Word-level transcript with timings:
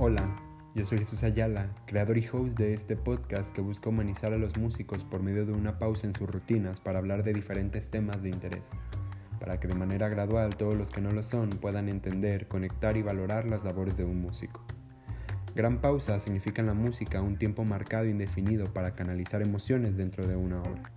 Hola, 0.00 0.28
yo 0.76 0.86
soy 0.86 0.98
Jesús 0.98 1.24
Ayala, 1.24 1.74
creador 1.86 2.18
y 2.18 2.28
host 2.28 2.56
de 2.56 2.72
este 2.72 2.94
podcast 2.94 3.52
que 3.52 3.60
busca 3.60 3.88
humanizar 3.88 4.32
a 4.32 4.38
los 4.38 4.56
músicos 4.56 5.02
por 5.02 5.24
medio 5.24 5.44
de 5.44 5.50
una 5.50 5.80
pausa 5.80 6.06
en 6.06 6.14
sus 6.14 6.30
rutinas 6.30 6.78
para 6.78 7.00
hablar 7.00 7.24
de 7.24 7.32
diferentes 7.32 7.90
temas 7.90 8.22
de 8.22 8.28
interés, 8.28 8.62
para 9.40 9.58
que 9.58 9.66
de 9.66 9.74
manera 9.74 10.08
gradual 10.08 10.54
todos 10.54 10.76
los 10.76 10.88
que 10.90 11.00
no 11.00 11.10
lo 11.10 11.24
son 11.24 11.50
puedan 11.50 11.88
entender, 11.88 12.46
conectar 12.46 12.96
y 12.96 13.02
valorar 13.02 13.46
las 13.46 13.64
labores 13.64 13.96
de 13.96 14.04
un 14.04 14.22
músico. 14.22 14.62
Gran 15.56 15.80
pausa 15.80 16.20
significa 16.20 16.60
en 16.60 16.68
la 16.68 16.74
música 16.74 17.20
un 17.20 17.36
tiempo 17.36 17.64
marcado 17.64 18.04
e 18.04 18.10
indefinido 18.10 18.72
para 18.72 18.94
canalizar 18.94 19.42
emociones 19.42 19.96
dentro 19.96 20.28
de 20.28 20.36
una 20.36 20.60
hora. 20.60 20.92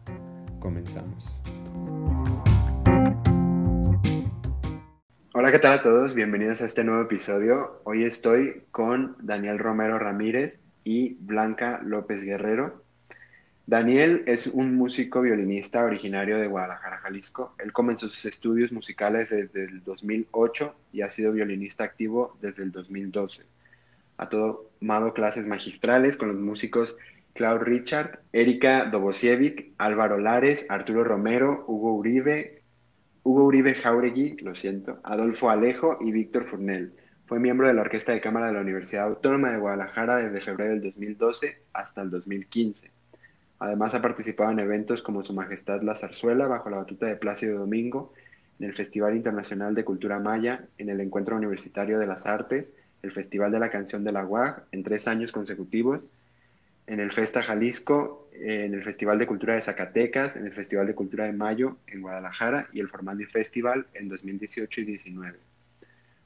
Comenzamos. 0.60 1.42
Hola, 5.42 5.52
¿qué 5.52 5.58
tal 5.58 5.74
a 5.74 5.82
todos? 5.82 6.14
Bienvenidos 6.14 6.62
a 6.62 6.68
este 6.68 6.84
nuevo 6.84 7.02
episodio. 7.02 7.82
Hoy 7.84 8.04
estoy 8.04 8.62
con 8.70 9.16
Daniel 9.22 9.58
Romero 9.58 9.98
Ramírez 9.98 10.60
y 10.84 11.16
Blanca 11.16 11.80
López 11.84 12.22
Guerrero. 12.22 12.84
Daniel 13.66 14.22
es 14.28 14.46
un 14.46 14.76
músico 14.76 15.20
violinista 15.20 15.84
originario 15.84 16.38
de 16.38 16.46
Guadalajara, 16.46 17.00
Jalisco. 17.00 17.56
Él 17.58 17.74
comenzó 17.74 18.08
sus 18.08 18.24
estudios 18.26 18.72
musicales 18.72 19.32
desde 19.32 19.64
el 19.64 19.82
2008 19.82 20.76
y 20.94 21.02
ha 21.02 21.10
sido 21.10 21.32
violinista 21.32 21.86
activo 21.86 22.38
desde 22.40 22.62
el 22.62 22.72
2012. 22.72 23.42
Ha 24.18 24.30
tomado 24.30 25.16
clases 25.16 25.48
magistrales 25.48 26.18
con 26.18 26.28
los 26.28 26.38
músicos 26.38 26.98
Claude 27.34 27.64
Richard, 27.64 28.20
Erika 28.32 28.86
Dobosievic, 28.86 29.72
Álvaro 29.80 30.20
Lares, 30.20 30.68
Arturo 30.70 31.04
Romero, 31.04 31.66
Hugo 31.66 31.96
Uribe, 31.96 32.61
Hugo 33.24 33.44
Uribe 33.44 33.76
Jauregui, 33.76 34.38
lo 34.42 34.56
siento, 34.56 35.00
Adolfo 35.04 35.52
Alejo 35.52 35.98
y 36.02 36.12
Víctor 36.12 36.50
Furnel. 36.50 36.94
Fue 37.28 37.40
miembro 37.40 37.68
de 37.68 37.74
la 37.76 37.82
Orquesta 37.82 38.14
de 38.14 38.20
Cámara 38.20 38.48
de 38.48 38.54
la 38.54 38.62
Universidad 38.62 39.06
Autónoma 39.06 39.52
de 39.52 39.60
Guadalajara 39.60 40.18
desde 40.18 40.42
febrero 40.42 40.72
del 40.72 40.82
2012 40.82 41.62
hasta 41.72 42.02
el 42.02 42.10
2015. 42.10 42.90
Además 43.60 43.94
ha 43.94 44.02
participado 44.02 44.52
en 44.52 44.60
eventos 44.60 45.04
como 45.04 45.24
Su 45.24 45.34
Majestad 45.34 45.84
la 45.84 45.94
Zarzuela 45.94 46.48
bajo 46.48 46.72
la 46.72 46.78
batuta 46.78 47.06
de 47.06 47.16
Plácido 47.16 47.60
Domingo, 47.60 48.12
en 48.60 48.66
el 48.66 48.74
Festival 48.74 49.16
Internacional 49.16 49.76
de 49.76 49.86
Cultura 49.86 50.20
Maya, 50.20 50.66
en 50.80 50.90
el 50.90 51.00
Encuentro 51.00 51.36
Universitario 51.36 52.00
de 52.00 52.08
las 52.08 52.26
Artes, 52.26 52.74
el 53.04 53.12
Festival 53.12 53.52
de 53.52 53.60
la 53.60 53.70
Canción 53.70 54.04
de 54.04 54.14
la 54.14 54.26
UAG 54.26 54.64
en 54.72 54.82
tres 54.82 55.08
años 55.08 55.32
consecutivos, 55.32 56.08
en 56.88 57.00
el 57.00 57.12
Festa 57.12 57.42
Jalisco, 57.42 58.30
en 58.34 58.74
el 58.74 58.84
Festival 58.84 59.20
de 59.20 59.28
Cultura 59.28 59.56
de 59.56 59.62
Zacatecas, 59.62 60.36
en 60.36 60.46
el 60.46 60.54
Festival 60.54 60.88
de 60.88 60.96
Cultura 60.96 61.26
de 61.26 61.34
Mayo 61.34 61.78
en 61.88 62.02
Guadalajara 62.02 62.68
y 62.74 62.80
el 62.80 62.90
Formandi 62.90 63.26
Festival 63.26 63.88
en 63.94 64.10
2018 64.10 64.82
y 64.82 64.84
2019. 64.86 65.40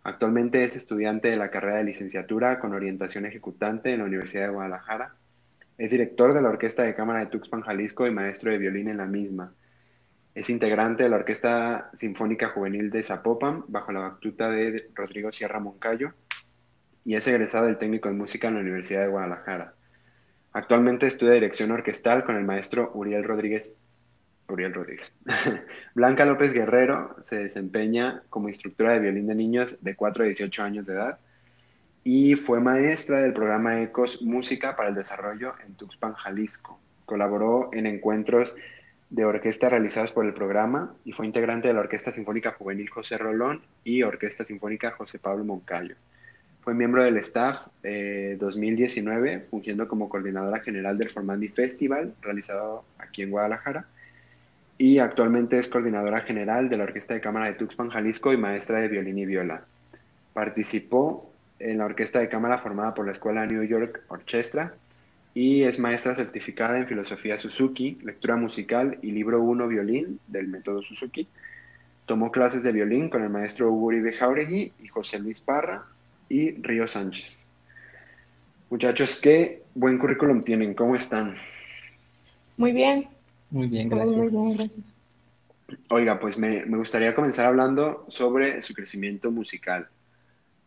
Actualmente 0.04 0.64
es 0.64 0.76
estudiante 0.76 1.30
de 1.30 1.36
la 1.36 1.50
carrera 1.50 1.78
de 1.78 1.84
licenciatura 1.84 2.60
con 2.60 2.74
orientación 2.74 3.26
ejecutante 3.26 3.92
en 3.92 4.00
la 4.00 4.06
Universidad 4.06 4.44
de 4.44 4.54
Guadalajara. 4.54 5.16
Es 5.78 5.92
director 5.92 6.34
de 6.34 6.42
la 6.42 6.50
Orquesta 6.50 6.84
de 6.84 6.94
Cámara 6.94 7.22
de 7.22 7.26
Tuxpan, 7.26 7.62
Jalisco 7.62 8.06
y 8.06 8.12
maestro 8.12 8.52
de 8.52 8.60
violín 8.60 8.88
en 8.88 8.98
la 8.98 9.08
misma. 9.08 9.52
Es 10.36 10.50
integrante 10.50 11.04
de 11.04 11.10
la 11.10 11.16
Orquesta 11.16 11.90
Sinfónica 11.94 12.50
Juvenil 12.50 12.92
de 12.92 13.02
Zapopan 13.02 13.64
bajo 13.68 13.92
la 13.92 14.02
batuta 14.02 14.52
de 14.52 14.90
Rodrigo 14.94 15.32
Sierra 15.32 15.60
Moncayo 15.60 16.14
y 17.04 17.16
es 17.16 17.26
egresado 17.28 17.66
del 17.66 17.78
técnico 17.78 18.08
de 18.08 18.16
música 18.16 18.48
en 18.48 18.56
la 18.56 18.60
Universidad 18.60 19.02
de 19.02 19.08
Guadalajara. 19.08 19.74
Actualmente 20.56 21.06
estudia 21.06 21.34
dirección 21.34 21.72
orquestal 21.72 22.24
con 22.24 22.38
el 22.38 22.46
maestro 22.46 22.90
Uriel 22.94 23.26
Rodríguez. 23.26 23.74
Uriel 24.48 24.74
Rodríguez. 24.74 25.14
Blanca 25.96 26.26
López 26.26 26.54
Guerrero 26.54 27.14
se 27.20 27.40
desempeña 27.40 28.24
como 28.30 28.48
instructora 28.48 28.94
de 28.94 29.00
violín 29.00 29.28
de 29.28 29.36
niños 29.36 29.76
de 29.82 29.98
4 29.98 30.24
a 30.24 30.28
18 30.28 30.64
años 30.64 30.86
de 30.86 30.94
edad 30.94 31.20
y 32.06 32.38
fue 32.38 32.62
maestra 32.62 33.20
del 33.20 33.34
programa 33.34 33.82
ECOS 33.82 34.22
Música 34.22 34.78
para 34.78 34.88
el 34.88 34.96
Desarrollo 34.96 35.56
en 35.68 35.74
Tuxpan, 35.74 36.14
Jalisco. 36.14 36.80
Colaboró 37.06 37.70
en 37.74 37.86
encuentros 37.86 38.56
de 39.10 39.26
orquesta 39.26 39.68
realizados 39.68 40.14
por 40.14 40.26
el 40.26 40.34
programa 40.34 40.96
y 41.04 41.12
fue 41.12 41.26
integrante 41.26 41.68
de 41.68 41.74
la 41.74 41.82
Orquesta 41.82 42.12
Sinfónica 42.12 42.54
Juvenil 42.54 42.90
José 42.90 43.18
Rolón 43.18 43.62
y 43.84 44.04
Orquesta 44.04 44.46
Sinfónica 44.46 44.92
José 44.92 45.20
Pablo 45.20 45.44
Moncayo. 45.44 45.98
Fue 46.66 46.74
miembro 46.74 47.04
del 47.04 47.18
staff 47.18 47.68
2019, 47.84 49.34
eh, 49.34 49.46
fungiendo 49.52 49.88
como 49.88 50.10
coordinadora 50.10 50.62
general 50.62 50.98
del 50.98 51.12
Formandi 51.12 51.48
Festival, 51.50 52.16
realizado 52.24 52.84
aquí 52.98 53.22
en 53.22 53.30
Guadalajara. 53.30 53.86
Y 54.80 54.98
actualmente 54.98 55.60
es 55.60 55.68
coordinadora 55.68 56.22
general 56.22 56.68
de 56.68 56.78
la 56.78 56.86
Orquesta 56.86 57.14
de 57.14 57.22
Cámara 57.22 57.46
de 57.46 57.54
Tuxpan, 57.54 57.92
Jalisco 57.92 58.34
y 58.34 58.38
maestra 58.38 58.80
de 58.80 58.88
violín 58.88 59.20
y 59.20 59.28
viola. 59.28 59.62
Participó 60.34 61.32
en 61.60 61.78
la 61.78 61.86
Orquesta 61.86 62.18
de 62.18 62.30
Cámara 62.30 62.58
formada 62.58 62.96
por 62.96 63.06
la 63.06 63.12
Escuela 63.12 63.46
New 63.46 63.62
York 63.62 64.02
Orchestra 64.08 64.74
y 65.36 65.62
es 65.62 65.78
maestra 65.78 66.16
certificada 66.16 66.80
en 66.80 66.88
Filosofía 66.88 67.38
Suzuki, 67.38 68.00
Lectura 68.02 68.38
Musical 68.38 68.98
y 69.04 69.12
Libro 69.12 69.40
1 69.40 69.68
Violín 69.68 70.20
del 70.26 70.48
método 70.48 70.82
Suzuki. 70.82 71.28
Tomó 72.08 72.32
clases 72.32 72.64
de 72.64 72.72
violín 72.72 73.12
con 73.12 73.22
el 73.22 73.30
maestro 73.30 73.72
Hugo 73.72 73.86
Uribe 73.86 74.14
Jauregui 74.14 74.74
y 74.82 74.88
José 74.88 75.20
Luis 75.20 75.40
Parra 75.42 75.86
y 76.30 76.52
Río 76.62 76.88
Sánchez. 76.88 77.46
Muchachos, 78.70 79.16
qué 79.22 79.64
buen 79.74 79.98
currículum 79.98 80.42
tienen, 80.42 80.74
¿cómo 80.74 80.96
están? 80.96 81.36
Muy 82.58 82.72
bien. 82.72 83.08
Muy 83.52 83.68
bien, 83.68 83.90
gracias. 83.90 84.16
Muy 84.16 84.30
bien, 84.30 84.58
gracias. 84.58 84.86
Oiga, 85.90 86.20
pues 86.20 86.38
me, 86.38 86.66
gustaría 86.66 87.16
comenzar 87.16 87.46
hablando 87.46 88.06
sobre 88.08 88.62
su 88.62 88.74
crecimiento 88.74 89.32
musical. 89.32 89.88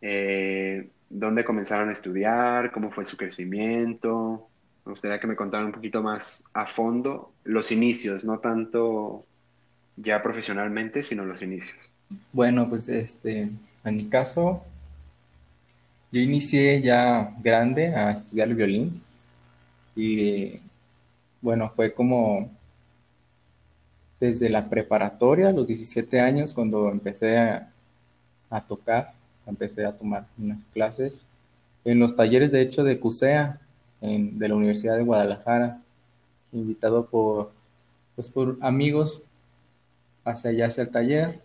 Eh, 0.01 0.89
¿Dónde 1.09 1.43
comenzaron 1.43 1.89
a 1.89 1.93
estudiar? 1.93 2.71
¿Cómo 2.71 2.91
fue 2.91 3.05
su 3.05 3.17
crecimiento? 3.17 4.47
Me 4.85 4.91
gustaría 4.91 5.19
que 5.19 5.27
me 5.27 5.35
contaran 5.35 5.67
un 5.67 5.73
poquito 5.73 6.03
más 6.03 6.43
a 6.53 6.65
fondo 6.65 7.31
los 7.43 7.71
inicios, 7.71 8.23
no 8.25 8.39
tanto 8.39 9.25
ya 9.97 10.21
profesionalmente, 10.21 11.03
sino 11.03 11.25
los 11.25 11.41
inicios. 11.41 11.77
Bueno, 12.31 12.69
pues 12.69 12.89
este, 12.89 13.49
en 13.83 13.97
mi 13.97 14.09
caso, 14.09 14.63
yo 16.11 16.21
inicié 16.21 16.81
ya 16.81 17.35
grande 17.41 17.95
a 17.95 18.11
estudiar 18.11 18.49
el 18.49 18.55
violín 18.55 19.01
y 19.95 20.59
bueno, 21.41 21.71
fue 21.75 21.93
como 21.93 22.49
desde 24.19 24.49
la 24.49 24.69
preparatoria, 24.69 25.49
a 25.49 25.53
los 25.53 25.67
17 25.67 26.19
años, 26.19 26.53
cuando 26.53 26.89
empecé 26.89 27.37
a, 27.37 27.71
tocar, 28.67 29.13
empecé 29.47 29.85
a 29.85 29.95
tomar 29.95 30.25
unas 30.37 30.63
clases 30.73 31.25
en 31.85 31.99
los 31.99 32.15
talleres 32.15 32.51
de 32.51 32.61
hecho 32.61 32.83
de 32.83 32.99
CUSEA 32.99 33.59
de 34.01 34.47
la 34.47 34.55
Universidad 34.55 34.97
de 34.97 35.03
Guadalajara, 35.03 35.81
invitado 36.51 37.05
por, 37.05 37.51
pues, 38.15 38.27
por 38.27 38.57
amigos 38.61 39.23
hacia 40.25 40.49
allá 40.49 40.67
hacia 40.67 40.83
el 40.83 40.89
taller 40.89 41.39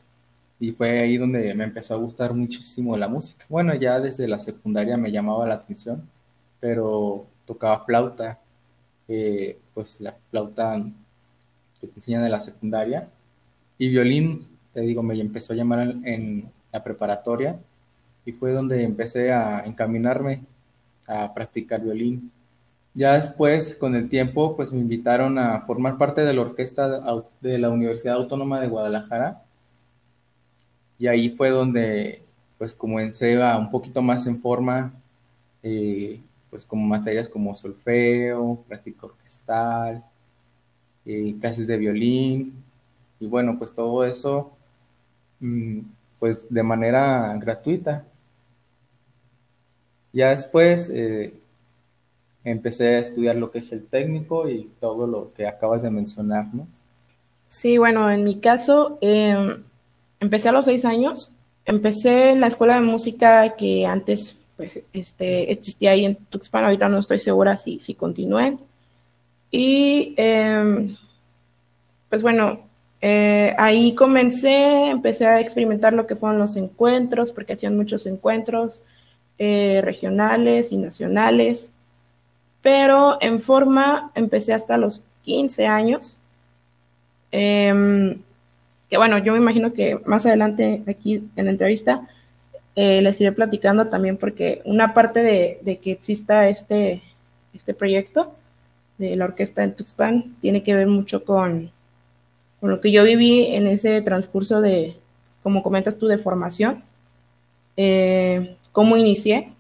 y 0.65 0.73
fue 0.73 1.01
ahí 1.01 1.19
donde 1.19 1.53
me 1.55 1.65
empezó 1.65 1.95
a 1.95 1.99
gustar 1.99 2.33
muchísimo 2.33 2.97
la 2.97 3.07
música. 3.07 3.45
Bueno, 3.51 3.75
ya 3.75 4.01
desde 4.01 4.27
la 4.27 4.41
secundaria 4.41 4.97
me 4.97 5.13
llamaba 5.13 5.47
la 5.47 5.57
atención, 5.57 6.09
pero 6.59 7.27
tocaba 7.45 7.85
flauta, 7.85 8.41
eh, 9.09 9.59
pues 9.75 10.01
la 10.01 10.17
flauta 10.31 10.83
que 11.81 11.87
te 11.87 11.97
enseñan 11.97 12.25
de 12.25 12.31
la 12.31 12.41
secundaria, 12.41 13.09
y 13.77 13.89
violín, 13.89 14.47
te 14.73 14.81
digo, 14.81 15.03
me 15.03 15.21
empezó 15.21 15.53
a 15.53 15.57
llamar 15.57 15.95
en, 16.05 16.51
la 16.73 16.83
preparatoria 16.83 17.57
y 18.25 18.33
fue 18.33 18.53
donde 18.53 18.83
empecé 18.83 19.33
a 19.33 19.65
encaminarme 19.65 20.41
a 21.07 21.33
practicar 21.33 21.81
violín. 21.83 22.33
Ya 22.95 23.15
después, 23.15 23.77
con 23.77 23.95
el 23.95 24.09
tiempo, 24.09 24.57
pues 24.57 24.73
me 24.73 24.81
invitaron 24.81 25.39
a 25.39 25.61
formar 25.67 25.99
parte 25.99 26.23
de 26.23 26.33
la 26.33 26.41
orquesta 26.41 27.01
de 27.41 27.59
la 27.59 27.71
Universidad 27.71 28.17
Autónoma 28.17 28.61
de 28.61 28.69
Guadalajara 28.69 29.44
y 31.05 31.07
ahí 31.07 31.29
fue 31.29 31.51
donde 31.51 32.23
pues 32.57 32.75
comencé 32.75 33.37
a 33.43 33.59
un 33.59 33.71
poquito 33.71 34.01
más 34.01 34.27
en 34.27 34.41
forma, 34.41 34.91
eh, 35.63 36.19
pues 36.49 36.65
como 36.65 36.87
materias 36.87 37.29
como 37.29 37.55
solfeo, 37.55 38.65
práctica 38.67 39.05
orquestal, 39.05 40.03
eh, 41.05 41.37
clases 41.39 41.67
de 41.67 41.77
violín, 41.77 42.55
y 43.21 43.27
bueno, 43.27 43.59
pues 43.59 43.75
todo 43.75 44.03
eso 44.07 44.53
mm, 45.41 45.81
pues 46.19 46.47
de 46.49 46.63
manera 46.63 47.37
gratuita. 47.39 48.07
Ya 50.11 50.31
después 50.31 50.89
eh, 50.89 51.35
empecé 52.45 52.97
a 52.97 53.01
estudiar 53.01 53.37
lo 53.37 53.51
que 53.51 53.59
es 53.59 53.71
el 53.73 53.85
técnico 53.89 54.49
y 54.49 54.71
todo 54.81 55.07
lo 55.07 55.35
que 55.35 55.47
acabas 55.47 55.83
de 55.83 55.91
mencionar, 55.91 56.47
¿no? 56.55 56.67
Sí, 57.47 57.77
bueno, 57.77 58.11
en 58.11 58.25
mi 58.25 58.41
caso, 58.41 58.97
em, 59.03 59.65
empecé 60.25 60.49
a 60.49 60.53
los 60.53 60.65
seis 60.65 60.85
años. 60.85 61.31
Empecé 61.65 62.31
en 62.31 62.41
la 62.41 62.49
escuela 62.49 62.75
de 62.75 62.81
música 62.83 63.55
que 63.57 63.87
antes 63.87 64.37
pues, 64.57 64.81
este, 64.93 65.53
existía 65.53 65.93
ahí 65.93 66.05
en 66.05 66.17
Tuxpan. 66.17 66.65
Ahorita 66.65 66.89
no 66.89 66.99
estoy 66.99 67.19
segura 67.19 67.57
si, 67.57 67.81
si 67.81 67.95
continúen. 67.95 68.59
Y 69.51 70.15
em, 70.17 70.97
pues 72.09 72.23
bueno, 72.23 72.61
eh, 73.01 73.55
ahí 73.59 73.95
comencé, 73.95 74.91
empecé 74.91 75.27
a 75.27 75.41
experimentar 75.41 75.93
lo 75.93 76.07
que 76.07 76.17
fueron 76.17 76.39
los 76.39 76.57
encuentros, 76.57 77.33
porque 77.33 77.55
hacían 77.55 77.77
muchos 77.77 78.07
encuentros. 78.07 78.83
eh, 79.39 79.81
regionales 79.83 80.71
y 80.71 80.77
nacionales, 80.77 81.73
pero 82.63 83.19
en 83.21 83.41
forma 83.41 84.13
empecé 84.15 84.53
hasta 84.55 84.77
los 84.77 85.03
15 85.25 85.67
años. 85.67 86.17
Em, 87.33 88.21
que 88.91 88.97
bueno, 88.97 89.19
yo 89.19 89.33
me 89.33 89.39
imagino 89.39 89.73
que 89.73 89.99
más 90.07 90.27
adelante 90.27 90.83
aquí 90.87 91.29
en 91.37 91.45
la 91.47 91.51
entrevista 91.51 92.09
eh, 92.77 93.01
les 93.03 93.21
iré 93.21 93.33
platicando 93.33 93.89
también 93.89 94.17
porque 94.17 94.61
una 94.65 94.95
parte 94.95 95.23
de, 95.23 95.79
que 95.83 95.93
exista 95.93 96.49
este, 96.49 97.03
este 97.55 97.75
proyecto 97.75 98.35
de 98.99 99.17
la 99.17 99.27
orquesta 99.27 99.63
en 99.65 99.75
Tuxpan 99.75 100.37
tiene 100.41 100.63
que 100.63 100.75
ver 100.75 100.87
mucho 100.87 101.25
con, 101.25 101.71
con 102.61 102.71
lo 102.71 102.81
que 102.81 102.93
yo 102.93 103.05
viví 103.05 103.47
en 103.55 103.67
ese 103.67 104.01
transcurso 104.03 104.61
de, 104.61 104.97
como 105.43 105.63
comentas 105.63 105.99
tú, 105.99 106.07
de 106.07 106.19
formación, 106.19 106.83
eh, 107.77 108.57
cómo 108.73 108.97
inicié 108.97 109.53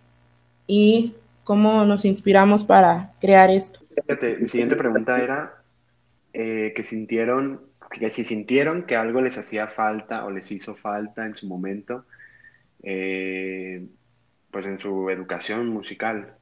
y 0.67 1.15
cómo 1.45 1.85
nos 1.85 2.05
inspiramos 2.05 2.65
para 2.65 3.13
crear 3.21 3.51
esto. 3.51 3.81
mi 4.41 4.49
siguiente 4.49 4.77
pregunta 4.77 5.23
era 5.23 5.55
eh, 6.33 6.73
que 6.75 6.83
sintieron, 6.83 7.61
que 7.99 8.11
si 8.11 8.25
sintieron 8.25 8.85
que 8.85 8.97
algo 8.97 9.21
les 9.21 9.39
hacía 9.39 9.69
falta 9.69 10.25
o 10.25 10.31
les 10.31 10.51
hizo 10.51 10.75
falta 10.75 11.27
en 11.27 11.35
su 11.35 11.47
momento, 11.47 12.05
eh, 12.83 13.87
pues 14.51 14.67
en 14.67 14.79
su 14.79 15.11
educación 15.11 15.69
musical. 15.69 16.35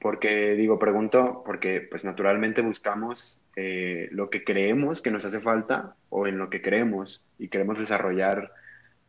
Porque 0.00 0.54
digo, 0.54 0.78
pregunto, 0.78 1.42
porque 1.44 1.80
pues 1.80 2.04
naturalmente 2.04 2.62
buscamos 2.62 3.40
eh, 3.56 4.08
lo 4.12 4.28
que 4.28 4.44
creemos 4.44 5.00
que 5.00 5.10
nos 5.10 5.24
hace 5.24 5.40
falta 5.40 5.94
o 6.10 6.26
en 6.26 6.38
lo 6.38 6.50
que 6.50 6.62
creemos 6.62 7.22
y 7.38 7.48
queremos 7.48 7.78
desarrollar 7.78 8.52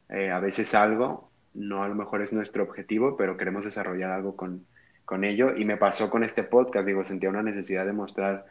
a 0.10 0.40
veces 0.40 0.74
algo, 0.74 1.30
no 1.54 1.84
a 1.84 1.88
lo 1.90 1.96
mejor 1.96 2.22
es 2.22 2.32
nuestro 2.32 2.64
objetivo, 2.64 3.18
pero 3.18 3.36
queremos 3.36 3.66
desarrollar 3.66 4.12
algo 4.12 4.38
con, 4.38 4.66
con 5.08 5.24
ello 5.24 5.56
y 5.56 5.64
me 5.64 5.78
pasó 5.78 6.10
con 6.10 6.26
este 6.26 6.44
podcast, 6.44 6.86
digo, 6.86 7.06
sentía 7.06 7.30
una 7.30 7.42
necesidad 7.42 7.86
de 7.86 7.94
mostrar 7.94 8.46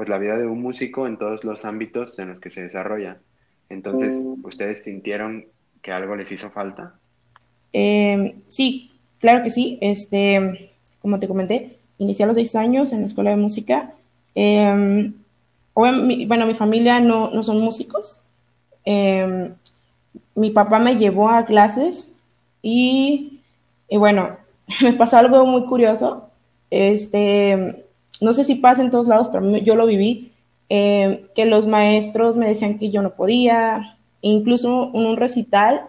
pues 0.00 0.08
la 0.08 0.16
vida 0.16 0.38
de 0.38 0.46
un 0.46 0.62
músico 0.62 1.06
en 1.06 1.18
todos 1.18 1.44
los 1.44 1.66
ámbitos 1.66 2.18
en 2.18 2.30
los 2.30 2.40
que 2.40 2.48
se 2.48 2.62
desarrolla. 2.62 3.18
Entonces, 3.68 4.24
mm. 4.24 4.46
¿ustedes 4.46 4.82
sintieron 4.82 5.44
que 5.82 5.92
algo 5.92 6.16
les 6.16 6.32
hizo 6.32 6.48
falta? 6.48 6.94
Em, 7.70 8.32
sí, 8.48 8.92
claro 9.18 9.44
que 9.44 9.50
sí. 9.50 9.76
Este, 9.82 10.70
como 11.02 11.20
te 11.20 11.28
comenté, 11.28 11.76
inicié 11.98 12.24
a 12.24 12.28
los 12.28 12.36
seis 12.36 12.54
años 12.54 12.94
en 12.94 13.02
la 13.02 13.08
escuela 13.08 13.28
de 13.28 13.36
música. 13.36 13.92
Eh, 14.34 15.12
bueno, 15.74 16.46
mi 16.46 16.54
familia 16.54 16.98
no, 16.98 17.30
no 17.30 17.42
son 17.42 17.60
músicos. 17.60 18.22
Em, 18.86 19.52
mi 20.34 20.48
papá 20.48 20.78
me 20.78 20.96
llevó 20.96 21.28
a 21.28 21.44
clases 21.44 22.08
y, 22.62 23.42
y 23.86 23.98
bueno, 23.98 24.38
me 24.80 24.94
pasó 24.94 25.18
algo 25.18 25.44
muy 25.44 25.66
curioso. 25.66 26.30
Este, 26.70 27.84
no 28.20 28.32
sé 28.32 28.44
si 28.44 28.56
pasa 28.56 28.82
en 28.82 28.90
todos 28.90 29.06
lados, 29.06 29.28
pero 29.32 29.56
yo 29.58 29.74
lo 29.74 29.86
viví, 29.86 30.32
eh, 30.68 31.26
que 31.34 31.46
los 31.46 31.66
maestros 31.66 32.36
me 32.36 32.48
decían 32.48 32.78
que 32.78 32.90
yo 32.90 33.02
no 33.02 33.10
podía, 33.10 33.96
incluso 34.20 34.90
en 34.94 35.06
un 35.06 35.16
recital 35.16 35.82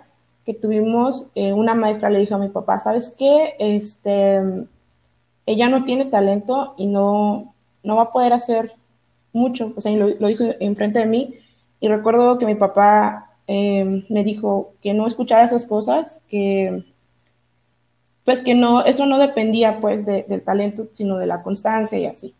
que 0.45 0.53
tuvimos, 0.53 1.27
eh, 1.35 1.53
una 1.53 1.75
maestra 1.75 2.09
le 2.09 2.19
dijo 2.19 2.35
a 2.35 2.39
mi 2.39 2.49
papá, 2.49 2.79
¿sabes 2.79 3.13
qué? 3.17 3.53
Este, 3.59 4.39
ella 5.45 5.69
no 5.69 5.83
tiene 5.83 6.05
talento 6.05 6.73
y 6.77 6.87
no, 6.87 7.53
no 7.83 7.95
va 7.95 8.03
a 8.03 8.11
poder 8.11 8.33
hacer 8.33 8.73
mucho, 9.33 9.73
o 9.75 9.81
sea, 9.81 9.91
lo, 9.91 10.07
lo 10.07 10.27
dijo 10.27 10.45
enfrente 10.59 10.99
de 10.99 11.05
mí, 11.05 11.35
y 11.79 11.87
recuerdo 11.87 12.37
que 12.37 12.45
mi 12.45 12.55
papá 12.55 13.31
eh, 13.47 14.05
me 14.07 14.23
dijo 14.23 14.73
que 14.81 14.93
no 14.93 15.07
escuchara 15.07 15.45
esas 15.45 15.65
cosas, 15.65 16.21
que 16.29 16.85
pues 18.25 18.44
que 18.44 18.56
no, 18.56 18.85
eso 18.85 19.06
no 19.06 19.18
dependía 19.18 19.79
pues 19.79 20.06
del 20.06 20.44
talento, 20.44 20.88
sino 20.94 21.18
de 21.18 21.25
la 21.25 21.41
constancia 21.41 21.97
y 21.97 22.06
así. 22.06 22.35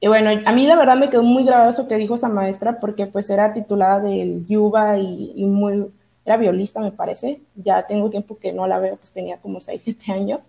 Y 0.00 0.06
bueno, 0.08 0.30
a 0.44 0.52
mí 0.52 0.66
la 0.66 0.76
verdad 0.76 0.96
me 0.96 1.10
quedó 1.10 1.22
muy 1.22 1.44
grabado 1.44 1.70
eso 1.70 1.88
que 1.88 1.96
dijo 1.96 2.14
esa 2.14 2.28
maestra, 2.28 2.78
porque 2.80 3.06
pues 3.06 3.30
era 3.30 3.52
titulada 3.52 4.00
del 4.00 4.46
Yuba 4.46 4.98
y, 4.98 5.44
muy, 5.44 5.86
era 6.24 6.36
violista 6.36 6.80
me 6.80 6.92
parece, 6.92 7.40
ya 7.56 7.86
tengo 7.86 8.10
tiempo 8.10 8.38
que 8.38 8.52
no 8.52 8.66
la 8.66 8.78
veo, 8.78 8.96
pues 8.96 9.12
tenía 9.12 9.38
como 9.38 9.60
6, 9.60 9.80
7 9.84 10.12
años. 10.12 10.40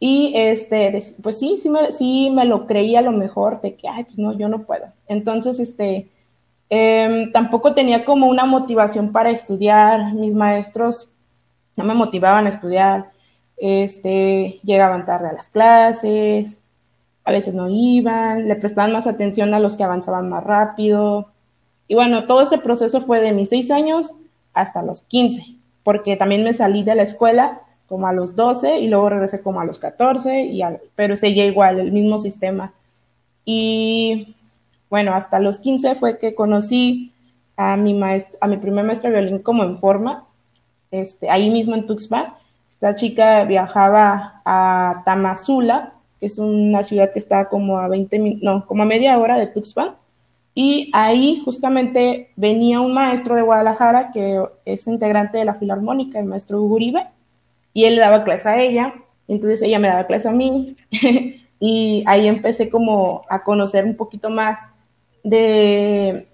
Y 0.00 0.32
este, 0.34 1.14
pues 1.22 1.38
sí, 1.38 1.58
sí 1.58 1.70
me, 1.70 1.92
sí 1.92 2.30
me 2.30 2.44
lo 2.44 2.66
creía 2.66 3.02
lo 3.02 3.12
mejor 3.12 3.60
de 3.60 3.76
que, 3.76 3.88
ay, 3.88 4.04
pues 4.04 4.18
no, 4.18 4.36
yo 4.36 4.48
no 4.48 4.62
puedo. 4.64 4.86
Entonces, 5.06 5.60
este, 5.60 6.08
em, 6.70 7.30
tampoco 7.32 7.74
tenía 7.74 8.04
como 8.04 8.28
una 8.28 8.46
motivación 8.46 9.12
para 9.12 9.30
estudiar, 9.30 10.12
mis 10.14 10.34
maestros 10.34 11.12
no 11.76 11.84
me 11.84 11.94
motivaban 11.94 12.46
a 12.46 12.50
estudiar, 12.50 13.11
este, 13.64 14.58
llegaban 14.64 15.06
tarde 15.06 15.28
a 15.28 15.32
las 15.32 15.46
clases, 15.46 16.58
a 17.22 17.30
veces 17.30 17.54
no 17.54 17.68
iban, 17.70 18.48
le 18.48 18.56
prestaban 18.56 18.90
más 18.90 19.06
atención 19.06 19.54
a 19.54 19.60
los 19.60 19.76
que 19.76 19.84
avanzaban 19.84 20.28
más 20.28 20.42
rápido. 20.42 21.28
Y 21.86 21.94
bueno, 21.94 22.26
todo 22.26 22.42
ese 22.42 22.58
proceso 22.58 23.02
fue 23.02 23.20
de 23.20 23.30
mis 23.30 23.50
seis 23.50 23.70
años 23.70 24.14
hasta 24.52 24.82
los 24.82 25.02
15, 25.02 25.46
porque 25.84 26.16
también 26.16 26.42
me 26.42 26.54
salí 26.54 26.82
de 26.82 26.96
la 26.96 27.04
escuela 27.04 27.60
como 27.86 28.08
a 28.08 28.12
los 28.12 28.34
12 28.34 28.80
y 28.80 28.88
luego 28.88 29.10
regresé 29.10 29.42
como 29.42 29.60
a 29.60 29.64
los 29.64 29.78
14, 29.78 30.46
y 30.46 30.60
pero 30.96 31.14
seguía 31.14 31.46
igual, 31.46 31.78
el 31.78 31.92
mismo 31.92 32.18
sistema. 32.18 32.72
Y 33.44 34.34
bueno, 34.90 35.14
hasta 35.14 35.38
los 35.38 35.60
15 35.60 35.94
fue 35.94 36.18
que 36.18 36.34
conocí 36.34 37.12
a 37.56 37.76
mi, 37.76 37.94
maestro, 37.94 38.38
a 38.40 38.48
mi 38.48 38.56
primer 38.56 38.84
maestro 38.84 39.08
de 39.08 39.20
violín 39.20 39.38
como 39.38 39.62
en 39.62 39.78
forma, 39.78 40.24
este, 40.90 41.30
ahí 41.30 41.48
mismo 41.48 41.76
en 41.76 41.86
Tuxpan, 41.86 42.34
esta 42.82 42.96
chica 42.96 43.44
viajaba 43.44 44.42
a 44.44 45.02
Tamazula, 45.04 45.92
que 46.18 46.26
es 46.26 46.36
una 46.38 46.82
ciudad 46.82 47.12
que 47.12 47.20
está 47.20 47.48
como 47.48 47.78
a 47.78 47.86
20 47.86 48.40
no, 48.42 48.66
como 48.66 48.82
a 48.82 48.86
media 48.86 49.16
hora 49.18 49.38
de 49.38 49.46
Tuxpan. 49.46 49.92
Y 50.52 50.90
ahí 50.92 51.40
justamente 51.44 52.30
venía 52.34 52.80
un 52.80 52.92
maestro 52.92 53.36
de 53.36 53.42
Guadalajara 53.42 54.10
que 54.10 54.42
es 54.64 54.84
integrante 54.88 55.38
de 55.38 55.44
la 55.44 55.54
Filarmónica, 55.54 56.18
el 56.18 56.26
maestro 56.26 56.60
Uribe, 56.60 57.06
y 57.72 57.84
él 57.84 57.94
le 57.94 58.00
daba 58.00 58.24
clase 58.24 58.48
a 58.48 58.60
ella, 58.60 58.94
entonces 59.28 59.62
ella 59.62 59.78
me 59.78 59.86
daba 59.86 60.08
clase 60.08 60.28
a 60.28 60.32
mí, 60.32 60.76
y 61.60 62.02
ahí 62.04 62.26
empecé 62.26 62.68
como 62.68 63.22
a 63.30 63.44
conocer 63.44 63.84
un 63.84 63.94
poquito 63.94 64.28
más 64.28 64.58
de, 65.22 66.26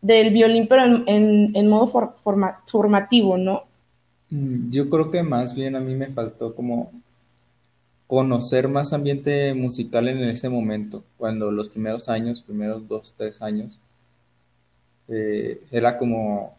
del 0.00 0.32
violín, 0.32 0.68
pero 0.68 1.02
en, 1.06 1.68
modo 1.68 2.12
formativo, 2.66 3.36
¿no? 3.36 3.64
Mm, 4.30 4.70
yo 4.70 4.88
creo 4.88 5.10
que 5.10 5.22
más 5.22 5.54
bien 5.54 5.76
a 5.76 5.80
mí 5.80 5.94
me 5.94 6.06
faltó 6.12 6.54
como 6.54 6.90
conocer 8.08 8.66
más 8.66 8.92
ambiente 8.92 9.54
musical 9.54 10.08
en 10.08 10.18
ese 10.24 10.48
momento, 10.48 11.04
cuando 11.16 11.52
los 11.52 11.68
primeros 11.68 12.08
años, 12.08 12.42
primeros 12.42 12.88
dos, 12.88 13.14
tres 13.16 13.40
años, 13.40 13.78
eh, 15.08 15.60
era 15.70 15.98
como 15.98 16.56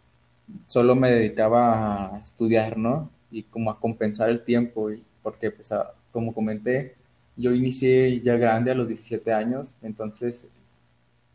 solo 0.67 0.95
me 0.95 1.11
dedicaba 1.11 2.15
a 2.15 2.19
estudiar, 2.19 2.77
¿no? 2.77 3.09
Y 3.31 3.43
como 3.43 3.71
a 3.71 3.79
compensar 3.79 4.29
el 4.29 4.41
tiempo, 4.43 4.91
y 4.91 5.03
porque 5.23 5.51
pues 5.51 5.69
como 6.11 6.33
comenté, 6.33 6.95
yo 7.37 7.53
inicié 7.53 8.21
ya 8.21 8.37
grande 8.37 8.71
a 8.71 8.75
los 8.75 8.87
17 8.87 9.33
años, 9.33 9.75
entonces 9.83 10.47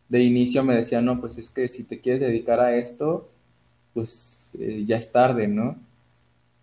de 0.09 0.23
inicio 0.23 0.65
me 0.65 0.77
decían, 0.77 1.05
no, 1.05 1.21
pues 1.21 1.39
es 1.39 1.51
que 1.51 1.69
si 1.69 1.85
te 1.85 2.01
quieres 2.01 2.21
dedicar 2.23 2.61
a 2.61 2.77
esto, 2.77 3.29
pues 3.95 4.51
eh, 4.59 4.85
ya 4.87 4.97
es 4.99 5.11
tarde, 5.13 5.49
¿no? 5.49 5.77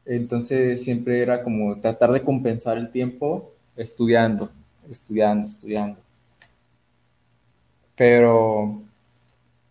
Entonces 0.06 0.84
siempre 0.84 1.22
era 1.22 1.44
como 1.44 1.80
tratar 1.80 2.12
de 2.12 2.24
compensar 2.24 2.78
el 2.78 2.92
tiempo 2.92 3.52
estudiando, 3.76 4.50
estudiando, 4.90 5.48
estudiando. 5.48 6.00
Pero, 7.96 8.82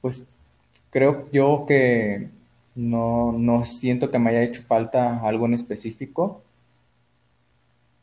pues 0.00 0.22
creo 0.90 1.28
yo 1.32 1.64
que 1.66 2.28
no, 2.74 3.32
no 3.32 3.66
siento 3.66 4.10
que 4.10 4.18
me 4.18 4.30
haya 4.30 4.42
hecho 4.42 4.62
falta 4.62 5.20
algo 5.26 5.46
en 5.46 5.54
específico. 5.54 6.42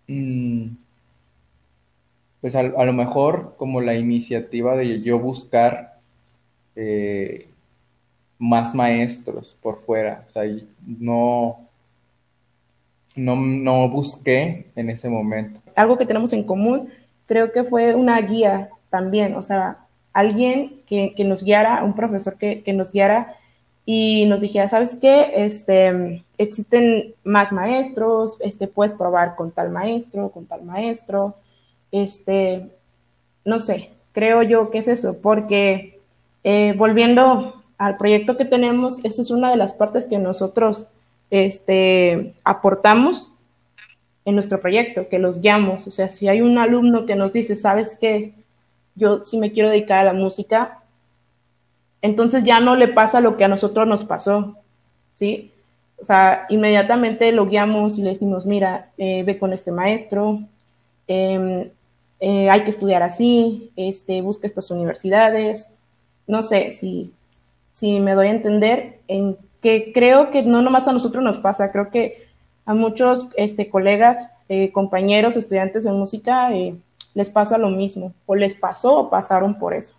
Mm, 0.08 0.76
pues 2.42 2.56
a, 2.56 2.64
lo 2.64 2.94
mejor 2.94 3.56
como 3.58 3.82
la 3.82 3.96
iniciativa 3.96 4.76
de 4.76 5.02
yo 5.02 5.20
buscar 5.20 6.00
eh, 6.76 7.50
más 8.40 8.76
maestros 8.76 9.58
por 9.62 9.84
fuera, 9.86 10.26
o 10.28 10.32
sea, 10.32 10.44
no, 10.86 11.67
no, 13.18 13.36
no 13.36 13.90
busqué 13.90 14.68
en 14.76 14.90
ese 14.90 15.10
momento. 15.10 15.60
Algo 15.76 15.98
que 15.98 16.06
tenemos 16.06 16.32
en 16.34 16.44
común, 16.44 16.90
creo 17.26 17.52
que 17.52 17.64
fue 17.64 17.96
una 17.96 18.20
guía 18.22 18.70
también, 18.90 19.36
o 19.36 19.44
sea, 19.44 19.80
alguien 20.14 20.82
que, 20.88 21.14
nos 21.26 21.44
guiara, 21.44 21.84
un 21.84 21.94
profesor 21.94 22.38
que, 22.38 22.64
nos 22.74 22.92
guiara 22.92 23.36
y 23.86 24.26
nos 24.26 24.42
dijera, 24.42 24.68
¿sabes 24.68 24.96
qué? 24.96 25.32
Este, 25.36 26.24
existen 26.38 27.14
más 27.24 27.52
maestros, 27.52 28.38
este, 28.40 28.68
puedes 28.68 28.94
probar 28.94 29.36
con 29.36 29.52
tal 29.52 29.70
maestro, 29.70 30.32
con 30.32 30.46
tal 30.46 30.64
maestro, 30.64 31.36
este, 31.92 32.68
no 33.46 33.60
sé, 33.60 33.92
creo 34.12 34.42
yo 34.42 34.72
que 34.72 34.80
es 34.80 34.88
eso, 34.88 35.18
porque 35.22 36.00
eh, 36.44 36.74
volviendo 36.78 37.64
al 37.78 37.98
proyecto 37.98 38.38
que 38.38 38.46
tenemos, 38.46 39.04
esa 39.06 39.22
es 39.22 39.32
una 39.32 39.52
de 39.52 39.58
las 39.58 39.74
partes 39.74 40.06
que 40.06 40.18
nosotros 40.18 40.88
este, 41.30 42.34
aportamos 42.44 43.32
en 44.26 44.36
nuestro 44.36 44.60
proyecto, 44.60 45.08
que 45.08 45.20
los 45.20 45.42
guiamos. 45.42 45.88
O 45.88 45.92
sea, 45.92 46.10
si 46.10 46.28
hay 46.28 46.42
un 46.42 46.58
alumno 46.58 47.06
que 47.06 47.16
nos 47.16 47.32
dice, 47.32 47.56
sabes 47.56 47.98
qué, 48.00 48.34
yo 48.96 49.24
sí 49.24 49.38
me 49.38 49.52
quiero 49.52 49.70
dedicar 49.70 50.00
a 50.00 50.12
la 50.12 50.20
música, 50.20 50.80
entonces 52.02 52.44
ya 52.44 52.60
no 52.60 52.76
le 52.76 52.90
pasa 52.90 53.22
lo 53.22 53.38
que 53.38 53.46
a 53.46 53.48
nosotros 53.48 53.88
nos 53.88 54.06
pasó, 54.06 54.58
¿sí? 55.14 55.52
O 56.00 56.06
sea, 56.06 56.46
inmediatamente 56.50 57.32
lo 57.32 57.48
guiamos 57.48 57.98
y 57.98 58.04
le 58.04 58.10
decimos, 58.10 58.46
mira, 58.46 58.92
eh, 58.98 59.24
ve 59.24 59.40
con 59.40 59.54
este 59.54 59.72
maestro, 59.72 60.42
em, 61.08 61.70
eh, 62.20 62.50
hay 62.50 62.64
que 62.64 62.70
estudiar 62.70 63.04
así, 63.04 63.72
este, 63.76 64.22
busca 64.22 64.46
estas 64.46 64.70
universidades, 64.72 65.70
no 66.28 66.42
sé 66.42 66.74
si, 66.74 67.14
si 67.74 68.00
me 68.00 68.14
doy 68.14 68.28
a 68.28 68.32
entender, 68.32 69.00
en 69.08 69.38
que 69.62 69.92
creo 69.94 70.32
que 70.32 70.44
no 70.44 70.62
nomás 70.62 70.88
a 70.88 70.94
nosotros 70.94 71.24
nos 71.24 71.38
pasa, 71.40 71.72
creo 71.72 71.90
que 71.90 72.28
a 72.66 72.74
muchos 72.74 73.30
este, 73.36 73.70
colegas, 73.70 74.18
eh, 74.50 74.72
compañeros, 74.72 75.38
estudiantes 75.38 75.84
de 75.84 75.92
música, 75.92 76.54
eh, 76.54 76.76
les 77.14 77.30
pasa 77.30 77.58
lo 77.58 77.70
mismo, 77.70 78.14
o 78.26 78.36
les 78.36 78.56
pasó 78.56 78.98
o 78.98 79.10
pasaron 79.10 79.58
por 79.58 79.74
eso. 79.74 79.96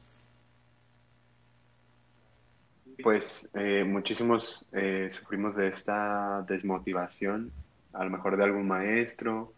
Pues 3.02 3.48
eh, 3.54 3.84
muchísimos 3.84 4.66
sufrimos 5.10 5.56
de 5.56 5.68
esta 5.68 6.44
desmotivación, 6.48 7.50
a 7.92 8.04
lo 8.04 8.10
mejor 8.10 8.36
de 8.36 8.44
algún 8.44 8.66
maestro, 8.66 9.52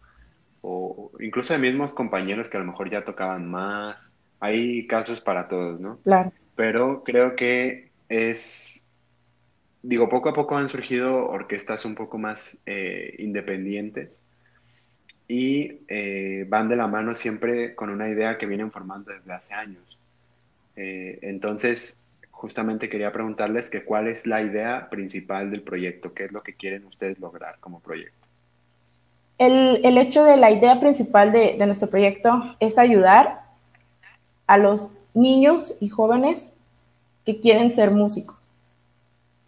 o 0.61 1.11
incluso 1.19 1.53
de 1.53 1.59
mismos 1.59 1.93
compañeros 1.93 2.49
que 2.49 2.57
a 2.57 2.59
lo 2.59 2.67
mejor 2.67 2.89
ya 2.89 3.03
tocaban 3.03 3.49
más. 3.49 4.13
Hay 4.39 4.87
casos 4.87 5.21
para 5.21 5.47
todos, 5.47 5.79
¿no? 5.79 5.97
Claro. 6.03 6.31
Pero 6.55 7.03
creo 7.03 7.35
que 7.35 7.89
es 8.09 8.85
digo, 9.83 10.09
poco 10.09 10.29
a 10.29 10.33
poco 10.33 10.57
han 10.57 10.69
surgido 10.69 11.27
orquestas 11.27 11.85
un 11.85 11.95
poco 11.95 12.17
más 12.17 12.59
eh, 12.65 13.15
independientes 13.19 14.21
y 15.27 15.79
eh, 15.87 16.45
van 16.47 16.69
de 16.69 16.75
la 16.75 16.87
mano 16.87 17.15
siempre 17.15 17.73
con 17.73 17.89
una 17.89 18.09
idea 18.09 18.37
que 18.37 18.45
vienen 18.45 18.71
formando 18.71 19.11
desde 19.11 19.33
hace 19.33 19.53
años. 19.53 19.97
Eh, 20.75 21.19
entonces, 21.21 21.97
justamente 22.31 22.89
quería 22.89 23.11
preguntarles 23.11 23.71
cuál 23.85 24.07
es 24.07 24.27
la 24.27 24.41
idea 24.41 24.89
principal 24.89 25.51
del 25.51 25.61
proyecto, 25.61 26.13
qué 26.13 26.25
es 26.25 26.31
lo 26.31 26.43
que 26.43 26.53
quieren 26.53 26.85
ustedes 26.85 27.19
lograr 27.19 27.57
como 27.59 27.79
proyecto. 27.79 28.27
El, 29.37 29.83
el 29.83 29.97
hecho 29.97 30.23
de 30.23 30.37
la 30.37 30.51
idea 30.51 30.79
principal 30.79 31.31
de, 31.31 31.55
de 31.57 31.65
nuestro 31.65 31.89
proyecto 31.89 32.55
es 32.59 32.77
ayudar 32.77 33.41
a 34.45 34.57
los 34.57 34.91
niños 35.13 35.73
y 35.79 35.89
jóvenes 35.89 36.53
que 37.25 37.39
quieren 37.39 37.71
ser 37.71 37.91
músicos 37.91 38.40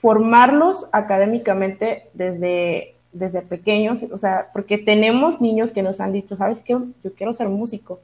formarlos 0.04 0.86
académicamente 0.92 2.10
desde, 2.14 2.94
desde 3.14 3.42
pequeños, 3.42 4.04
o 4.12 4.18
sea, 4.18 4.50
porque 4.52 4.78
tenemos 4.78 5.40
niños 5.40 5.72
que 5.72 5.82
nos 5.82 6.02
han 6.02 6.12
dicho, 6.12 6.36
¿sabes 6.36 6.60
qué? 6.60 6.78
Yo 7.06 7.14
quiero 7.16 7.34
ser 7.34 7.48
músico, 7.48 8.02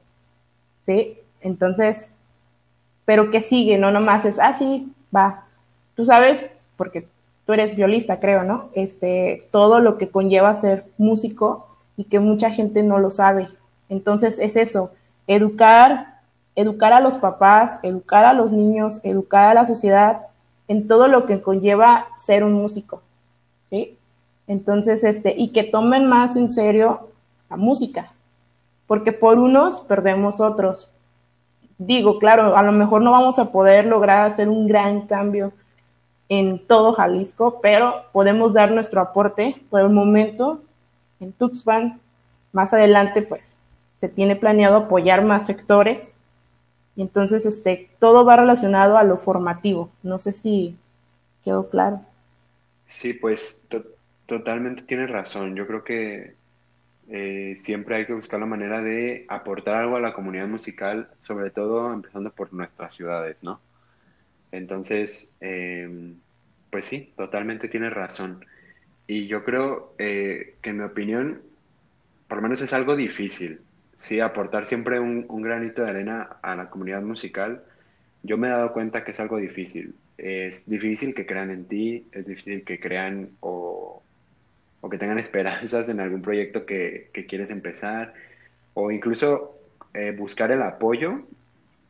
¿sí? 0.86 1.18
Entonces, 1.42 2.08
pero 3.04 3.30
¿qué 3.30 3.42
sigue? 3.42 3.76
No 3.76 3.90
nomás 3.90 4.24
es, 4.24 4.38
ah, 4.38 4.54
sí, 4.54 4.90
va. 5.14 5.44
Tú 5.94 6.06
sabes, 6.06 6.50
porque 6.78 7.06
tú 7.44 7.52
eres 7.52 7.76
violista, 7.76 8.18
creo, 8.18 8.44
¿no? 8.44 8.70
Este, 8.72 9.46
todo 9.50 9.78
lo 9.78 9.98
que 9.98 10.08
conlleva 10.08 10.54
ser 10.54 10.86
músico 10.96 11.68
y 11.98 12.04
que 12.04 12.18
mucha 12.18 12.48
gente 12.48 12.82
no 12.82 12.98
lo 12.98 13.10
sabe. 13.10 13.50
Entonces, 13.90 14.38
es 14.38 14.56
eso, 14.56 14.90
educar, 15.26 16.20
educar 16.56 16.94
a 16.94 17.00
los 17.00 17.18
papás, 17.18 17.78
educar 17.82 18.24
a 18.24 18.32
los 18.32 18.52
niños, 18.52 19.00
educar 19.02 19.50
a 19.50 19.54
la 19.54 19.66
sociedad 19.66 20.29
en 20.70 20.86
todo 20.86 21.08
lo 21.08 21.26
que 21.26 21.42
conlleva 21.42 22.06
ser 22.16 22.44
un 22.44 22.52
músico, 22.52 23.02
¿sí? 23.64 23.98
Entonces, 24.46 25.02
este, 25.02 25.34
y 25.36 25.48
que 25.48 25.64
tomen 25.64 26.06
más 26.06 26.36
en 26.36 26.48
serio 26.48 27.08
la 27.50 27.56
música, 27.56 28.12
porque 28.86 29.10
por 29.10 29.40
unos 29.40 29.80
perdemos 29.80 30.40
otros. 30.40 30.88
Digo, 31.76 32.20
claro, 32.20 32.56
a 32.56 32.62
lo 32.62 32.70
mejor 32.70 33.02
no 33.02 33.10
vamos 33.10 33.40
a 33.40 33.50
poder 33.50 33.86
lograr 33.86 34.30
hacer 34.30 34.48
un 34.48 34.68
gran 34.68 35.08
cambio 35.08 35.50
en 36.28 36.64
todo 36.64 36.92
Jalisco, 36.92 37.58
pero 37.60 38.04
podemos 38.12 38.52
dar 38.52 38.70
nuestro 38.70 39.00
aporte 39.00 39.60
por 39.70 39.80
el 39.80 39.90
momento 39.90 40.60
en 41.18 41.32
Tuxpan. 41.32 41.98
Más 42.52 42.72
adelante, 42.72 43.22
pues, 43.22 43.42
se 43.96 44.08
tiene 44.08 44.36
planeado 44.36 44.76
apoyar 44.76 45.24
más 45.24 45.48
sectores 45.48 46.14
entonces, 47.02 47.46
este, 47.46 47.90
todo 47.98 48.24
va 48.24 48.36
relacionado 48.36 48.96
a 48.96 49.04
lo 49.04 49.18
formativo. 49.18 49.90
No 50.02 50.18
sé 50.18 50.32
si 50.32 50.76
quedó 51.44 51.68
claro. 51.70 52.00
Sí, 52.86 53.12
pues 53.12 53.62
totalmente 54.26 54.82
tienes 54.82 55.10
razón. 55.10 55.54
Yo 55.56 55.66
creo 55.66 55.84
que 55.84 56.34
eh, 57.08 57.54
siempre 57.56 57.96
hay 57.96 58.06
que 58.06 58.12
buscar 58.12 58.38
la 58.40 58.46
manera 58.46 58.80
de 58.80 59.24
aportar 59.28 59.76
algo 59.76 59.96
a 59.96 60.00
la 60.00 60.12
comunidad 60.12 60.46
musical, 60.46 61.08
sobre 61.18 61.50
todo 61.50 61.92
empezando 61.92 62.30
por 62.30 62.52
nuestras 62.52 62.94
ciudades, 62.94 63.42
¿no? 63.42 63.60
Entonces, 64.52 65.34
em, 65.40 66.16
pues 66.70 66.84
sí, 66.84 67.12
totalmente 67.16 67.68
tienes 67.68 67.92
razón. 67.92 68.44
Y 69.06 69.26
yo 69.26 69.44
creo 69.44 69.94
eh, 69.98 70.56
que 70.62 70.70
en 70.70 70.78
mi 70.78 70.84
opinión, 70.84 71.42
por 72.28 72.38
lo 72.38 72.42
menos 72.42 72.60
es 72.60 72.72
algo 72.72 72.94
difícil, 72.96 73.60
sí, 74.00 74.18
aportar 74.18 74.64
siempre 74.64 74.98
un, 74.98 75.42
granito 75.42 75.82
de 75.82 75.90
arena 75.90 76.38
a 76.40 76.56
la 76.56 76.70
comunidad 76.70 77.02
musical, 77.02 77.62
yo 78.22 78.38
me 78.38 78.48
he 78.48 78.50
dado 78.50 78.72
cuenta 78.72 79.04
que 79.04 79.10
es 79.10 79.20
algo 79.20 79.36
difícil. 79.36 79.94
Es 80.16 80.66
difícil 80.66 81.14
que 81.14 81.26
crean 81.26 81.50
en 81.50 81.66
ti, 81.66 82.06
es 82.12 82.26
difícil 82.26 82.64
que 82.64 82.80
crean 82.80 83.28
o, 83.40 84.02
que 84.90 84.96
tengan 84.96 85.18
esperanzas 85.26 85.90
en 85.90 86.00
algún 86.00 86.22
proyecto 86.22 86.64
que, 86.64 87.10
quieres 87.28 87.50
empezar, 87.50 88.14
o 88.72 88.90
incluso 88.90 89.58
eh, 89.92 90.14
buscar 90.16 90.50
el 90.50 90.62
apoyo 90.62 91.22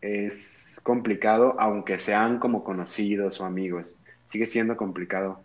es 0.01 0.81
complicado, 0.83 1.55
aunque 1.61 2.01
sean 2.01 2.41
como 2.41 2.65
conocidos 2.65 3.41
o 3.41 3.45
amigos. 3.45 4.01
Sigue 4.27 4.49
siendo 4.49 4.77
complicado. 4.77 5.45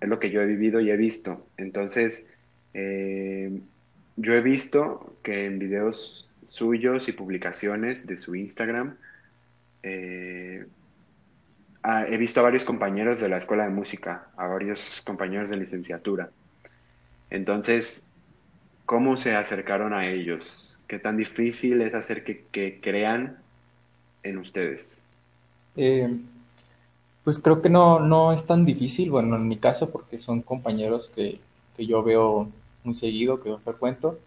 Es 0.00 0.08
lo 0.08 0.18
que 0.18 0.30
yo 0.30 0.42
he 0.42 0.46
vivido 0.46 0.80
y 0.80 0.90
he 0.90 0.96
visto. 0.96 1.46
Entonces, 1.56 2.26
eh, 2.74 3.60
yo 4.20 4.34
he 4.34 4.40
visto 4.42 5.14
que 5.22 5.46
en 5.46 5.58
videos 5.58 6.28
suyos 6.46 7.08
y 7.08 7.12
publicaciones 7.12 8.06
de 8.06 8.16
su 8.18 8.34
Instagram, 8.34 8.96
eh, 9.82 10.66
he 12.08 12.16
visto 12.18 12.40
a 12.40 12.42
varios 12.42 12.64
compañeros 12.64 13.20
de 13.20 13.30
la 13.30 13.38
escuela 13.38 13.64
de 13.64 13.70
música, 13.70 14.26
a 14.36 14.46
varios 14.46 15.00
compañeros 15.06 15.48
de 15.48 15.56
licenciatura. 15.56 16.30
Entonces, 17.30 18.04
¿cómo 18.84 19.16
se 19.16 19.34
acercaron 19.34 19.94
a 19.94 20.06
ellos? 20.06 20.78
¿Qué 20.86 20.98
tan 20.98 21.16
difícil 21.16 21.80
es 21.80 21.94
hacer 21.94 22.22
que, 22.22 22.78
crean 22.82 23.38
en 24.22 24.36
ustedes? 24.36 25.02
Eh, 25.76 26.14
pues 27.24 27.38
creo 27.38 27.62
que 27.62 27.70
no, 27.70 28.00
no 28.00 28.34
es 28.34 28.44
tan 28.44 28.66
difícil, 28.66 29.10
bueno, 29.10 29.36
en 29.36 29.48
mi 29.48 29.56
caso, 29.56 29.90
porque 29.90 30.20
son 30.20 30.42
compañeros 30.42 31.10
que, 31.14 31.40
que 31.76 31.86
yo 31.86 32.02
veo 32.02 32.50
muy 32.84 32.94
seguido, 32.94 33.40
que 33.40 33.50
yo 33.50 33.58
frecuento. 33.58 34.18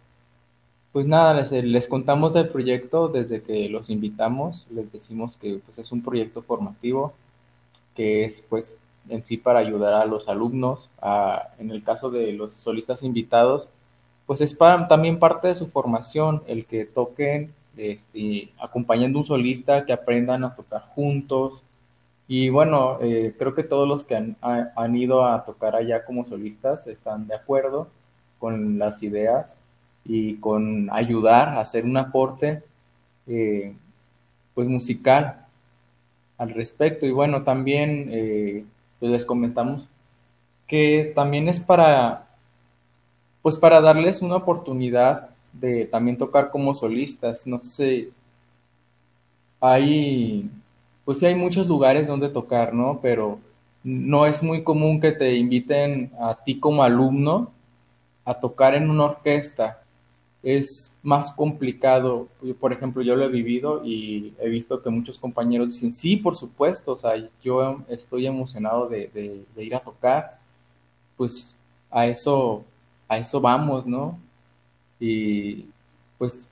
Pues 0.91 1.07
nada, 1.07 1.33
les, 1.33 1.51
les, 1.51 1.87
contamos 1.87 2.33
del 2.33 2.49
proyecto 2.49 3.07
desde 3.07 3.41
que 3.41 3.67
los 3.67 3.89
invitamos, 3.89 4.67
les 4.69 4.91
decimos 4.91 5.35
que 5.41 5.59
pues, 5.65 5.79
es 5.79 5.91
un 5.91 6.03
proyecto 6.03 6.43
formativo, 6.43 7.13
que 7.95 8.25
es 8.25 8.43
pues 8.47 8.73
en 9.09 9.23
sí 9.23 9.37
para 9.37 9.59
ayudar 9.59 9.93
a 9.95 10.05
los 10.05 10.27
alumnos, 10.29 10.89
a, 11.01 11.49
en 11.57 11.71
el 11.71 11.83
caso 11.83 12.11
de 12.11 12.33
los 12.33 12.53
solistas 12.53 13.01
invitados, 13.03 13.69
pues 14.27 14.41
es 14.41 14.53
para, 14.53 14.87
también 14.87 15.19
parte 15.19 15.47
de 15.47 15.55
su 15.55 15.67
formación 15.67 16.43
el 16.47 16.65
que 16.65 16.85
toquen 16.85 17.53
este, 17.75 18.51
acompañando 18.59 19.19
un 19.19 19.25
solista, 19.25 19.85
que 19.85 19.93
aprendan 19.93 20.43
a 20.43 20.55
tocar 20.55 20.81
juntos. 20.95 21.63
Y 22.27 22.49
bueno, 22.49 22.99
eh, 23.01 23.35
creo 23.37 23.55
que 23.55 23.63
todos 23.63 23.87
los 23.87 24.03
que 24.03 24.15
han, 24.15 24.37
han 24.41 24.95
ido 24.95 25.25
a 25.25 25.43
tocar 25.43 25.75
allá 25.75 26.05
como 26.05 26.23
solistas 26.23 26.87
están 26.87 27.27
de 27.27 27.35
acuerdo 27.35 27.87
con 28.43 28.77
las 28.77 29.01
ideas 29.01 29.55
y 30.03 30.35
con 30.35 30.89
ayudar 30.91 31.47
a 31.47 31.61
hacer 31.61 31.85
un 31.85 31.95
aporte 31.95 32.61
eh, 33.25 33.73
pues 34.53 34.67
musical 34.67 35.45
al 36.37 36.53
respecto. 36.53 37.05
Y 37.05 37.11
bueno, 37.11 37.43
también 37.43 38.09
eh, 38.11 38.65
pues 38.99 39.13
les 39.13 39.23
comentamos 39.23 39.87
que 40.67 41.13
también 41.15 41.47
es 41.47 41.61
para 41.61 42.27
pues 43.41 43.55
para 43.55 43.79
darles 43.79 44.21
una 44.21 44.35
oportunidad 44.35 45.29
de 45.53 45.85
también 45.85 46.17
tocar 46.17 46.51
como 46.51 46.75
solistas. 46.75 47.47
No 47.47 47.59
sé, 47.59 48.09
hay, 49.61 50.49
pues 51.05 51.23
hay 51.23 51.35
muchos 51.35 51.65
lugares 51.65 52.07
donde 52.07 52.27
tocar, 52.27 52.73
¿no? 52.73 52.99
Pero 53.01 53.39
no 53.85 54.25
es 54.25 54.43
muy 54.43 54.63
común 54.63 54.99
que 54.99 55.13
te 55.13 55.33
inviten 55.37 56.11
a 56.19 56.35
ti 56.43 56.59
como 56.59 56.83
alumno 56.83 57.52
a 58.25 58.33
tocar 58.33 58.75
en 58.75 58.89
una 58.89 59.05
orquesta 59.05 59.81
es 60.41 60.93
más 61.01 61.31
complicado. 61.31 62.27
Por 62.59 62.73
ejemplo, 62.73 63.01
yo 63.01 63.15
lo 63.15 63.23
he 63.23 63.29
vivido 63.29 63.81
y 63.83 64.33
he 64.39 64.49
visto 64.49 64.81
que 64.81 64.89
muchos 64.89 65.17
compañeros 65.17 65.73
dicen, 65.73 65.95
sí, 65.95 66.17
por 66.17 66.35
supuesto, 66.35 66.93
o 66.93 66.97
sea, 66.97 67.13
yo 67.41 67.83
estoy 67.87 68.27
emocionado 68.27 68.87
de, 68.87 69.45
ir 69.57 69.75
a 69.75 69.79
tocar, 69.79 70.37
pues 71.15 71.55
a 71.89 72.07
eso, 72.07 72.63
a 73.07 73.17
eso 73.17 73.39
vamos, 73.39 73.85
¿no? 73.85 74.19
y 74.99 75.65
pues 76.17 76.47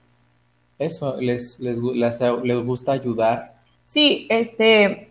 eso, 0.78 1.16
les, 1.22 1.60
les, 1.60 1.78
les, 1.78 2.66
gusta 2.66 2.92
ayudar. 2.92 3.56
Sí, 3.86 4.28
este, 4.30 5.10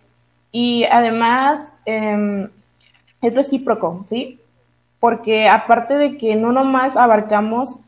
y 0.52 0.85
además 0.85 1.73
em, 1.87 2.50
es 3.23 3.35
recíproco, 3.35 4.05
¿sí? 4.09 4.39
Porque 5.00 5.49
aparte 5.49 5.95
de 5.95 6.19
que 6.19 6.37
no 6.37 6.52
nomás 6.52 6.97
abarcamos 6.97 7.78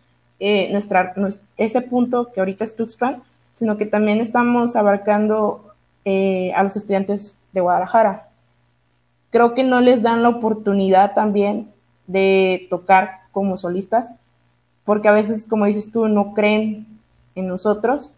eh, 0.40 0.72
nuestra, 0.72 1.14
ese 1.56 1.82
punto 1.82 2.32
que 2.32 2.40
ahorita 2.40 2.64
es 2.64 2.74
Tuxpan, 2.74 3.22
sino 3.54 3.76
que 3.76 3.86
también 3.86 4.20
estamos 4.20 4.74
abarcando 4.74 5.72
eh, 6.04 6.52
a 6.54 6.62
los 6.64 6.76
estudiantes 6.76 7.36
de 7.52 7.60
Guadalajara. 7.60 8.28
Creo 9.30 9.54
que 9.54 9.62
no 9.62 9.80
les 9.80 10.02
dan 10.02 10.22
la 10.22 10.30
oportunidad 10.30 11.14
también 11.14 11.70
de 12.06 12.66
tocar 12.70 13.20
como 13.30 13.56
solistas, 13.56 14.12
porque 14.84 15.08
a 15.08 15.12
veces, 15.12 15.46
como 15.46 15.66
dices 15.66 15.92
tú, 15.92 16.08
no 16.08 16.34
creen 16.34 16.86
en 17.34 17.46
nosotros, 17.46 18.12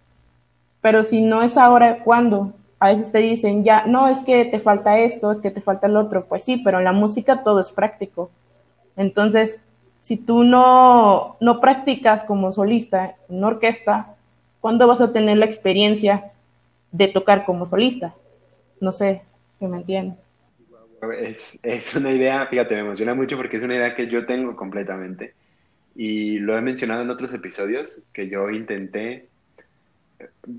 pero 0.81 1.03
si 1.03 1.21
no 1.21 1.43
es 1.43 1.57
ahora, 1.57 2.03
¿cuándo? 2.05 2.53
A 2.81 2.89
veces 2.89 3.13
te 3.13 3.19
dicen, 3.19 3.65
ya, 3.65 3.85
no, 3.87 4.09
es 4.09 4.25
que 4.25 4.45
te 4.45 4.61
falta 4.61 4.99
esto, 4.99 5.31
es 5.31 5.39
que 5.39 5.51
te 5.51 5.61
falta 5.61 5.87
el 5.87 5.97
otro, 5.97 6.25
pues 6.25 6.45
sí, 6.45 6.57
pero 6.57 6.79
en 6.79 6.85
la 6.85 6.93
música 6.93 7.43
todo 7.43 7.61
es 7.61 7.71
práctico. 7.71 8.31
Entonces, 8.97 9.61
si 10.01 10.17
tú 10.17 10.45
no, 10.45 11.37
no 11.41 11.61
practicas 11.61 12.25
como 12.25 12.53
solista 12.53 13.17
en 13.29 13.39
una 13.39 13.49
orquesta, 13.49 14.15
¿cuándo 14.61 14.87
vas 14.87 15.01
a 15.01 15.13
tener 15.13 15.39
la 15.39 15.47
experiencia 15.47 16.33
de 16.93 17.09
tocar 17.09 17.45
como 17.45 17.67
solista? 17.67 18.15
No 18.81 18.93
sé 18.93 19.23
si 19.59 19.67
me 19.67 19.79
entiendes. 19.79 20.25
Es, 21.21 21.59
es, 21.63 21.95
una 21.95 22.13
idea, 22.13 22.47
fíjate, 22.47 22.75
me 22.75 22.83
emociona 22.83 23.15
mucho 23.15 23.37
porque 23.37 23.57
es 23.57 23.63
una 23.63 23.77
idea 23.77 23.95
que 23.95 24.07
yo 24.07 24.27
tengo 24.27 24.57
completamente. 24.57 25.35
Y 25.95 26.39
lo 26.39 26.57
he 26.57 26.61
mencionado 26.61 27.03
en 27.03 27.11
otros 27.11 27.33
episodios 27.33 28.03
que 28.13 28.29
yo 28.29 28.51
intenté, 28.51 29.29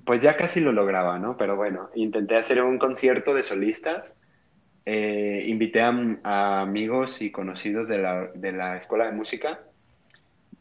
pues 0.06 0.22
ya 0.22 0.38
casi 0.38 0.60
lo 0.60 0.72
lograba, 0.72 1.20
¿no? 1.20 1.38
Pero 1.38 1.56
bueno, 1.56 1.90
intenté 1.96 2.36
hacer 2.36 2.64
un 2.64 2.80
concierto 2.80 3.34
de 3.34 3.44
solistas 3.44 4.18
eh, 4.86 5.46
invité 5.48 5.82
a, 5.82 6.62
amigos 6.62 7.22
y 7.22 7.32
conocidos 7.32 7.88
de 7.88 7.98
la, 7.98 8.28
de 8.34 8.52
la 8.52 8.78
escuela 8.78 9.06
de 9.06 9.14
música 9.14 9.60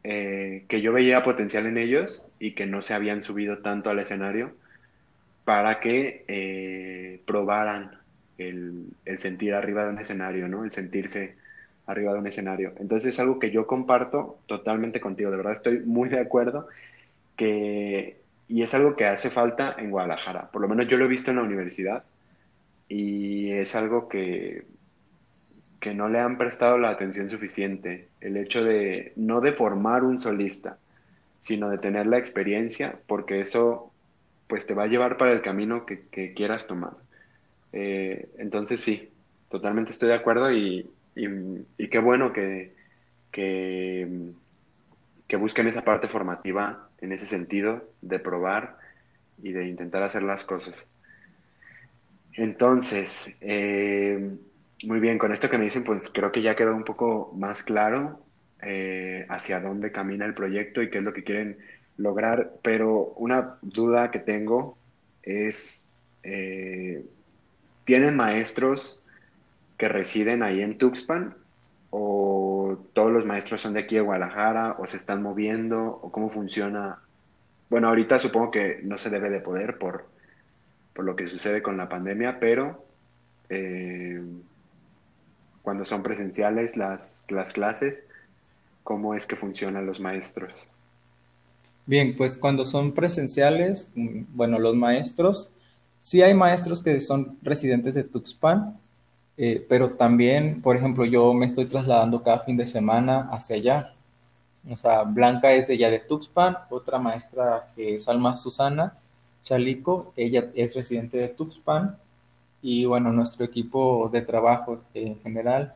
eh, 0.02 0.64
que 0.69 0.81
yo 0.81 0.93
veía 0.93 1.23
potencial 1.23 1.66
en 1.66 1.78
ellos 1.78 2.25
y 2.38 2.52
que 2.52 2.66
no 2.66 2.83
se 2.83 2.95
habían 2.95 3.23
subido 3.23 3.59
tanto 3.59 3.90
al 3.90 3.99
escenario 3.99 4.52
para 5.45 5.81
que 5.81 6.25
eh, 6.28 7.21
probaran 7.26 7.99
el, 8.38 8.88
el, 9.04 9.19
sentir 9.19 9.54
arriba 9.54 9.85
de 9.85 9.90
un 9.90 9.99
escenario, 9.99 10.49
¿no? 10.49 10.64
El 10.64 10.71
sentirse 10.71 11.37
arriba 11.87 12.14
de 12.14 12.19
un 12.19 12.26
escenario. 12.26 12.73
Entonces 12.78 13.14
es 13.14 13.21
algo 13.21 13.38
que 13.38 13.50
yo 13.50 13.66
comparto 13.66 14.38
totalmente 14.47 15.00
contigo, 15.00 15.31
de 15.31 15.37
verdad 15.37 15.52
estoy 15.52 15.81
muy 15.81 16.09
de 16.09 16.21
acuerdo 16.21 16.69
que, 17.37 18.21
y 18.49 18.62
es 18.62 18.75
algo 18.75 18.97
que 18.97 19.07
hace 19.07 19.31
falta 19.31 19.75
en 19.78 19.90
Guadalajara, 19.90 20.50
por 20.50 20.62
lo 20.62 20.69
menos 20.69 20.88
yo 20.88 20.97
lo 20.97 21.04
he 21.04 21.09
visto 21.09 21.31
en 21.31 21.37
la 21.37 21.43
universidad 21.43 22.04
y 22.88 23.53
es 23.53 23.75
algo 23.75 24.09
que, 24.09 24.64
que 25.81 25.95
no 25.95 26.09
le 26.09 26.19
han 26.19 26.38
prestado 26.38 26.79
la 26.79 26.91
atención 26.91 27.29
suficiente. 27.29 28.09
El 28.21 28.37
hecho 28.37 28.64
de 28.64 29.12
no 29.17 29.41
de 29.43 29.53
formar 29.53 30.03
un 30.03 30.19
solista, 30.19 30.79
sino 31.41 31.69
de 31.69 31.76
tener 31.76 32.07
la 32.07 32.17
experiencia, 32.17 32.99
porque 33.07 33.41
eso 33.41 33.93
pues 34.47 34.67
te 34.67 34.73
va 34.73 34.85
a 34.85 34.87
llevar 34.87 35.19
para 35.19 35.33
el 35.33 35.43
camino 35.43 35.85
que, 35.85 36.33
quieras 36.35 36.67
tomar. 36.67 36.95
Eh, 37.73 38.31
entonces 38.38 38.81
sí, 38.81 39.11
totalmente 39.50 39.91
estoy 39.91 40.09
de 40.09 40.14
acuerdo 40.14 40.50
y, 40.53 40.91
y, 41.17 41.88
qué 41.88 41.99
bueno 41.99 42.33
que, 42.33 42.73
que, 43.31 44.09
que 45.29 45.37
busquen 45.37 45.67
esa 45.67 45.85
parte 45.85 46.09
formativa 46.09 46.88
en 47.01 47.12
ese 47.12 47.27
sentido 47.27 47.85
de 48.01 48.18
probar 48.20 48.79
y 49.42 49.53
de 49.53 49.68
intentar 49.68 50.03
hacer 50.03 50.23
las 50.23 50.44
cosas. 50.44 50.88
Entonces, 52.37 53.37
eh, 53.40 54.37
muy 54.85 55.01
bien, 55.01 55.18
con 55.18 55.33
esto 55.33 55.49
que 55.51 55.59
me 55.59 55.64
dicen, 55.64 55.85
pues 55.85 56.11
creo 56.12 56.33
que 56.33 56.42
ya 56.42 56.57
quedó 56.57 56.75
un 56.75 56.85
poco 56.85 57.33
más 57.37 57.62
claro 57.62 58.20
eh, 58.62 59.27
hacia 59.29 59.61
dónde 59.61 59.92
camina 59.92 60.27
el 60.27 60.35
proyecto 60.35 60.83
y 60.83 60.90
qué 60.90 60.99
es 60.99 61.05
lo 61.05 61.12
que 61.12 61.25
quieren 61.25 61.59
lograr, 61.97 62.55
pero 62.62 63.12
una 63.16 63.59
duda 63.62 64.11
que 64.11 64.18
tengo 64.18 64.77
es, 65.23 65.88
eh, 66.25 67.05
¿tienen 67.85 68.16
maestros 68.16 69.03
que 69.79 69.88
residen 69.88 70.42
ahí 70.42 70.61
en 70.62 70.79
Tuxpan? 70.79 71.37
¿O 71.90 72.88
todos 72.94 73.12
los 73.12 73.25
maestros 73.25 73.61
son 73.61 73.75
de 73.75 73.81
aquí 73.81 73.94
de 73.97 74.01
Guadalajara? 74.01 74.77
¿O 74.79 74.87
se 74.87 74.97
están 74.97 75.23
moviendo? 75.23 76.01
¿O 76.03 76.11
cómo 76.11 76.31
funciona? 76.31 76.99
Bueno, 77.70 77.88
ahorita 77.88 78.18
supongo 78.18 78.51
que 78.51 78.81
no 78.83 78.97
se 78.99 79.11
debe 79.11 79.31
de 79.31 79.40
poder 79.40 79.79
por 79.79 80.13
por 80.94 81.04
lo 81.04 81.16
que 81.16 81.26
sucede 81.26 81.62
con 81.62 81.76
la 81.76 81.88
pandemia, 81.88 82.38
pero 82.40 82.85
eh, 83.48 84.22
cuando 85.62 85.85
son 85.85 86.02
presenciales 86.02 86.76
las, 86.76 87.24
las 87.28 87.52
clases, 87.52 88.04
¿cómo 88.83 89.14
es 89.14 89.26
que 89.26 89.37
funcionan 89.37 89.87
los 89.87 90.00
maestros? 90.00 90.68
Bien, 91.87 92.16
pues 92.16 92.38
cuando 92.38 92.64
son 92.64 92.92
presenciales, 92.92 93.90
mm, 93.94 94.22
bueno, 94.35 94.59
los 94.59 94.74
maestros, 94.74 95.52
sí 96.00 96.22
hay 96.22 96.35
maestros 96.35 96.83
que 96.83 97.00
son 97.00 97.38
residentes 97.42 97.94
de 97.94 98.04
Tuxpan, 98.04 98.78
eh, 99.37 99.64
pero 99.68 99.90
también, 99.90 100.62
por 100.62 100.76
ejemplo, 100.76 101.04
yo 101.04 101.35
me 101.35 101.46
estoy 101.46 101.66
trasladando 101.66 102.22
cada 102.22 102.40
fin 102.40 102.57
de 102.57 102.68
semana 102.68 103.28
hacia 103.33 103.57
allá. 103.57 103.94
O 104.70 104.76
sea, 104.76 105.02
Blanca 105.02 105.52
es 105.52 105.66
de 105.66 105.74
allá 105.74 105.90
de 105.90 105.98
Tuxpan, 105.98 106.57
otra 106.70 106.98
maestra 106.98 107.68
que 107.74 107.96
es 107.96 108.09
Alma 108.09 108.37
Susana, 108.37 108.96
Chalico, 109.44 110.12
ella 110.16 110.50
es 110.54 110.74
residente 110.74 111.18
de 111.18 111.28
Tuxpan 111.28 111.96
y 112.62 112.87
bueno, 112.87 113.12
nuestro 113.12 113.44
equipo 113.44 114.09
de 114.11 114.22
trabajo 114.22 114.80
en 114.94 115.20
general. 115.20 115.74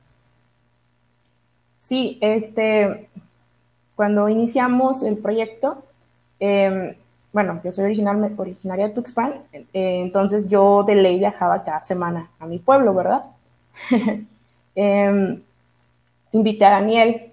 Sí, 1.81 2.18
este, 2.20 3.09
cuando 3.94 4.28
iniciamos 4.28 5.02
el 5.02 5.18
proyecto, 5.18 5.85
em, 6.40 6.94
bueno, 7.33 7.61
yo 7.62 7.72
soy 7.72 7.85
originaria 7.85 8.88
de 8.88 8.94
Tuxpan, 8.94 9.35
eh, 9.52 9.64
entonces 9.72 10.48
yo 10.48 10.83
de 10.83 10.94
ley 10.94 11.18
viajaba 11.18 11.62
cada 11.62 11.85
semana 11.85 12.31
a 12.40 12.46
mi 12.46 12.59
pueblo, 12.59 12.94
¿verdad? 12.94 13.24
Em, 14.81 15.42
invité 16.31 16.64
a 16.64 16.70
Daniel, 16.70 17.33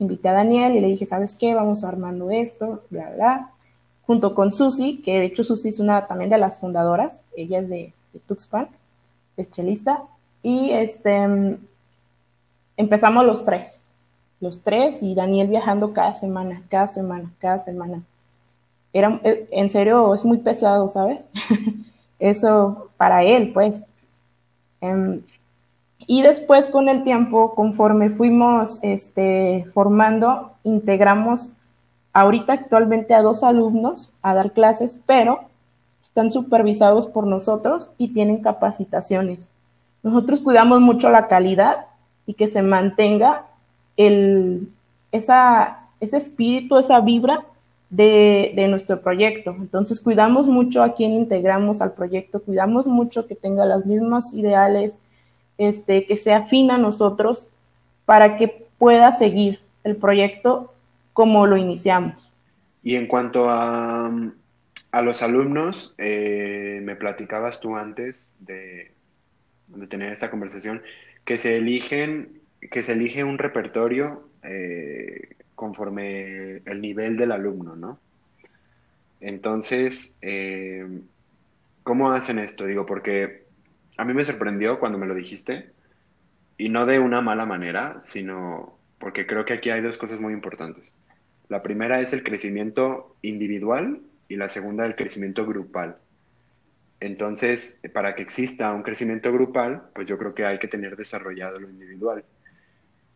invité 0.00 0.28
a 0.28 0.32
Daniel 0.32 0.74
y 0.74 0.80
le 0.80 0.88
dije, 0.88 1.06
¿sabes 1.06 1.34
qué? 1.34 1.54
Vamos 1.54 1.84
armando 1.84 2.32
esto, 2.32 2.82
bla, 2.90 3.10
bla 3.14 3.50
junto 4.10 4.34
con 4.34 4.50
Susi, 4.50 5.00
que 5.04 5.20
de 5.20 5.26
hecho 5.26 5.44
Susi 5.44 5.68
es 5.68 5.78
una 5.78 6.08
también 6.08 6.30
de 6.30 6.36
las 6.36 6.58
fundadoras, 6.58 7.22
ella 7.36 7.60
es 7.60 7.68
de, 7.68 7.92
Tuxpan, 8.26 8.66
es 9.36 9.52
chelista, 9.52 10.02
y 10.42 10.70
este, 10.72 11.56
empezamos 12.76 13.24
los 13.24 13.44
tres, 13.44 13.80
los 14.40 14.62
tres, 14.62 15.00
y 15.00 15.14
Daniel 15.14 15.46
viajando 15.46 15.92
cada 15.92 16.16
semana, 16.16 16.60
cada 16.68 16.88
semana, 16.88 17.30
cada 17.38 17.60
semana. 17.60 18.02
Era, 18.92 19.20
eh, 19.22 19.46
en 19.52 19.70
serio, 19.70 20.12
es 20.12 20.24
muy 20.24 20.38
pesado, 20.38 20.88
¿sabes? 20.88 21.30
Eso 22.18 22.88
para 22.96 23.22
él, 23.22 23.52
pues. 23.52 23.80
Em, 24.80 25.22
y 26.04 26.22
después 26.22 26.66
con 26.66 26.88
el 26.88 27.04
tiempo, 27.04 27.54
conforme 27.54 28.10
fuimos 28.10 28.80
este, 28.82 29.66
formando, 29.72 30.50
integramos 30.64 31.52
ahorita 32.12 32.52
actualmente 32.52 33.14
a 33.14 33.22
dos 33.22 33.42
alumnos 33.42 34.10
a 34.22 34.34
dar 34.34 34.52
clases, 34.52 34.98
pero 35.06 35.40
están 36.02 36.30
supervisados 36.30 37.06
por 37.06 37.26
nosotros 37.26 37.90
y 37.98 38.08
tienen 38.08 38.42
capacitaciones. 38.42 39.48
Nosotros 40.02 40.40
cuidamos 40.40 40.80
mucho 40.80 41.10
la 41.10 41.28
calidad 41.28 41.86
y 42.26 42.34
que 42.34 42.48
se 42.48 42.62
mantenga 42.62 43.46
el, 43.96 44.68
esa, 45.12 45.86
ese 46.00 46.16
espíritu, 46.16 46.78
esa 46.78 47.00
vibra 47.00 47.44
de, 47.90 48.52
de, 48.56 48.68
nuestro 48.68 49.00
proyecto. 49.00 49.54
Entonces 49.58 50.00
cuidamos 50.00 50.46
mucho 50.46 50.82
a 50.82 50.94
quien 50.94 51.12
integramos 51.12 51.80
al 51.80 51.92
proyecto, 51.92 52.40
cuidamos 52.40 52.86
mucho 52.86 53.26
que 53.26 53.34
tenga 53.34 53.66
los 53.66 53.84
mismos 53.84 54.32
ideales, 54.32 54.98
este, 55.58 56.06
que 56.06 56.16
sea 56.16 56.38
afín 56.38 56.70
a 56.70 56.78
nosotros 56.78 57.50
para 58.06 58.36
que 58.36 58.66
pueda 58.78 59.12
seguir 59.12 59.60
el 59.84 59.96
proyecto 59.96 60.72
como 61.20 61.46
lo 61.46 61.58
iniciamos. 61.58 62.32
Y 62.82 62.94
en 62.94 63.06
cuanto 63.06 63.50
a, 63.50 64.10
a 64.90 65.02
los 65.02 65.20
alumnos, 65.20 65.94
eh, 65.98 66.80
me 66.82 66.96
platicabas 66.96 67.60
tú 67.60 67.76
antes 67.76 68.32
de, 68.40 68.92
tener 69.90 70.14
esta 70.14 70.30
conversación, 70.30 70.80
que 71.26 71.36
se 71.36 71.58
eligen, 71.58 72.40
que 72.70 72.82
se 72.82 72.92
elige 72.92 73.22
un 73.22 73.36
repertorio 73.36 74.30
eh, 74.42 75.36
conforme 75.54 76.62
el 76.64 76.80
nivel 76.80 77.18
del 77.18 77.32
alumno, 77.32 77.76
¿no? 77.76 77.98
Entonces, 79.20 80.14
eh, 80.22 81.02
¿cómo 81.82 82.12
hacen 82.12 82.38
esto? 82.38 82.64
Digo, 82.64 82.86
porque 82.86 83.44
a 83.98 84.06
mí 84.06 84.14
me 84.14 84.24
sorprendió 84.24 84.80
cuando 84.80 84.96
me 84.96 85.06
lo 85.06 85.14
dijiste, 85.14 85.68
y 86.56 86.70
no 86.70 86.86
de 86.86 86.98
una 86.98 87.20
mala 87.20 87.44
manera, 87.44 88.00
sino 88.00 88.80
porque 88.98 89.26
creo 89.26 89.44
que 89.44 89.54
aquí 89.54 89.70
hay 89.70 89.80
dos 89.80 89.98
cosas 89.98 90.20
muy 90.20 90.32
importantes. 90.32 90.94
La 91.50 91.62
primera 91.62 92.00
es 92.00 92.12
el 92.12 92.22
crecimiento 92.22 93.16
individual 93.22 94.00
y 94.28 94.36
la 94.36 94.48
segunda 94.48 94.86
el 94.86 94.94
crecimiento 94.94 95.44
grupal. 95.44 95.96
Entonces, 97.00 97.80
para 97.92 98.14
que 98.14 98.22
exista 98.22 98.72
un 98.72 98.84
crecimiento 98.84 99.32
grupal, 99.32 99.82
pues 99.92 100.06
yo 100.06 100.16
creo 100.16 100.32
que 100.32 100.46
hay 100.46 100.60
que 100.60 100.68
tener 100.68 100.96
desarrollado 100.96 101.58
lo 101.58 101.68
individual. 101.68 102.24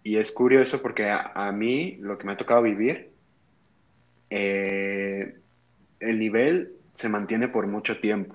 Y 0.03 0.17
es 0.17 0.33
curioso 0.33 0.83
porque 0.83 1.09
a, 1.09 1.53
mí 1.53 1.97
lo 2.01 2.19
que 2.19 2.27
me 2.27 2.33
ha 2.33 2.37
tocado 2.37 2.63
vivir, 2.63 3.13
eh, 4.31 5.37
el 6.01 6.19
nivel 6.19 6.73
se 6.93 7.09
mantiene 7.09 7.47
por 7.47 7.69
mucho 7.69 8.01
tiempo. 8.01 8.35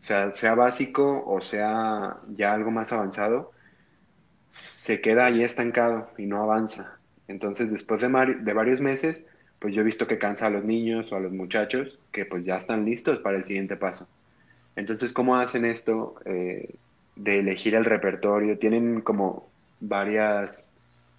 O 0.00 0.04
sea, 0.04 0.32
sea 0.32 0.54
básico 0.54 1.24
o 1.26 1.40
sea 1.40 2.18
ya 2.28 2.52
algo 2.52 2.70
más 2.70 2.92
avanzado, 2.92 3.52
se 4.48 5.00
queda 5.00 5.24
ahí 5.24 5.42
estancado 5.42 6.10
y 6.18 6.26
no 6.26 6.42
avanza. 6.42 6.98
Entonces, 7.28 7.70
después 7.70 8.00
de, 8.00 8.08
de 8.08 8.52
varios 8.52 8.80
meses, 8.80 9.24
pues 9.58 9.74
yo 9.74 9.80
he 9.80 9.84
visto 9.84 10.06
que 10.06 10.18
cansa 10.18 10.46
a 10.46 10.50
los 10.50 10.64
niños 10.64 11.10
o 11.12 11.16
a 11.16 11.20
los 11.20 11.32
muchachos 11.32 11.98
que 12.12 12.24
pues 12.26 12.44
ya 12.44 12.56
están 12.56 12.84
listos 12.84 13.18
para 13.18 13.36
el 13.36 13.44
siguiente 13.44 13.76
paso. 13.76 14.06
Entonces, 14.76 15.12
¿cómo 15.12 15.36
hacen 15.36 15.64
esto 15.64 16.16
eh, 16.24 16.74
de 17.16 17.38
elegir 17.38 17.74
el 17.74 17.84
repertorio? 17.84 18.58
¿Tienen 18.58 19.00
como 19.00 19.48
varias 19.80 20.74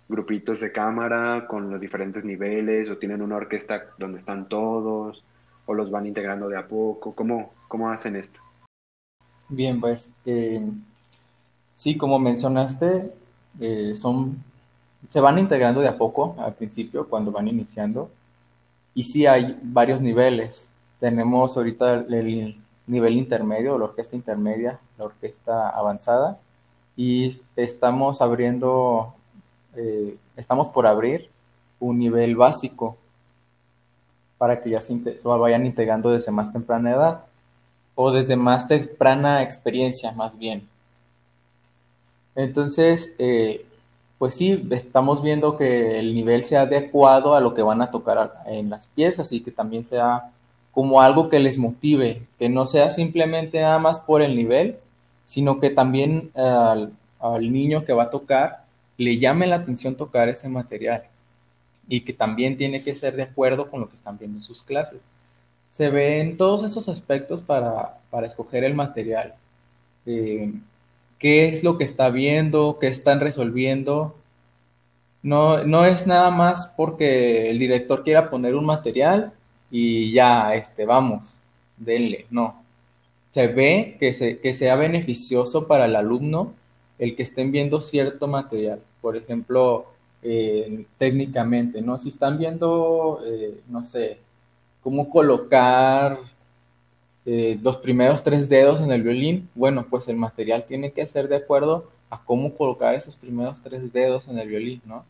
grupitos 0.07 0.59
de 0.59 0.71
cámara 0.71 1.47
con 1.47 1.71
los 1.71 1.81
diferentes 1.81 2.23
niveles 2.23 2.89
o 2.89 2.97
tienen 2.97 3.21
una 3.21 3.37
orquesta 3.37 3.85
donde 3.97 4.19
están 4.19 4.47
todos 4.47 5.23
o 5.65 5.73
los 5.73 5.89
van 5.89 6.05
integrando 6.05 6.49
de 6.49 6.57
a 6.57 6.67
poco? 6.67 7.15
¿Cómo, 7.15 7.53
cómo 7.67 7.89
hacen 7.89 8.15
esto? 8.15 8.41
Bien, 9.49 9.79
pues 9.79 10.11
eh, 10.25 10.61
sí, 11.75 11.97
como 11.97 12.19
mencionaste, 12.19 13.11
eh, 13.59 13.93
son 13.95 14.43
se 15.09 15.19
van 15.19 15.39
integrando 15.39 15.81
de 15.81 15.87
a 15.87 15.97
poco 15.97 16.35
al 16.39 16.53
principio 16.53 17.07
cuando 17.07 17.31
van 17.31 17.47
iniciando 17.47 18.09
y 18.93 19.03
sí 19.03 19.25
hay 19.25 19.59
varios 19.61 20.01
niveles. 20.01 20.69
Tenemos 20.99 21.55
ahorita 21.57 21.93
el 21.95 22.55
nivel 22.87 23.13
intermedio, 23.17 23.77
la 23.77 23.85
orquesta 23.85 24.15
intermedia, 24.15 24.79
la 24.97 25.05
orquesta 25.05 25.69
avanzada 25.69 26.39
y 26.95 27.41
estamos 27.55 28.21
abriendo, 28.21 29.13
eh, 29.75 30.17
estamos 30.37 30.69
por 30.69 30.87
abrir 30.87 31.29
un 31.79 31.99
nivel 31.99 32.35
básico 32.35 32.97
para 34.37 34.61
que 34.61 34.69
ya 34.69 34.81
se, 34.81 34.95
vayan 35.23 35.65
integrando 35.65 36.11
desde 36.11 36.31
más 36.31 36.51
temprana 36.51 36.91
edad 36.91 37.25
o 37.95 38.11
desde 38.11 38.35
más 38.35 38.67
temprana 38.67 39.43
experiencia 39.43 40.11
más 40.11 40.37
bien. 40.37 40.67
Entonces, 42.35 43.13
eh, 43.17 43.65
pues 44.17 44.35
sí, 44.35 44.67
estamos 44.71 45.21
viendo 45.21 45.57
que 45.57 45.99
el 45.99 46.13
nivel 46.13 46.43
sea 46.43 46.61
adecuado 46.61 47.35
a 47.35 47.41
lo 47.41 47.53
que 47.53 47.61
van 47.61 47.81
a 47.81 47.91
tocar 47.91 48.43
en 48.45 48.69
las 48.69 48.87
piezas 48.87 49.31
y 49.31 49.41
que 49.41 49.51
también 49.51 49.83
sea 49.83 50.31
como 50.71 51.01
algo 51.01 51.29
que 51.29 51.39
les 51.39 51.57
motive, 51.57 52.23
que 52.39 52.49
no 52.49 52.65
sea 52.65 52.89
simplemente 52.89 53.61
nada 53.61 53.79
más 53.79 53.99
por 53.99 54.21
el 54.21 54.35
nivel, 54.35 54.77
sino 55.25 55.59
que 55.59 55.69
también 55.69 56.31
al, 56.35 56.91
niño 57.39 57.85
que 57.85 57.93
va 57.93 58.03
a 58.03 58.09
tocar 58.09 58.65
le 58.97 59.17
llame 59.17 59.47
la 59.47 59.57
atención 59.57 59.95
tocar 59.95 60.29
ese 60.29 60.47
material 60.47 61.03
y 61.87 62.01
que 62.01 62.13
también 62.13 62.57
tiene 62.57 62.83
que 62.83 62.95
ser 62.95 63.15
de 63.15 63.23
acuerdo 63.23 63.69
con 63.69 63.81
lo 63.81 63.89
que 63.89 63.95
están 63.95 64.17
viendo 64.17 64.37
en 64.37 64.43
sus 64.43 64.63
clases. 64.63 64.99
Se 65.71 65.89
ven 65.89 66.37
todos 66.37 66.63
esos 66.63 66.87
aspectos 66.87 67.41
para, 67.41 67.97
escoger 68.23 68.63
el 68.63 68.73
material. 68.73 69.35
Eh, 70.05 70.53
qué 71.25 71.47
es 71.47 71.63
lo 71.63 71.79
que 71.79 71.85
está 71.85 72.09
viendo, 72.11 72.77
qué 72.79 72.85
están 72.85 73.19
resolviendo. 73.19 74.13
No, 75.23 75.63
no 75.63 75.83
es 75.83 76.05
nada 76.05 76.29
más 76.29 76.67
porque 76.77 77.49
el 77.49 77.57
director 77.57 78.03
quiera 78.03 78.29
poner 78.29 78.53
un 78.53 78.67
material 78.67 79.33
y 79.71 80.11
ya, 80.13 80.53
este, 80.53 80.85
vamos, 80.85 81.39
denle, 81.77 82.27
no. 82.29 82.61
Se 83.33 83.47
ve 83.47 83.97
que, 83.99 84.13
se, 84.13 84.37
que 84.37 84.53
sea 84.53 84.75
beneficioso 84.75 85.67
para 85.67 85.85
el 85.85 85.95
alumno 85.95 86.53
el 86.99 87.15
que 87.15 87.23
estén 87.23 87.51
viendo 87.51 87.81
cierto 87.81 88.27
material. 88.27 88.79
Por 89.01 89.17
ejemplo, 89.17 89.87
eh, 90.21 90.85
técnicamente, 90.99 91.81
¿no? 91.81 91.97
Si 91.97 92.09
están 92.09 92.37
viendo, 92.37 93.21
eh, 93.25 93.61
no 93.67 93.83
sé, 93.83 94.19
cómo 94.83 95.09
colocar 95.09 96.19
eh, 97.25 97.57
los 97.61 97.77
primeros 97.77 98.23
tres 98.23 98.49
dedos 98.49 98.81
en 98.81 98.91
el 98.91 99.01
violín, 99.01 99.49
bueno, 99.55 99.85
pues 99.89 100.07
el 100.07 100.15
material 100.15 100.65
tiene 100.67 100.91
que 100.91 101.07
ser 101.07 101.27
de 101.27 101.37
acuerdo 101.37 101.89
a 102.09 102.21
cómo 102.23 102.53
colocar 102.53 102.93
esos 102.95 103.15
primeros 103.15 103.61
tres 103.61 103.91
dedos 103.91 104.27
en 104.27 104.37
el 104.37 104.47
violín, 104.47 104.81
¿no? 104.85 105.03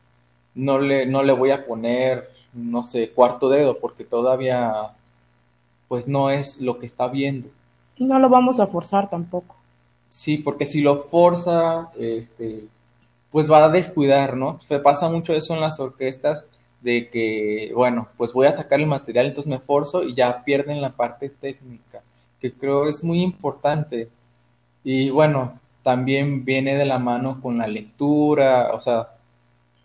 No 0.53 0.79
le, 0.79 1.05
no 1.05 1.23
le 1.23 1.33
voy 1.33 1.51
a 1.51 1.65
poner, 1.65 2.29
no 2.53 2.83
sé, 2.83 3.09
cuarto 3.09 3.49
dedo, 3.49 3.79
porque 3.79 4.05
todavía, 4.05 4.91
pues 5.89 6.07
no 6.07 6.29
es 6.29 6.61
lo 6.61 6.79
que 6.79 6.85
está 6.85 7.07
viendo. 7.07 7.49
Y 7.97 8.05
no 8.05 8.17
lo 8.19 8.29
vamos 8.29 8.59
a 8.59 8.67
forzar 8.67 9.09
tampoco. 9.09 9.55
Sí, 10.09 10.37
porque 10.37 10.65
si 10.65 10.79
lo 10.81 11.03
forza, 11.03 11.89
este, 11.97 12.63
pues 13.31 13.51
va 13.51 13.65
a 13.65 13.69
descuidar, 13.69 14.37
¿no? 14.37 14.61
Se 14.69 14.79
pasa 14.79 15.09
mucho 15.09 15.33
eso 15.33 15.53
en 15.53 15.59
las 15.59 15.77
orquestas, 15.81 16.45
de 16.85 17.09
que, 17.09 17.71
bueno, 17.73 18.07
pues 18.15 18.31
voy 18.31 18.45
a 18.45 18.51
atacar 18.51 18.79
el 18.79 18.85
material, 18.85 19.25
entonces 19.25 19.49
me 19.49 19.59
forzo 19.59 20.03
y 20.03 20.13
ya 20.13 20.43
pierden 20.43 20.81
la 20.81 20.91
parte 20.91 21.29
técnica, 21.29 22.03
que 22.51 22.57
creo 22.59 22.87
es 22.87 23.03
muy 23.03 23.21
importante. 23.21 24.09
Y 24.83 25.09
bueno, 25.09 25.59
también 25.83 26.45
viene 26.45 26.75
de 26.75 26.85
la 26.85 26.99
mano 26.99 27.41
con 27.41 27.57
la 27.57 27.67
lectura, 27.67 28.71
o 28.73 28.79
sea, 28.79 29.09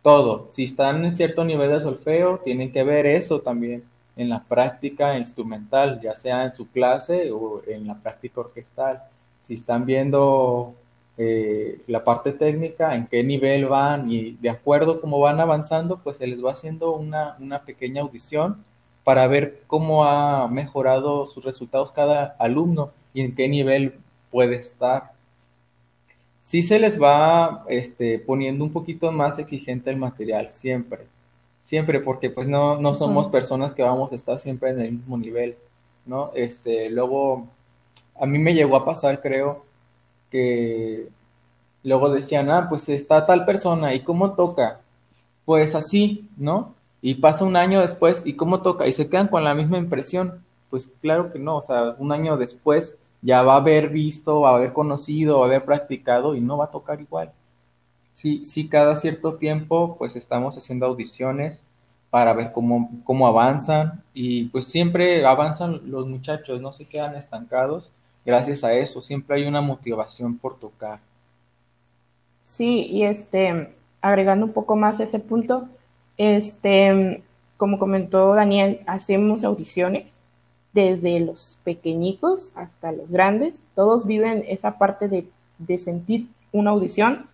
todo. 0.02 0.48
Si 0.52 0.64
están 0.64 1.04
en 1.04 1.16
cierto 1.16 1.44
nivel 1.44 1.70
de 1.70 1.80
solfeo, 1.80 2.40
tienen 2.44 2.72
que 2.72 2.82
ver 2.84 3.06
eso 3.06 3.40
también 3.40 3.84
en 4.16 4.28
la 4.28 4.42
práctica 4.42 5.16
instrumental, 5.16 6.00
ya 6.02 6.14
sea 6.16 6.44
en 6.44 6.54
su 6.54 6.70
clase 6.70 7.30
o 7.32 7.62
en 7.66 7.86
la 7.86 7.94
práctica 7.94 8.40
orquestal. 8.40 9.02
Si 9.46 9.54
están 9.54 9.86
viendo 9.86 10.74
eh, 11.16 11.80
la 11.86 12.04
parte 12.04 12.32
técnica, 12.32 12.94
en 12.94 13.06
qué 13.06 13.22
nivel 13.22 13.66
van 13.66 14.10
y 14.10 14.32
de 14.32 14.50
acuerdo 14.50 14.92
a 14.92 15.00
cómo 15.00 15.20
van 15.20 15.40
avanzando, 15.40 15.98
pues 15.98 16.18
se 16.18 16.26
les 16.26 16.44
va 16.44 16.52
haciendo 16.52 16.92
una, 16.92 17.62
pequeña 17.64 18.02
audición 18.02 18.64
para 19.04 19.26
ver 19.26 19.62
cómo 19.66 20.04
ha 20.04 20.48
mejorado 20.48 21.26
sus 21.26 21.44
resultados 21.44 21.92
cada 21.92 22.36
alumno 22.38 22.90
y 23.14 23.22
en 23.22 23.34
qué 23.34 23.48
nivel 23.48 23.94
puede 24.30 24.56
estar. 24.56 25.12
Sí 26.40 26.62
se 26.62 26.78
les 26.78 27.00
va 27.00 27.64
este, 27.68 28.18
poniendo 28.18 28.64
un 28.64 28.72
poquito 28.72 29.12
más 29.12 29.38
exigente 29.38 29.90
el 29.90 29.96
material, 29.96 30.50
siempre. 30.50 31.06
Siempre, 31.66 32.00
porque 32.00 32.30
pues 32.30 32.48
no, 32.48 32.80
no 32.80 32.94
somos 32.94 33.28
personas 33.28 33.72
que 33.74 33.82
vamos 33.82 34.10
a 34.10 34.16
estar 34.16 34.40
siempre 34.40 34.70
en 34.70 34.80
el 34.80 34.92
mismo 34.92 35.16
nivel, 35.16 35.56
¿no? 36.04 36.32
Este, 36.34 36.90
luego, 36.90 37.46
a 38.18 38.26
mí 38.26 38.38
me 38.38 38.54
llegó 38.54 38.76
a 38.76 38.84
pasar, 38.84 39.20
creo, 39.20 39.64
que 40.30 41.08
luego 41.84 42.10
decían, 42.10 42.50
ah, 42.50 42.66
pues 42.68 42.88
está 42.88 43.24
tal 43.24 43.44
persona, 43.44 43.94
¿y 43.94 44.02
cómo 44.02 44.32
toca? 44.34 44.80
Pues 45.44 45.74
así, 45.76 46.28
¿no? 46.36 46.74
Y 47.02 47.14
pasa 47.14 47.44
un 47.44 47.56
año 47.56 47.80
después, 47.80 48.22
¿y 48.26 48.34
cómo 48.34 48.62
toca? 48.62 48.86
Y 48.86 48.92
se 48.92 49.08
quedan 49.08 49.28
con 49.28 49.44
la 49.44 49.54
misma 49.54 49.78
impresión. 49.78 50.44
Pues 50.68 50.90
claro 51.00 51.32
que 51.32 51.38
no, 51.38 51.56
o 51.56 51.62
sea, 51.62 51.94
un 51.98 52.12
año 52.12 52.36
después 52.36 52.94
ya 53.22 53.42
va 53.42 53.54
a 53.54 53.58
haber 53.58 53.88
visto, 53.88 54.42
va 54.42 54.50
a 54.50 54.56
haber 54.56 54.72
conocido, 54.72 55.40
va 55.40 55.46
a 55.46 55.48
haber 55.48 55.64
practicado 55.64 56.34
y 56.34 56.40
no 56.40 56.56
va 56.56 56.66
a 56.66 56.70
tocar 56.70 57.00
igual. 57.00 57.32
Sí, 58.14 58.44
sí, 58.44 58.68
cada 58.68 58.96
cierto 58.96 59.34
tiempo 59.34 59.96
pues 59.98 60.14
estamos 60.14 60.56
haciendo 60.56 60.86
audiciones 60.86 61.60
para 62.10 62.34
ver 62.34 62.52
cómo, 62.52 62.90
cómo 63.04 63.26
avanzan 63.26 64.02
y 64.14 64.44
pues 64.46 64.66
siempre 64.66 65.24
avanzan 65.24 65.80
los 65.90 66.06
muchachos, 66.06 66.60
no 66.60 66.72
se 66.72 66.84
quedan 66.86 67.16
estancados 67.16 67.90
gracias 68.24 68.64
a 68.64 68.74
eso, 68.74 69.02
siempre 69.02 69.36
hay 69.36 69.46
una 69.46 69.60
motivación 69.60 70.36
por 70.36 70.58
tocar. 70.58 70.98
Sí, 72.44 72.86
y 72.86 73.04
este, 73.04 73.74
agregando 74.00 74.46
un 74.46 74.52
poco 74.52 74.76
más 74.76 75.00
ese 75.00 75.18
punto, 75.18 75.68
este, 76.20 77.22
como 77.56 77.78
comentó 77.78 78.34
Daniel, 78.34 78.80
hacemos 78.86 79.42
audiciones 79.42 80.12
desde 80.74 81.18
los 81.20 81.56
pequeñitos 81.64 82.52
hasta 82.54 82.92
los 82.92 83.10
grandes. 83.10 83.62
Todos 83.74 84.06
viven 84.06 84.44
esa 84.46 84.76
parte 84.76 85.08
de, 85.08 85.26
de 85.56 85.78
sentir 85.78 86.28
una 86.52 86.72
audición. 86.72 87.26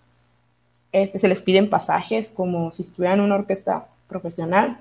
Este, 0.93 1.19
se 1.19 1.27
les 1.27 1.43
piden 1.43 1.69
pasajes 1.69 2.29
como 2.29 2.71
si 2.71 2.85
estuvieran 2.85 3.19
en 3.19 3.25
una 3.25 3.35
orquesta 3.35 3.89
profesional, 4.07 4.79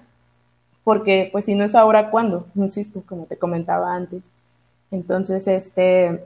porque 0.83 1.29
pues 1.31 1.45
si 1.45 1.55
no 1.55 1.63
es 1.63 1.73
ahora, 1.73 2.11
¿cuándo? 2.11 2.45
Insisto, 2.53 3.01
como 3.07 3.25
te 3.25 3.37
comentaba 3.37 3.95
antes. 3.95 4.29
Entonces, 4.91 5.47
este, 5.47 6.23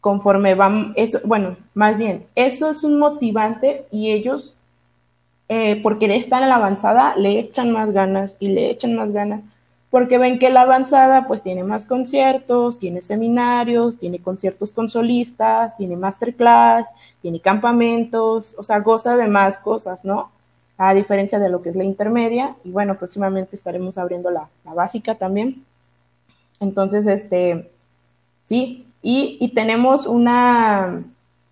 conforme 0.00 0.54
van, 0.54 0.94
eso, 0.96 1.20
bueno, 1.24 1.58
más 1.74 1.98
bien, 1.98 2.24
eso 2.34 2.70
es 2.70 2.82
un 2.82 2.98
motivante 2.98 3.86
y 3.90 4.10
ellos, 4.10 4.54
eh, 5.48 5.80
por 5.82 5.98
querer 5.98 6.24
en 6.24 6.48
la 6.48 6.56
avanzada, 6.56 7.16
le 7.16 7.38
echan 7.38 7.70
más 7.70 7.92
ganas 7.92 8.36
y 8.40 8.48
le 8.48 8.70
echan 8.70 8.94
más 8.94 9.12
ganas, 9.12 9.42
porque 9.90 10.18
ven 10.18 10.38
que 10.38 10.50
la 10.50 10.62
avanzada 10.62 11.26
pues 11.26 11.42
tiene 11.42 11.62
más 11.62 11.86
conciertos, 11.86 12.78
tiene 12.78 13.02
seminarios, 13.02 13.98
tiene 13.98 14.20
conciertos 14.20 14.72
con 14.72 14.88
solistas, 14.88 15.76
tiene 15.76 15.96
masterclass, 15.96 16.88
tiene 17.22 17.40
campamentos, 17.40 18.54
o 18.58 18.64
sea, 18.64 18.80
goza 18.80 19.16
de 19.16 19.28
más 19.28 19.58
cosas, 19.58 20.04
¿no? 20.04 20.30
a 20.78 20.92
diferencia 20.94 21.38
de 21.38 21.48
lo 21.48 21.62
que 21.62 21.70
es 21.70 21.76
la 21.76 21.84
intermedia, 21.84 22.54
y 22.64 22.70
bueno, 22.70 22.98
próximamente 22.98 23.56
estaremos 23.56 23.96
abriendo 23.96 24.30
la, 24.30 24.48
básica 24.64 25.14
también. 25.14 25.64
Entonces, 26.60 27.06
este, 27.06 27.70
sí, 28.44 28.86
y, 29.02 29.38
y 29.40 29.54
tenemos 29.54 30.06
una, 30.06 31.02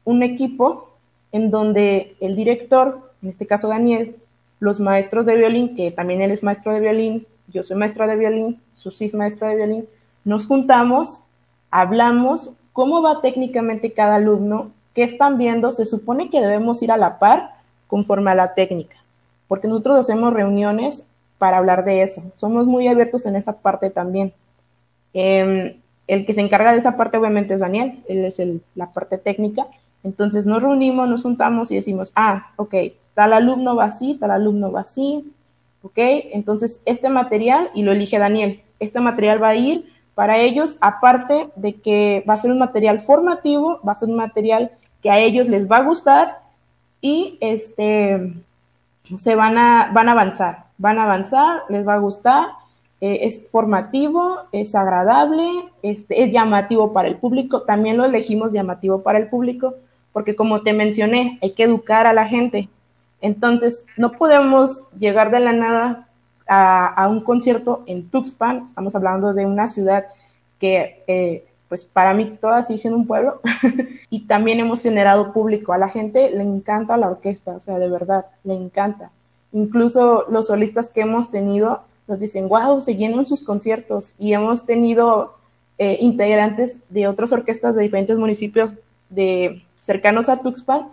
un 0.05 0.23
equipo 0.23 0.91
en 1.33 1.51
donde 1.51 2.17
el 2.21 2.37
director, 2.37 3.13
en 3.25 3.31
este 3.31 3.47
caso 3.47 3.69
Daniel, 3.69 4.17
los 4.61 4.81
maestros 4.81 5.25
de 5.25 5.37
violín, 5.37 5.75
que 5.75 5.91
también 5.91 6.21
él 6.21 6.31
es 6.31 6.43
maestro 6.43 6.75
de 6.75 6.81
violín, 6.81 7.27
yo 7.49 7.63
soy 7.63 7.77
maestra 7.77 8.07
de 8.07 8.17
violín, 8.17 8.61
Susi 8.75 9.07
es 9.07 9.15
maestra 9.15 9.49
de 9.49 9.57
violín, 9.57 9.87
nos 10.25 10.47
juntamos, 10.47 11.23
hablamos 11.71 12.51
cómo 12.75 13.01
va 13.03 13.23
técnicamente 13.23 13.93
cada 13.93 14.17
alumno, 14.17 14.71
qué 14.95 15.03
están 15.03 15.39
viendo, 15.39 15.73
se 15.73 15.87
supone 15.87 16.29
que 16.29 16.41
debemos 16.41 16.83
ir 16.83 16.93
a 16.93 16.99
la 16.99 17.19
par 17.19 17.55
conforme 17.87 18.31
a 18.31 18.35
la 18.35 18.55
técnica, 18.55 18.97
porque 19.49 19.69
nosotros 19.69 19.99
hacemos 19.99 20.35
reuniones 20.35 21.05
para 21.39 21.57
hablar 21.57 21.85
de 21.85 22.03
eso, 22.03 22.23
somos 22.37 22.67
muy 22.67 22.89
abiertos 22.89 23.25
en 23.27 23.37
esa 23.37 23.55
parte 23.55 23.89
también. 23.89 24.35
Em, 25.15 25.77
el 26.07 26.27
que 26.27 26.35
se 26.35 26.43
encarga 26.43 26.73
de 26.73 26.79
esa 26.79 26.97
parte 26.99 27.17
obviamente 27.17 27.55
es 27.55 27.61
Daniel, 27.61 28.03
él 28.07 28.25
es 28.27 28.39
el, 28.39 28.63
la 28.75 28.93
parte 28.93 29.17
técnica, 29.17 29.67
entonces 30.03 30.45
nos 30.45 30.63
reunimos, 30.63 31.09
nos 31.09 31.23
juntamos 31.23 31.71
y 31.71 31.77
decimos, 31.77 32.13
ah, 32.15 32.53
ok, 32.57 32.75
tal 33.15 33.33
alumno 33.33 33.77
va 33.77 33.85
así, 33.85 34.17
tal 34.21 34.31
alumno 34.31 34.73
va 34.73 34.81
así, 34.81 35.33
¿ok? 35.83 35.99
Entonces, 36.33 36.81
este 36.85 37.09
material, 37.09 37.71
y 37.75 37.83
lo 37.83 37.93
elige 37.93 38.19
Daniel, 38.19 38.61
este 38.81 39.01
material 39.01 39.43
va 39.43 39.49
a 39.49 39.57
ir 39.57 39.93
para 40.15 40.39
ellos, 40.39 40.77
aparte 40.81 41.49
de 41.57 41.75
que 41.75 42.25
va 42.29 42.35
a 42.35 42.39
ser 42.39 42.51
un 42.51 42.59
material 42.59 43.03
formativo, 43.03 43.81
va 43.87 43.93
a 43.93 43.97
ser 43.97 44.09
un 44.09 44.17
material 44.17 44.71
que 45.03 45.11
a 45.11 45.19
ellos 45.19 45.49
les 45.49 45.71
va 45.71 45.79
a 45.79 45.85
gustar 45.85 46.39
y 47.01 47.37
este, 47.41 48.33
se 49.19 49.35
van 49.35 49.59
a, 49.59 49.91
van 49.93 50.09
a 50.09 50.13
avanzar, 50.13 50.65
van 50.79 50.99
a 50.99 51.05
avanzar, 51.05 51.63
les 51.69 51.87
va 51.87 51.95
a 51.95 51.99
gustar, 51.99 52.47
eh, 53.01 53.19
es 53.23 53.47
formativo, 53.51 54.39
es 54.53 54.75
agradable, 54.75 55.47
este, 55.83 56.23
es 56.23 56.33
llamativo 56.33 56.93
para 56.93 57.09
el 57.09 57.17
público, 57.17 57.63
también 57.63 57.97
lo 57.99 58.05
elegimos 58.05 58.53
llamativo 58.53 59.03
para 59.03 59.19
el 59.19 59.29
público, 59.29 59.75
porque 60.13 60.37
como 60.37 60.63
te 60.63 60.73
mencioné, 60.73 61.39
hay 61.43 61.53
que 61.53 61.65
educar 61.65 62.07
a 62.07 62.15
la 62.15 62.27
gente, 62.27 62.69
entonces, 63.25 63.87
no 63.97 64.13
podemos 64.13 64.83
llegar 64.99 65.31
de 65.31 65.41
la 65.41 65.55
nada 65.55 66.09
a, 66.47 67.09
un 67.09 67.23
concierto 67.23 67.83
en 67.87 68.11
Tuxpan, 68.11 68.67
estamos 68.69 68.95
hablando 68.95 69.33
de 69.33 69.47
una 69.47 69.67
ciudad 69.67 70.05
que, 70.61 71.03
eh, 71.07 71.47
pues 71.71 71.85
para 71.85 72.13
mí 72.13 72.37
todas 72.39 72.67
siguen 72.67 72.93
un 72.93 73.07
pueblo, 73.07 73.41
y 74.11 74.27
también 74.27 74.61
hemos 74.61 74.83
generado 74.83 75.33
público. 75.33 75.73
A 75.73 75.79
la 75.79 75.89
gente 75.89 76.33
le 76.33 76.43
encanta 76.43 76.99
la 76.99 77.09
orquesta, 77.09 77.53
o 77.53 77.61
sea, 77.61 77.79
de 77.79 77.89
verdad, 77.89 78.27
le 78.45 78.53
encanta. 78.53 79.11
Incluso 79.53 80.27
los 80.29 80.49
solistas 80.49 80.91
que 80.91 81.01
hemos 81.01 81.31
tenido 81.31 81.81
nos 82.07 82.21
dicen, 82.21 82.47
wow, 82.51 82.83
se 82.83 82.97
llenan 82.97 83.25
sus 83.25 83.41
conciertos, 83.41 84.13
y 84.19 84.35
hemos 84.35 84.67
tenido 84.67 85.39
eh, 85.79 85.97
integrantes 85.99 86.77
de 86.91 87.09
otras 87.09 87.33
orquestas 87.33 87.75
de 87.75 87.85
diferentes 87.85 88.19
municipios 88.19 88.75
de 89.09 89.63
cercanos 89.81 90.29
a 90.29 90.43
Tuxpan 90.43 90.89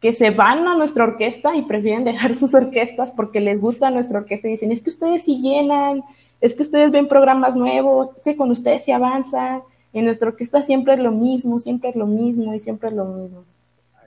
que 0.00 0.12
se 0.12 0.30
van 0.30 0.66
a 0.68 0.76
nuestra 0.76 1.04
orquesta 1.04 1.56
y 1.56 1.62
prefieren 1.62 2.04
dejar 2.04 2.34
sus 2.34 2.54
orquestas 2.54 3.12
porque 3.12 3.40
les 3.40 3.60
gusta 3.60 3.90
nuestra 3.90 4.18
orquesta 4.18 4.48
y 4.48 4.52
dicen, 4.52 4.72
es 4.72 4.82
que 4.82 4.90
ustedes 4.90 5.24
sí 5.24 5.40
llenan, 5.40 6.02
es 6.40 6.54
que 6.54 6.62
ustedes 6.62 6.90
ven 6.90 7.08
programas 7.08 7.56
nuevos, 7.56 8.10
que 8.22 8.36
con 8.36 8.50
ustedes 8.50 8.84
se 8.84 8.92
avanza, 8.92 9.62
en 9.94 10.04
nuestra 10.04 10.28
orquesta 10.28 10.60
siempre 10.60 10.94
es 10.94 11.00
lo 11.00 11.12
mismo, 11.12 11.60
siempre 11.60 11.90
es 11.90 11.96
lo 11.96 12.06
mismo 12.06 12.52
y 12.54 12.60
siempre 12.60 12.90
es 12.90 12.94
lo 12.94 13.04
mismo. 13.06 13.44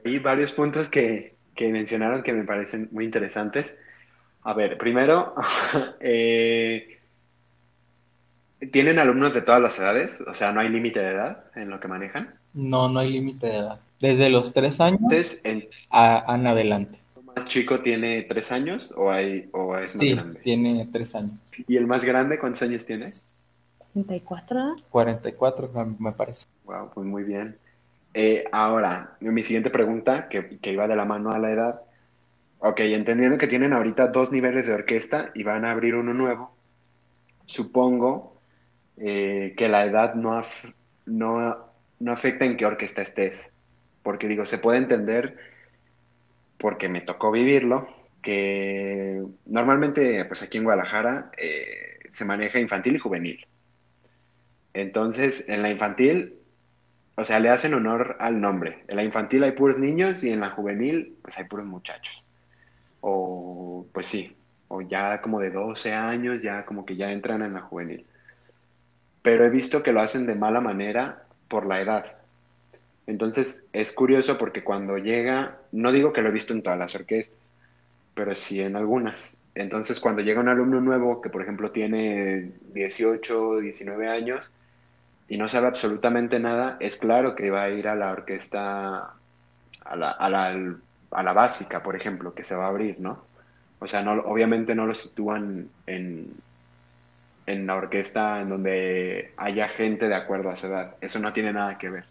Hay 0.05 0.19
varios 0.19 0.53
puntos 0.53 0.89
que, 0.89 1.33
que 1.55 1.69
mencionaron 1.69 2.23
que 2.23 2.33
me 2.33 2.43
parecen 2.43 2.89
muy 2.91 3.05
interesantes. 3.05 3.73
A 4.43 4.53
ver, 4.53 4.77
primero, 4.77 5.33
eh, 5.99 6.99
¿tienen 8.71 8.99
alumnos 8.99 9.33
de 9.33 9.41
todas 9.41 9.61
las 9.61 9.79
edades? 9.79 10.21
O 10.21 10.33
sea, 10.33 10.51
¿no 10.51 10.59
hay 10.59 10.69
límite 10.69 11.01
de 11.01 11.09
edad 11.09 11.45
en 11.55 11.69
lo 11.69 11.79
que 11.79 11.87
manejan? 11.87 12.35
No, 12.53 12.87
no 12.87 12.99
hay 12.99 13.11
límite 13.11 13.47
de 13.47 13.57
edad. 13.57 13.79
Desde 13.99 14.29
los 14.29 14.53
tres 14.53 14.79
años 14.79 15.01
en, 15.43 15.67
a, 15.89 16.35
en 16.35 16.47
adelante. 16.47 16.99
¿El 17.15 17.23
más 17.23 17.45
chico 17.45 17.81
tiene 17.81 18.23
tres 18.23 18.51
años 18.51 18.93
o, 18.95 19.11
hay, 19.11 19.49
o 19.53 19.75
es 19.77 19.95
más 19.95 20.05
grande? 20.05 20.39
tiene 20.41 20.87
tres 20.91 21.15
años. 21.15 21.43
¿Y 21.67 21.77
el 21.77 21.87
más 21.87 22.03
grande 22.03 22.37
cuántos 22.37 22.61
años 22.61 22.85
tiene? 22.85 23.13
44. 23.93 24.75
44, 24.89 25.71
me 25.99 26.11
parece. 26.11 26.45
Wow, 26.65 26.91
pues 26.93 27.07
muy 27.07 27.23
bien. 27.23 27.57
Eh, 28.13 28.45
ahora, 28.51 29.17
mi 29.19 29.43
siguiente 29.43 29.69
pregunta, 29.69 30.29
que, 30.29 30.59
que 30.59 30.71
iba 30.71 30.87
de 30.87 30.95
la 30.95 31.05
mano 31.05 31.31
a 31.31 31.39
la 31.39 31.51
edad. 31.51 31.81
Ok, 32.59 32.79
entendiendo 32.81 33.37
que 33.37 33.47
tienen 33.47 33.73
ahorita 33.73 34.07
dos 34.07 34.31
niveles 34.31 34.67
de 34.67 34.73
orquesta 34.73 35.31
y 35.33 35.43
van 35.43 35.65
a 35.65 35.71
abrir 35.71 35.95
uno 35.95 36.13
nuevo, 36.13 36.51
supongo 37.45 38.39
eh, 38.97 39.53
que 39.55 39.67
la 39.69 39.85
edad 39.85 40.15
no, 40.15 40.41
no, 41.05 41.57
no 41.99 42.11
afecta 42.11 42.45
en 42.45 42.57
qué 42.57 42.65
orquesta 42.65 43.01
estés 43.03 43.51
porque 44.07 44.29
digo, 44.29 44.45
se 44.45 44.57
puede 44.57 44.77
entender, 44.77 45.35
porque 46.57 46.87
me 46.87 47.01
tocó 47.01 47.29
vivirlo, 47.29 47.89
que 48.21 49.21
normalmente, 49.45 50.23
pues 50.23 50.41
aquí 50.41 50.57
en 50.57 50.63
Guadalajara, 50.63 51.29
eh, 51.37 51.99
se 52.07 52.23
maneja 52.23 52.57
infantil 52.57 52.95
y 52.95 52.99
juvenil. 52.99 53.45
Entonces, 54.73 55.49
en 55.49 55.61
la 55.61 55.69
infantil, 55.69 56.35
o 57.15 57.25
sea, 57.25 57.41
le 57.41 57.49
hacen 57.49 57.73
honor 57.73 58.15
al 58.21 58.39
nombre. 58.39 58.85
En 58.87 58.95
la 58.95 59.03
infantil 59.03 59.43
hay 59.43 59.51
puros 59.51 59.77
niños 59.77 60.23
y 60.23 60.29
en 60.29 60.39
la 60.39 60.51
juvenil, 60.51 61.17
pues 61.21 61.37
hay 61.37 61.43
puros 61.43 61.65
muchachos. 61.65 62.23
O, 63.01 63.87
pues 63.91 64.05
sí, 64.05 64.37
o 64.69 64.83
ya 64.83 65.19
como 65.19 65.41
de 65.41 65.51
12 65.51 65.91
años, 65.91 66.41
ya 66.41 66.63
como 66.63 66.85
que 66.85 66.95
ya 66.95 67.11
entran 67.11 67.41
en 67.41 67.55
la 67.55 67.59
juvenil. 67.59 68.05
Pero 69.21 69.43
he 69.43 69.49
visto 69.49 69.83
que 69.83 69.91
lo 69.91 69.99
hacen 69.99 70.25
de 70.25 70.35
mala 70.35 70.61
manera 70.61 71.25
por 71.49 71.65
la 71.65 71.81
edad. 71.81 72.16
Entonces 73.07 73.63
es 73.73 73.93
curioso 73.93 74.37
porque 74.37 74.63
cuando 74.63 74.97
llega, 74.97 75.57
no 75.71 75.91
digo 75.91 76.13
que 76.13 76.21
lo 76.21 76.29
he 76.29 76.31
visto 76.31 76.53
en 76.53 76.61
todas 76.61 76.77
las 76.79 76.93
orquestas, 76.95 77.39
pero 78.13 78.35
sí 78.35 78.61
en 78.61 78.75
algunas. 78.75 79.39
Entonces 79.55 79.99
cuando 79.99 80.21
llega 80.21 80.41
un 80.41 80.49
alumno 80.49 80.81
nuevo 80.81 81.21
que 81.21 81.29
por 81.29 81.41
ejemplo 81.41 81.71
tiene 81.71 82.51
18, 82.73 83.59
19 83.59 84.07
años 84.09 84.51
y 85.29 85.37
no 85.37 85.47
sabe 85.47 85.67
absolutamente 85.67 86.39
nada, 86.39 86.77
es 86.79 86.97
claro 86.97 87.35
que 87.35 87.49
va 87.49 87.63
a 87.63 87.69
ir 87.69 87.87
a 87.87 87.95
la 87.95 88.11
orquesta, 88.11 89.13
a 89.85 89.95
la, 89.95 90.11
a 90.11 90.29
la, 90.29 90.75
a 91.11 91.23
la 91.23 91.33
básica, 91.33 91.83
por 91.83 91.95
ejemplo, 91.95 92.33
que 92.33 92.43
se 92.43 92.55
va 92.55 92.65
a 92.65 92.69
abrir, 92.69 92.99
¿no? 92.99 93.25
O 93.79 93.87
sea, 93.87 94.01
no, 94.01 94.13
obviamente 94.23 94.75
no 94.75 94.85
lo 94.87 94.95
sitúan 94.95 95.69
en, 95.85 96.33
en 97.47 97.65
la 97.67 97.75
orquesta 97.75 98.41
en 98.41 98.49
donde 98.49 99.33
haya 99.37 99.69
gente 99.69 100.07
de 100.07 100.15
acuerdo 100.15 100.49
a 100.49 100.55
su 100.55 100.67
edad. 100.67 100.95
Eso 101.01 101.19
no 101.19 101.33
tiene 101.33 101.53
nada 101.53 101.77
que 101.77 101.89
ver. 101.89 102.05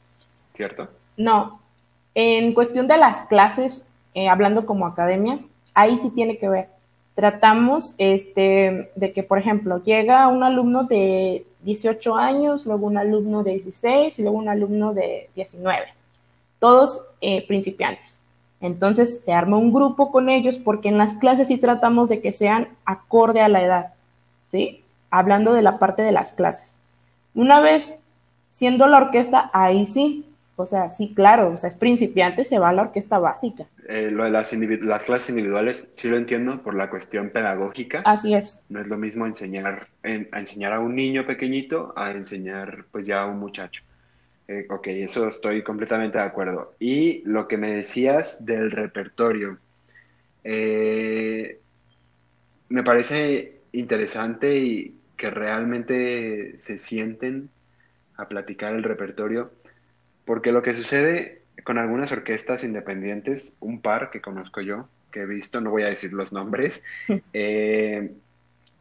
¿Cierto? 0.56 0.88
No. 1.16 1.60
En 2.14 2.54
cuestión 2.54 2.88
de 2.88 2.96
las 2.96 3.22
clases, 3.26 3.82
eh, 4.14 4.28
hablando 4.28 4.66
como 4.66 4.86
academia, 4.86 5.38
ahí 5.74 5.98
sí 5.98 6.10
tiene 6.10 6.38
que 6.38 6.48
ver. 6.48 6.68
Tratamos 7.14 7.94
este, 7.98 8.90
de 8.94 9.12
que, 9.12 9.22
por 9.22 9.38
ejemplo, 9.38 9.82
llega 9.82 10.26
un 10.28 10.42
alumno 10.42 10.84
de 10.84 11.46
18 11.62 12.16
años, 12.16 12.66
luego 12.66 12.86
un 12.86 12.98
alumno 12.98 13.42
de 13.42 13.52
16 13.52 14.18
y 14.18 14.22
luego 14.22 14.38
un 14.38 14.48
alumno 14.48 14.94
de 14.94 15.28
19. 15.34 15.86
Todos 16.58 17.02
eh, 17.20 17.46
principiantes. 17.46 18.18
Entonces 18.60 19.20
se 19.24 19.32
arma 19.32 19.58
un 19.58 19.72
grupo 19.72 20.10
con 20.10 20.28
ellos 20.28 20.58
porque 20.58 20.88
en 20.88 20.98
las 20.98 21.14
clases 21.14 21.48
sí 21.48 21.58
tratamos 21.58 22.08
de 22.08 22.20
que 22.22 22.32
sean 22.32 22.68
acorde 22.86 23.40
a 23.40 23.48
la 23.48 23.62
edad, 23.62 23.94
¿sí? 24.50 24.82
Hablando 25.10 25.52
de 25.52 25.62
la 25.62 25.78
parte 25.78 26.02
de 26.02 26.12
las 26.12 26.32
clases. 26.32 26.72
Una 27.34 27.60
vez 27.60 27.98
siendo 28.52 28.86
la 28.86 28.96
orquesta, 28.96 29.50
ahí 29.52 29.86
sí, 29.86 30.24
o 30.56 30.66
sea, 30.66 30.88
sí, 30.88 31.12
claro, 31.14 31.52
o 31.52 31.56
sea, 31.58 31.68
es 31.68 31.76
principiante, 31.76 32.46
se 32.46 32.58
va 32.58 32.70
a 32.70 32.72
la 32.72 32.82
orquesta 32.82 33.18
básica. 33.18 33.66
Eh, 33.88 34.10
lo 34.10 34.24
de 34.24 34.30
las, 34.30 34.52
las, 34.52 35.04
clases 35.04 35.30
individuales 35.30 35.90
sí 35.92 36.08
lo 36.08 36.16
entiendo 36.16 36.62
por 36.62 36.74
la 36.74 36.88
cuestión 36.88 37.28
pedagógica. 37.28 38.02
Así 38.06 38.34
es. 38.34 38.60
No 38.70 38.80
es 38.80 38.86
lo 38.86 38.96
mismo 38.96 39.26
enseñar, 39.26 39.88
a 40.02 40.38
enseñar 40.38 40.72
a 40.72 40.80
un 40.80 40.94
niño 40.94 41.26
pequeñito 41.26 41.92
a 41.94 42.10
enseñar 42.10 42.86
pues 42.90 43.06
ya 43.06 43.22
a 43.22 43.26
un 43.26 43.38
muchacho. 43.38 43.82
Eh, 44.48 44.66
ok, 44.70 44.86
eso 44.88 45.28
estoy 45.28 45.62
completamente 45.62 46.16
de 46.16 46.24
acuerdo. 46.24 46.74
Y 46.78 47.22
lo 47.28 47.48
que 47.48 47.58
me 47.58 47.72
decías 47.72 48.44
del 48.44 48.70
repertorio, 48.70 49.58
eh, 50.42 51.60
me 52.70 52.82
parece 52.82 53.60
interesante 53.72 54.56
y 54.56 54.94
que 55.16 55.30
realmente 55.30 56.56
se 56.56 56.78
sienten 56.78 57.50
a 58.16 58.28
platicar 58.28 58.74
el 58.74 58.82
repertorio 58.82 59.50
porque 60.26 60.52
lo 60.52 60.62
que 60.62 60.74
sucede 60.74 61.40
con 61.64 61.78
algunas 61.78 62.12
orquestas 62.12 62.64
independientes, 62.64 63.54
un 63.60 63.80
par 63.80 64.10
que 64.10 64.20
conozco 64.20 64.60
yo, 64.60 64.88
que 65.10 65.22
he 65.22 65.26
visto, 65.26 65.60
no 65.62 65.70
voy 65.70 65.84
a 65.84 65.86
decir 65.86 66.12
los 66.12 66.32
nombres, 66.32 66.84
eh, 67.32 68.12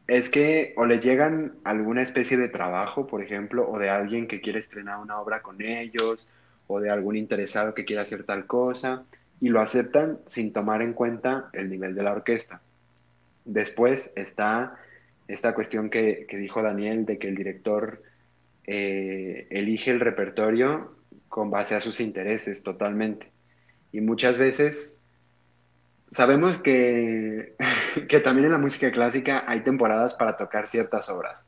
es 0.07 0.29
que 0.29 0.73
o 0.75 0.85
le 0.85 0.99
llegan 0.99 1.53
alguna 1.63 2.01
especie 2.01 2.37
de 2.37 2.49
trabajo, 2.49 3.07
por 3.07 3.23
ejemplo, 3.23 3.69
o 3.69 3.79
de 3.79 3.89
alguien 3.89 4.27
que 4.27 4.41
quiere 4.41 4.59
estrenar 4.59 4.99
una 4.99 5.19
obra 5.19 5.41
con 5.41 5.61
ellos, 5.61 6.27
o 6.67 6.81
de 6.81 6.89
algún 6.89 7.15
interesado 7.15 7.73
que 7.73 7.85
quiere 7.85 8.01
hacer 8.01 8.23
tal 8.23 8.45
cosa, 8.47 9.03
y 9.39 9.49
lo 9.49 9.61
aceptan 9.61 10.19
sin 10.25 10.51
tomar 10.51 10.81
en 10.81 10.93
cuenta 10.93 11.49
el 11.53 11.69
nivel 11.69 11.95
de 11.95 12.03
la 12.03 12.11
orquesta. 12.11 12.61
Después 13.45 14.11
está 14.15 14.75
esta 15.27 15.53
cuestión 15.53 15.89
que, 15.89 16.25
dijo 16.31 16.61
Daniel 16.61 17.05
de 17.05 17.17
que 17.17 17.27
el 17.27 17.35
director 17.35 18.01
eh, 18.65 19.47
elige 19.49 19.91
el 19.91 19.99
repertorio 19.99 20.94
con 21.35 21.51
base 21.51 21.75
a 21.75 21.81
sus 21.81 21.99
intereses 21.99 22.63
totalmente. 22.63 23.29
Y 23.91 23.99
muchas 23.99 24.37
veces 24.37 24.97
sabemos 26.09 26.59
que, 26.59 27.55
que 28.07 28.21
también 28.21 28.45
en 28.45 28.53
la 28.53 28.57
música 28.57 28.89
clásica 28.89 29.43
hay 29.45 29.59
temporadas 29.59 30.13
para 30.13 30.37
tocar 30.37 30.65
ciertas 30.65 31.09
obras. 31.09 31.43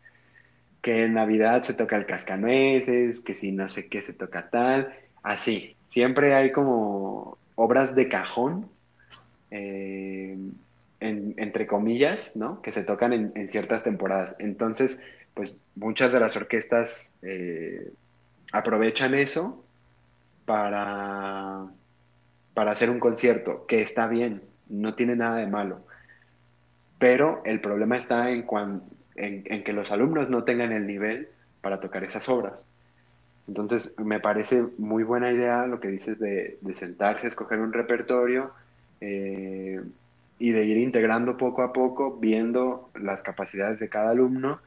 Que 0.82 1.06
en 1.06 1.14
Navidad 1.14 1.62
se 1.62 1.74
toca 1.74 1.96
el 1.96 2.06
cascanueces, 2.06 3.22
que 3.22 3.34
si 3.34 3.54
no 3.54 3.70
sé 3.70 3.88
qué 3.88 4.02
se 4.02 4.12
toca 4.12 4.50
tal, 4.50 4.94
así. 5.24 5.78
Siempre 5.88 6.34
hay 6.34 6.52
como 6.52 7.38
obras 7.56 7.96
de 7.96 8.10
cajón, 8.10 8.70
eh, 9.52 10.38
entre 11.00 11.66
comillas, 11.66 12.36
¿no? 12.36 12.62
Que 12.62 12.74
se 12.74 12.84
tocan 12.84 13.14
en, 13.14 13.48
ciertas 13.48 13.84
temporadas. 13.84 14.36
Entonces, 14.40 15.00
pues 15.34 15.54
muchas 15.76 16.12
de 16.12 16.20
las 16.20 16.36
orquestas 16.36 17.14
eh, 17.22 17.94
aprovechan 18.52 19.16
eso 19.16 19.64
para, 20.48 21.66
para 22.54 22.72
hacer 22.72 22.90
un 22.90 23.02
concierto, 23.02 23.66
que 23.68 23.82
está 23.82 24.08
bien, 24.08 24.42
no 24.70 24.96
tiene 24.96 25.18
nada 25.18 25.36
de 25.36 25.46
malo. 25.46 25.82
Pero 26.98 27.42
el 27.44 27.60
problema 27.60 27.98
está 27.98 28.32
en, 28.32 28.46
en, 29.18 29.64
que 29.66 29.74
los 29.74 29.92
alumnos 29.92 30.30
no 30.30 30.46
tengan 30.46 30.72
el 30.72 30.88
nivel 30.88 31.28
para 31.60 31.82
tocar 31.82 32.06
esas 32.06 32.30
obras. 32.30 32.66
Entonces, 33.50 33.94
me 33.98 34.22
parece 34.22 34.64
muy 34.78 35.04
buena 35.04 35.34
idea 35.34 35.68
lo 35.68 35.82
que 35.82 35.90
dices 35.90 36.18
de, 36.18 36.58
sentarse, 36.74 37.28
escoger 37.28 37.60
un 37.60 37.74
repertorio 37.74 38.52
eh, 39.02 39.82
y 40.40 40.52
de 40.52 40.66
ir 40.66 40.78
integrando 40.78 41.36
poco 41.36 41.62
a 41.62 41.74
poco, 41.74 42.16
viendo 42.18 42.90
las 42.96 43.22
capacidades 43.22 43.80
de 43.80 43.90
cada 43.90 44.12
alumno, 44.12 44.62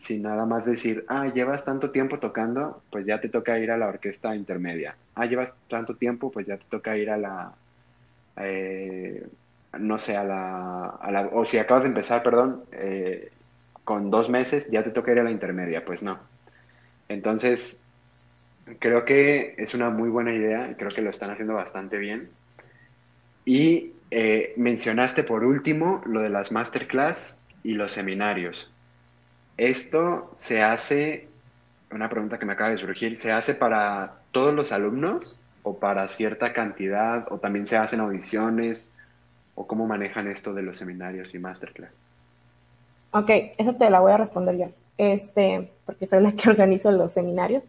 sin 0.00 0.22
nada 0.22 0.46
más 0.46 0.64
decir, 0.64 1.04
ah, 1.08 1.26
llevas 1.26 1.62
tanto 1.62 1.90
tiempo 1.90 2.18
tocando, 2.18 2.82
pues 2.90 3.04
ya 3.04 3.20
te 3.20 3.28
toca 3.28 3.58
ir 3.58 3.70
a 3.70 3.76
la 3.76 3.86
orquesta 3.86 4.34
intermedia. 4.34 4.96
Ah, 5.14 5.26
llevas 5.26 5.52
tanto 5.68 5.94
tiempo, 5.94 6.30
pues 6.30 6.46
ya 6.46 6.56
te 6.56 6.64
toca 6.70 6.96
ir 6.96 7.10
a 7.10 7.18
la, 7.18 7.52
eh, 8.38 9.26
no 9.78 9.98
sé, 9.98 10.16
a 10.16 10.24
la, 10.24 11.28
o 11.32 11.44
si 11.44 11.58
acabas 11.58 11.82
de 11.82 11.90
empezar, 11.90 12.22
perdón, 12.22 12.64
eh, 12.72 13.30
con 13.84 14.10
dos 14.10 14.30
meses, 14.30 14.70
ya 14.70 14.82
te 14.82 14.90
toca 14.90 15.12
ir 15.12 15.18
a 15.18 15.24
la 15.24 15.32
intermedia, 15.32 15.84
pues 15.84 16.02
no. 16.02 16.18
Entonces, 17.10 17.78
creo 18.78 19.04
que 19.04 19.54
es 19.58 19.74
una 19.74 19.90
muy 19.90 20.08
buena 20.08 20.32
idea 20.32 20.70
y 20.70 20.76
creo 20.76 20.90
que 20.92 21.02
lo 21.02 21.10
están 21.10 21.28
haciendo 21.30 21.52
bastante 21.52 21.98
bien. 21.98 22.30
Y 23.44 23.92
eh, 24.10 24.54
mencionaste 24.56 25.24
por 25.24 25.44
último 25.44 26.00
lo 26.06 26.20
de 26.20 26.30
las 26.30 26.52
masterclass 26.52 27.38
y 27.62 27.74
los 27.74 27.92
seminarios. 27.92 28.70
Esto 29.56 30.30
se 30.32 30.62
hace, 30.62 31.28
una 31.90 32.08
pregunta 32.08 32.38
que 32.38 32.46
me 32.46 32.54
acaba 32.54 32.70
de 32.70 32.78
surgir, 32.78 33.16
¿se 33.16 33.32
hace 33.32 33.54
para 33.54 34.14
todos 34.32 34.54
los 34.54 34.72
alumnos 34.72 35.38
o 35.62 35.78
para 35.78 36.06
cierta 36.08 36.52
cantidad 36.52 37.26
o 37.30 37.38
también 37.38 37.66
se 37.66 37.76
hacen 37.76 38.00
audiciones 38.00 38.90
o 39.54 39.66
cómo 39.66 39.86
manejan 39.86 40.28
esto 40.28 40.54
de 40.54 40.62
los 40.62 40.76
seminarios 40.76 41.34
y 41.34 41.38
masterclass? 41.38 41.98
Ok, 43.12 43.30
eso 43.58 43.74
te 43.74 43.90
la 43.90 44.00
voy 44.00 44.12
a 44.12 44.16
responder 44.16 44.56
yo, 44.56 44.66
este, 44.96 45.70
porque 45.84 46.06
soy 46.06 46.22
la 46.22 46.32
que 46.32 46.48
organizo 46.50 46.90
los 46.90 47.12
seminarios. 47.12 47.62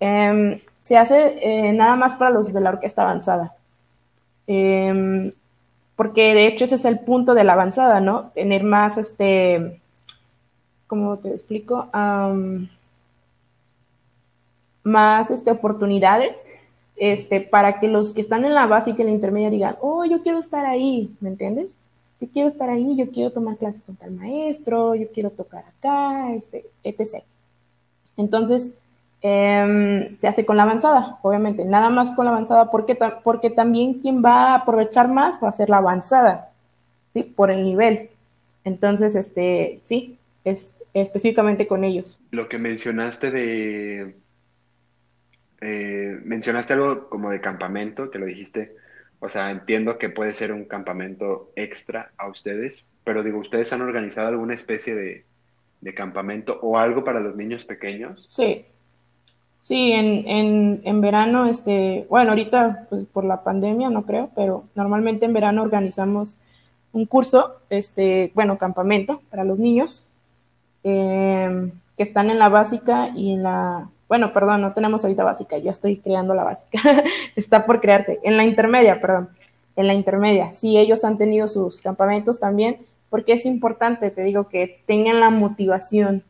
Em, 0.00 0.60
se 0.82 0.96
hace 0.96 1.38
eh, 1.42 1.72
nada 1.72 1.96
más 1.96 2.14
para 2.14 2.30
los 2.30 2.52
de 2.52 2.60
la 2.60 2.70
orquesta 2.70 3.02
avanzada. 3.02 3.54
Em, 4.46 5.32
porque 5.96 6.34
de 6.34 6.46
hecho 6.46 6.64
ese 6.64 6.74
es 6.76 6.84
el 6.84 7.00
punto 7.00 7.34
de 7.34 7.44
la 7.44 7.54
avanzada, 7.54 8.00
¿no? 8.00 8.30
Tener 8.34 8.64
más, 8.64 8.98
este, 8.98 9.80
¿cómo 10.94 11.16
te 11.18 11.30
explico? 11.30 11.88
más 14.84 15.30
este, 15.30 15.50
oportunidades 15.50 16.46
este, 16.96 17.40
para 17.40 17.80
que 17.80 17.88
los 17.88 18.12
que 18.12 18.20
están 18.20 18.44
en 18.44 18.54
la 18.54 18.66
básica 18.66 18.98
y 18.98 19.00
en 19.00 19.08
la 19.08 19.14
intermedia 19.14 19.50
digan, 19.50 19.76
oh, 19.80 20.04
yo 20.04 20.22
quiero 20.22 20.38
estar 20.38 20.66
ahí, 20.66 21.10
¿me 21.20 21.30
entiendes? 21.30 21.70
Yo 22.20 22.28
quiero 22.32 22.48
estar 22.48 22.68
ahí, 22.68 22.94
yo 22.94 23.10
quiero 23.10 23.32
tomar 23.32 23.56
clases 23.56 23.82
con 23.84 23.96
tal 23.96 24.12
maestro, 24.12 24.94
yo 24.94 25.08
quiero 25.12 25.30
tocar 25.30 25.64
acá, 25.66 26.32
este, 26.34 26.66
etc. 26.84 27.24
Entonces, 28.16 28.70
em, 29.22 30.16
se 30.18 30.28
hace 30.28 30.44
con 30.46 30.56
la 30.56 30.64
avanzada, 30.64 31.18
obviamente, 31.22 31.64
nada 31.64 31.90
más 31.90 32.12
con 32.12 32.26
la 32.26 32.30
avanzada, 32.30 32.70
porque, 32.70 32.96
porque 33.24 33.50
también 33.50 33.94
quien 33.94 34.22
va 34.22 34.52
a 34.52 34.54
aprovechar 34.56 35.08
más 35.08 35.42
va 35.42 35.48
a 35.48 35.52
ser 35.52 35.70
la 35.70 35.78
avanzada, 35.78 36.50
¿sí? 37.12 37.22
Por 37.22 37.50
el 37.50 37.64
nivel. 37.64 38.10
Entonces, 38.64 39.16
este, 39.16 39.80
sí, 39.86 40.18
es 40.44 40.73
específicamente 40.94 41.66
con 41.66 41.84
ellos. 41.84 42.18
Lo 42.30 42.48
que 42.48 42.58
mencionaste 42.58 43.30
de 43.30 44.14
eh, 45.66 46.20
mencionaste 46.24 46.74
algo 46.74 47.08
como 47.08 47.30
de 47.30 47.40
campamento, 47.40 48.10
que 48.10 48.18
lo 48.18 48.26
dijiste. 48.26 48.76
O 49.18 49.30
sea, 49.30 49.50
entiendo 49.50 49.96
que 49.96 50.10
puede 50.10 50.34
ser 50.34 50.52
un 50.52 50.66
campamento 50.66 51.52
extra 51.56 52.12
a 52.18 52.28
ustedes, 52.28 52.84
pero 53.02 53.22
digo, 53.22 53.38
¿ustedes 53.38 53.72
han 53.72 53.80
organizado 53.80 54.28
alguna 54.28 54.52
especie 54.52 54.94
de, 54.94 55.24
campamento 55.94 56.58
o 56.62 56.78
algo 56.78 57.04
para 57.04 57.20
los 57.20 57.36
niños 57.36 57.64
pequeños? 57.64 58.26
Sí. 58.30 58.64
Sí, 59.62 59.92
en, 59.92 60.82
en, 60.84 61.00
verano, 61.00 61.46
este, 61.46 62.06
bueno, 62.10 62.30
ahorita 62.30 62.86
pues, 62.90 63.06
por 63.06 63.24
la 63.24 63.42
pandemia 63.42 63.88
no 63.88 64.04
creo, 64.04 64.30
pero 64.36 64.64
normalmente 64.74 65.24
en 65.24 65.32
verano 65.32 65.62
organizamos 65.62 66.36
un 66.92 67.06
curso, 67.06 67.60
este, 67.70 68.30
bueno, 68.34 68.58
campamento 68.58 69.22
para 69.30 69.44
los 69.44 69.58
niños 69.58 70.06
eh, 70.84 71.72
que 71.96 72.02
están 72.02 72.30
en 72.30 72.38
la 72.38 72.48
básica 72.48 73.10
y 73.14 73.32
en 73.32 73.42
la 73.42 73.88
bueno, 74.08 74.32
perdón, 74.32 74.60
no 74.60 74.72
tenemos 74.72 75.02
ahorita 75.02 75.24
básica, 75.24 75.58
ya 75.58 75.70
estoy 75.70 75.96
creando 75.96 76.34
la 76.34 76.44
básica, 76.44 76.80
está 77.36 77.66
por 77.66 77.80
crearse, 77.80 78.20
en 78.22 78.36
la 78.36 78.44
intermedia, 78.44 79.00
perdón, 79.00 79.30
en 79.76 79.86
la 79.86 79.94
intermedia, 79.94 80.52
sí, 80.52 80.78
ellos 80.78 81.04
han 81.04 81.18
tenido 81.18 81.48
sus 81.48 81.80
campamentos 81.80 82.38
también, 82.38 82.78
porque 83.10 83.32
es 83.32 83.46
importante, 83.46 84.10
te 84.10 84.22
digo, 84.22 84.48
que 84.48 84.72
tengan 84.86 85.20
la 85.20 85.30
motivación 85.30 86.22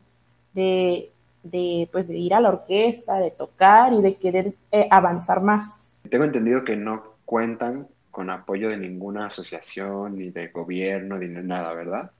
de, 0.53 1.11
de, 1.43 1.89
pues, 1.91 2.07
de 2.07 2.17
ir 2.17 2.33
a 2.33 2.39
la 2.39 2.49
orquesta, 2.49 3.17
de 3.17 3.31
tocar 3.31 3.93
y 3.93 4.01
de 4.01 4.15
querer 4.15 4.53
eh, 4.71 4.87
avanzar 4.89 5.41
más. 5.41 5.95
Tengo 6.09 6.23
entendido 6.23 6.63
que 6.63 6.75
no 6.75 7.03
cuentan 7.25 7.87
con 8.11 8.29
apoyo 8.29 8.69
de 8.69 8.77
ninguna 8.77 9.27
asociación, 9.27 10.17
ni 10.17 10.29
de 10.29 10.47
gobierno, 10.47 11.17
ni 11.17 11.27
de 11.27 11.43
nada, 11.43 11.73
¿verdad? 11.73 12.11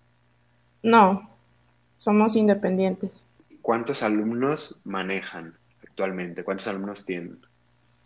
No, 0.83 1.29
somos 2.05 2.35
independientes. 2.35 3.11
¿Cuántos 3.63 4.03
alumnos 4.03 4.77
manejan 4.83 5.55
actualmente? 5.81 6.43
¿Cuántos 6.43 6.67
alumnos 6.67 7.03
tienen? 7.03 7.39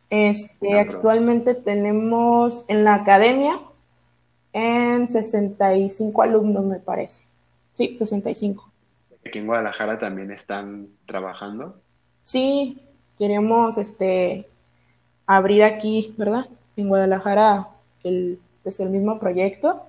Este, 0.10 0.80
actualmente 0.80 1.54
tenemos 1.54 2.64
en 2.70 2.86
la 2.86 2.96
academia 2.96 3.60
en 4.54 5.10
65 5.10 6.22
alumnos, 6.22 6.64
me 6.64 6.80
parece. 6.80 7.22
Sí, 7.74 7.98
65. 8.00 8.72
¿Aquí 9.28 9.40
en 9.40 9.48
Guadalajara 9.48 10.00
también 10.00 10.32
están 10.32 10.88
trabajando? 11.06 11.76
Sí, 12.24 12.82
queremos 13.18 13.78
este, 13.78 14.48
abrir 15.28 15.64
aquí, 15.66 16.16
¿verdad? 16.18 16.46
En 16.78 16.88
Guadalajara 16.88 17.68
el, 18.06 18.40
pues 18.64 18.80
el 18.80 18.92
mismo 18.92 19.20
proyecto. 19.20 19.84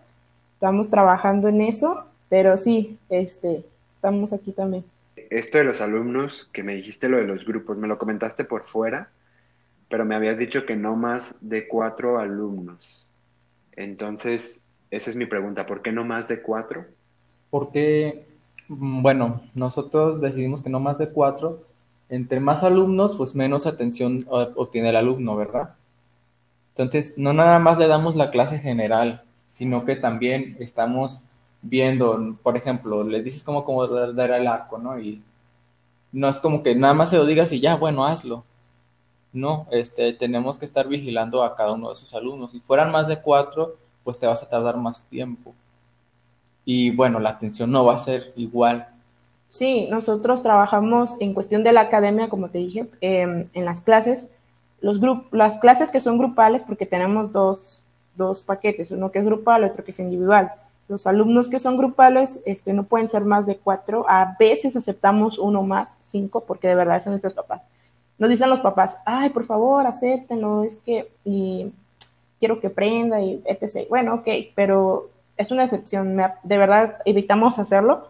Estamos 0.54 0.90
trabajando 0.90 1.46
en 1.46 1.60
eso, 1.60 2.06
pero 2.28 2.58
sí, 2.58 2.98
este, 3.08 3.64
estamos 4.00 4.32
aquí 4.32 4.52
también 4.52 4.84
esto 5.30 5.58
de 5.58 5.64
los 5.64 5.80
alumnos, 5.80 6.48
que 6.52 6.62
me 6.62 6.74
dijiste 6.74 7.08
lo 7.08 7.18
de 7.18 7.24
los 7.24 7.44
grupos, 7.44 7.78
me 7.78 7.88
lo 7.88 7.98
comentaste 7.98 8.44
por 8.44 8.64
fuera, 8.64 9.10
pero 9.88 10.04
me 10.04 10.14
habías 10.14 10.38
dicho 10.38 10.66
que 10.66 10.76
no 10.76 10.96
más 10.96 11.36
de 11.40 11.68
cuatro 11.68 12.18
alumnos. 12.18 13.06
Entonces, 13.76 14.62
esa 14.90 15.10
es 15.10 15.16
mi 15.16 15.26
pregunta, 15.26 15.66
¿por 15.66 15.82
qué 15.82 15.92
no 15.92 16.04
más 16.04 16.28
de 16.28 16.42
cuatro? 16.42 16.86
Porque, 17.50 18.26
mm, 18.68 19.02
bueno, 19.02 19.42
nosotros 19.54 20.20
decidimos 20.20 20.62
que 20.62 20.70
no 20.70 20.80
más 20.80 20.98
de 20.98 21.08
cuatro. 21.08 21.64
Entre 22.08 22.40
más 22.40 22.64
alumnos, 22.64 23.16
pues 23.16 23.34
menos 23.34 23.66
atención 23.66 24.26
obtiene 24.28 24.90
el 24.90 24.96
alumno, 24.96 25.36
¿verdad? 25.36 25.74
Entonces, 26.70 27.14
no 27.16 27.32
nada 27.32 27.58
más 27.60 27.78
le 27.78 27.86
damos 27.86 28.16
la 28.16 28.30
clase 28.30 28.58
general, 28.58 29.22
sino 29.52 29.84
que 29.84 29.96
también 29.96 30.56
estamos 30.58 31.20
viendo, 31.62 32.36
por 32.42 32.56
ejemplo, 32.56 33.04
le 33.04 33.22
dices 33.22 33.42
cómo, 33.42 33.64
cómo 33.64 33.86
dar 33.86 34.30
el 34.30 34.46
arco, 34.46 34.78
¿no? 34.78 34.98
Y 34.98 35.22
no 36.12 36.28
es 36.28 36.38
como 36.38 36.62
que 36.62 36.74
nada 36.74 36.94
más 36.94 37.10
se 37.10 37.16
lo 37.16 37.26
digas 37.26 37.52
y 37.52 37.60
ya, 37.60 37.76
bueno, 37.76 38.06
hazlo. 38.06 38.44
No, 39.32 39.66
este, 39.70 40.12
tenemos 40.14 40.58
que 40.58 40.64
estar 40.64 40.88
vigilando 40.88 41.44
a 41.44 41.54
cada 41.54 41.72
uno 41.72 41.88
de 41.88 41.94
esos 41.94 42.12
alumnos. 42.14 42.50
Si 42.50 42.60
fueran 42.60 42.90
más 42.90 43.06
de 43.06 43.20
cuatro, 43.20 43.76
pues 44.02 44.18
te 44.18 44.26
vas 44.26 44.42
a 44.42 44.48
tardar 44.48 44.76
más 44.76 45.02
tiempo. 45.02 45.54
Y 46.64 46.90
bueno, 46.90 47.20
la 47.20 47.30
atención 47.30 47.70
no 47.70 47.84
va 47.84 47.96
a 47.96 48.00
ser 48.00 48.32
igual. 48.36 48.88
Sí, 49.50 49.86
nosotros 49.90 50.42
trabajamos 50.42 51.16
en 51.20 51.34
cuestión 51.34 51.62
de 51.62 51.72
la 51.72 51.82
academia, 51.82 52.28
como 52.28 52.48
te 52.50 52.58
dije, 52.58 52.88
em, 53.00 53.48
en 53.52 53.64
las 53.64 53.80
clases. 53.80 54.28
Los 54.80 54.98
las 55.30 55.58
clases 55.58 55.90
que 55.90 56.00
son 56.00 56.18
grupales, 56.18 56.64
porque 56.64 56.86
tenemos 56.86 57.32
dos, 57.32 57.84
dos 58.16 58.42
paquetes, 58.42 58.90
uno 58.90 59.10
que 59.12 59.18
es 59.18 59.24
grupal, 59.24 59.64
otro 59.64 59.84
que 59.84 59.90
es 59.90 60.00
individual. 60.00 60.52
Los 60.90 61.06
alumnos 61.06 61.48
que 61.48 61.60
son 61.60 61.76
grupales 61.76 62.40
este, 62.44 62.72
no 62.72 62.82
pueden 62.82 63.08
ser 63.08 63.24
más 63.24 63.46
de 63.46 63.56
cuatro, 63.58 64.04
a 64.08 64.34
veces 64.40 64.74
aceptamos 64.74 65.38
uno 65.38 65.62
más, 65.62 65.96
cinco, 66.06 66.40
porque 66.44 66.66
de 66.66 66.74
verdad 66.74 67.00
son 67.00 67.12
nuestros 67.12 67.32
papás. 67.32 67.62
Nos 68.18 68.28
dicen 68.28 68.50
los 68.50 68.60
papás, 68.60 68.96
ay, 69.06 69.30
por 69.30 69.46
favor, 69.46 69.86
acéptenlo, 69.86 70.64
es 70.64 70.74
que 70.78 71.08
y 71.24 71.72
quiero 72.40 72.58
que 72.58 72.70
prenda 72.70 73.20
y 73.20 73.40
etc. 73.44 73.86
Bueno, 73.88 74.14
ok, 74.14 74.28
pero 74.56 75.10
es 75.36 75.52
una 75.52 75.62
excepción, 75.62 76.16
de 76.16 76.58
verdad 76.58 76.96
evitamos 77.04 77.60
hacerlo, 77.60 78.08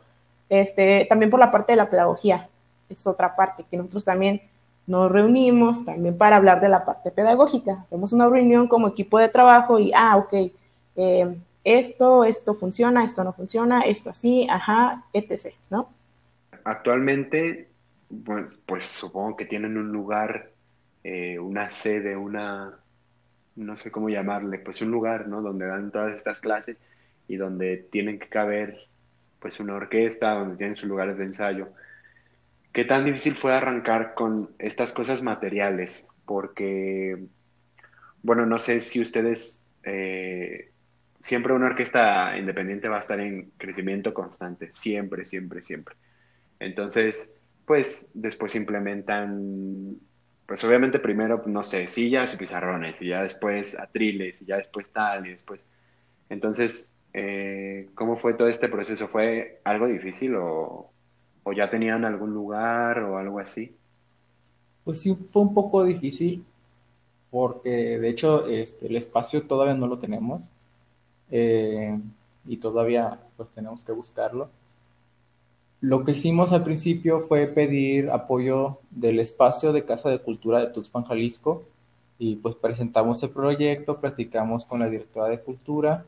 este, 0.48 1.04
también 1.10 1.30
por 1.30 1.38
la 1.38 1.52
parte 1.52 1.72
de 1.72 1.76
la 1.76 1.90
pedagogía, 1.90 2.48
es 2.88 3.06
otra 3.06 3.36
parte 3.36 3.66
que 3.70 3.76
nosotros 3.76 4.04
también 4.04 4.40
nos 4.86 5.12
reunimos 5.12 5.84
también 5.84 6.16
para 6.16 6.36
hablar 6.36 6.62
de 6.62 6.70
la 6.70 6.86
parte 6.86 7.10
pedagógica. 7.10 7.84
Hacemos 7.84 8.14
una 8.14 8.26
reunión 8.30 8.68
como 8.68 8.88
equipo 8.88 9.18
de 9.18 9.28
trabajo 9.28 9.78
y, 9.78 9.92
ah, 9.94 10.16
ok, 10.16 10.50
eh, 10.96 11.36
esto, 11.64 12.24
esto 12.24 12.54
funciona, 12.54 13.04
esto 13.04 13.24
no 13.24 13.32
funciona, 13.32 13.82
esto 13.82 14.10
así, 14.10 14.46
ajá, 14.48 15.04
etc., 15.12 15.54
¿no? 15.70 15.90
Actualmente, 16.64 17.68
pues, 18.24 18.58
pues 18.66 18.84
supongo 18.84 19.36
que 19.36 19.46
tienen 19.46 19.76
un 19.76 19.92
lugar, 19.92 20.50
eh, 21.04 21.38
una 21.38 21.70
sede, 21.70 22.16
una, 22.16 22.78
no 23.56 23.76
sé 23.76 23.90
cómo 23.90 24.08
llamarle, 24.08 24.58
pues 24.58 24.80
un 24.80 24.90
lugar, 24.90 25.28
¿no? 25.28 25.42
Donde 25.42 25.66
dan 25.66 25.90
todas 25.90 26.12
estas 26.12 26.40
clases 26.40 26.76
y 27.28 27.36
donde 27.36 27.76
tienen 27.90 28.18
que 28.18 28.28
caber, 28.28 28.88
pues 29.38 29.60
una 29.60 29.74
orquesta, 29.74 30.34
donde 30.34 30.56
tienen 30.56 30.76
sus 30.76 30.88
lugares 30.88 31.16
de 31.16 31.24
ensayo. 31.24 31.68
¿Qué 32.72 32.84
tan 32.84 33.04
difícil 33.04 33.34
fue 33.34 33.54
arrancar 33.54 34.14
con 34.14 34.50
estas 34.58 34.92
cosas 34.92 35.22
materiales? 35.22 36.06
Porque, 36.24 37.18
bueno, 38.22 38.46
no 38.46 38.58
sé 38.58 38.80
si 38.80 39.00
ustedes, 39.00 39.60
eh, 39.82 40.70
siempre 41.20 41.52
una 41.52 41.66
orquesta 41.66 42.36
independiente 42.38 42.88
va 42.88 42.96
a 42.96 43.00
estar 43.00 43.20
en 43.20 43.52
crecimiento 43.56 44.12
constante, 44.14 44.72
siempre, 44.72 45.24
siempre, 45.24 45.62
siempre. 45.62 45.96
Entonces, 46.58 47.30
pues 47.66 48.10
después 48.14 48.54
implementan, 48.56 49.96
pues 50.46 50.64
obviamente 50.64 50.98
primero, 50.98 51.42
no 51.46 51.62
sé, 51.62 51.86
sillas 51.86 52.34
y 52.34 52.36
pizarrones, 52.36 53.00
y 53.02 53.08
ya 53.08 53.22
después 53.22 53.78
atriles, 53.78 54.42
y 54.42 54.46
ya 54.46 54.56
después 54.56 54.90
tal, 54.90 55.26
y 55.26 55.30
después... 55.30 55.64
Entonces, 56.28 56.92
eh, 57.12 57.88
¿cómo 57.94 58.16
fue 58.16 58.34
todo 58.34 58.48
este 58.48 58.68
proceso? 58.68 59.08
¿Fue 59.08 59.60
algo 59.64 59.86
difícil 59.86 60.34
o, 60.36 60.90
¿O 61.42 61.52
ya 61.52 61.70
tenían 61.70 62.04
algún 62.04 62.34
lugar 62.34 63.00
o 63.00 63.18
algo 63.18 63.38
así? 63.38 63.74
Pues 64.84 65.00
sí, 65.00 65.16
fue 65.32 65.42
un 65.42 65.54
poco 65.54 65.84
difícil 65.84 66.44
porque 67.30 67.98
de 67.98 68.08
hecho 68.08 68.46
este, 68.46 68.86
el 68.86 68.96
espacio 68.96 69.42
todavía 69.42 69.74
no 69.74 69.86
lo 69.86 69.98
tenemos 69.98 70.48
eh, 71.30 71.98
y 72.46 72.56
todavía 72.58 73.18
pues 73.36 73.48
tenemos 73.50 73.84
que 73.84 73.92
buscarlo. 73.92 74.48
Lo 75.80 76.04
que 76.04 76.12
hicimos 76.12 76.52
al 76.52 76.62
principio 76.62 77.26
fue 77.26 77.46
pedir 77.46 78.10
apoyo 78.10 78.78
del 78.90 79.18
espacio 79.18 79.72
de 79.72 79.84
Casa 79.84 80.10
de 80.10 80.18
Cultura 80.18 80.60
de 80.60 80.66
Tuxpan, 80.66 81.04
Jalisco, 81.04 81.64
y 82.18 82.36
pues 82.36 82.54
presentamos 82.54 83.22
el 83.22 83.30
proyecto, 83.30 83.98
platicamos 83.98 84.66
con 84.66 84.80
la 84.80 84.90
directora 84.90 85.28
de 85.28 85.40
Cultura 85.40 86.04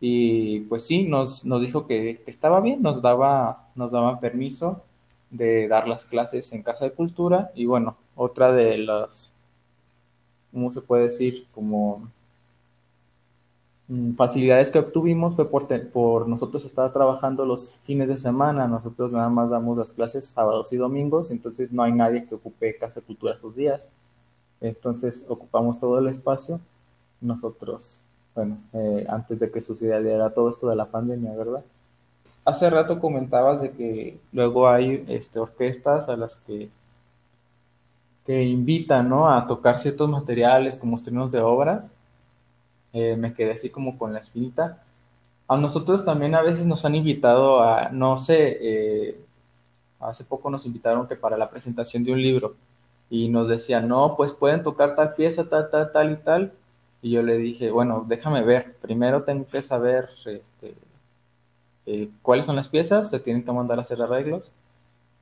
y 0.00 0.60
pues 0.60 0.84
sí, 0.84 1.04
nos, 1.04 1.44
nos 1.44 1.60
dijo 1.60 1.86
que, 1.86 2.22
estaba 2.26 2.60
bien, 2.60 2.82
nos 2.82 3.02
daba, 3.02 3.68
nos 3.76 3.92
daban 3.92 4.20
permiso 4.20 4.82
de 5.30 5.68
dar 5.68 5.86
las 5.86 6.04
clases 6.04 6.52
en 6.52 6.62
Casa 6.62 6.84
de 6.86 6.92
Cultura 6.92 7.52
y 7.54 7.66
bueno, 7.66 7.96
otra 8.16 8.52
de 8.52 8.78
las, 8.78 9.32
¿cómo 10.52 10.70
se 10.70 10.80
puede 10.80 11.04
decir? 11.04 11.46
Como 11.54 12.08
facilidades 14.16 14.70
que 14.70 14.78
obtuvimos 14.78 15.34
fue 15.34 15.48
por, 15.48 16.28
nosotros 16.28 16.64
estar 16.64 16.92
trabajando 16.92 17.46
los 17.46 17.74
fines 17.84 18.08
de 18.08 18.18
semana, 18.18 18.68
nosotros 18.68 19.12
nada 19.12 19.30
más 19.30 19.48
damos 19.48 19.78
las 19.78 19.92
clases 19.92 20.26
sábados 20.26 20.72
y 20.72 20.76
domingos, 20.76 21.30
entonces 21.30 21.72
no 21.72 21.82
hay 21.82 21.92
nadie 21.92 22.26
que 22.26 22.34
ocupe 22.34 22.76
Casa 22.76 23.00
Cultura 23.00 23.34
esos 23.34 23.56
días, 23.56 23.80
entonces 24.60 25.24
ocupamos 25.28 25.80
todo 25.80 25.98
el 25.98 26.08
espacio, 26.08 26.60
nosotros 27.20 28.02
bueno, 28.38 28.58
eh, 28.72 29.04
antes 29.08 29.40
de 29.40 29.50
que 29.50 29.60
sucediera 29.60 30.30
todo 30.30 30.50
esto 30.50 30.68
de 30.68 30.76
la 30.76 30.86
pandemia, 30.86 31.34
¿verdad? 31.34 31.64
Hace 32.44 32.70
rato 32.70 33.00
comentabas 33.00 33.60
de 33.60 33.72
que 33.72 34.20
luego 34.32 34.68
hay 34.68 35.04
este, 35.08 35.40
orquestas 35.40 36.08
a 36.08 36.16
las 36.16 36.36
que, 36.36 36.68
que 38.24 38.44
invitan 38.44 39.08
¿no? 39.08 39.28
a 39.28 39.46
tocar 39.48 39.80
ciertos 39.80 40.08
materiales 40.08 40.76
como 40.76 40.96
estrenos 40.96 41.32
de 41.32 41.40
obras. 41.40 41.90
Eh, 42.92 43.16
me 43.16 43.34
quedé 43.34 43.52
así 43.52 43.70
como 43.70 43.98
con 43.98 44.12
la 44.12 44.20
espinita. 44.20 44.82
A 45.46 45.56
nosotros 45.56 46.04
también 46.04 46.34
a 46.34 46.42
veces 46.42 46.66
nos 46.66 46.84
han 46.84 46.94
invitado 46.94 47.62
a, 47.62 47.90
no 47.90 48.18
sé, 48.18 48.58
eh, 48.60 49.20
hace 50.00 50.24
poco 50.24 50.50
nos 50.50 50.66
invitaron 50.66 51.08
que 51.08 51.16
para 51.16 51.36
la 51.36 51.50
presentación 51.50 52.04
de 52.04 52.12
un 52.12 52.22
libro 52.22 52.54
y 53.10 53.28
nos 53.28 53.48
decían, 53.48 53.88
no, 53.88 54.14
pues 54.16 54.32
pueden 54.32 54.62
tocar 54.62 54.94
tal 54.94 55.14
pieza, 55.14 55.48
tal, 55.48 55.70
tal, 55.70 55.92
tal 55.92 56.12
y 56.12 56.16
tal, 56.16 56.52
y 57.00 57.10
yo 57.12 57.22
le 57.22 57.38
dije, 57.38 57.70
bueno, 57.70 58.04
déjame 58.06 58.42
ver, 58.42 58.76
primero 58.82 59.22
tengo 59.22 59.46
que 59.46 59.62
saber 59.62 60.10
este, 60.26 60.74
eh, 61.86 62.10
cuáles 62.22 62.46
son 62.46 62.56
las 62.56 62.68
piezas, 62.68 63.10
se 63.10 63.20
tienen 63.20 63.44
que 63.44 63.52
mandar 63.52 63.78
a 63.78 63.82
hacer 63.82 64.02
arreglos, 64.02 64.50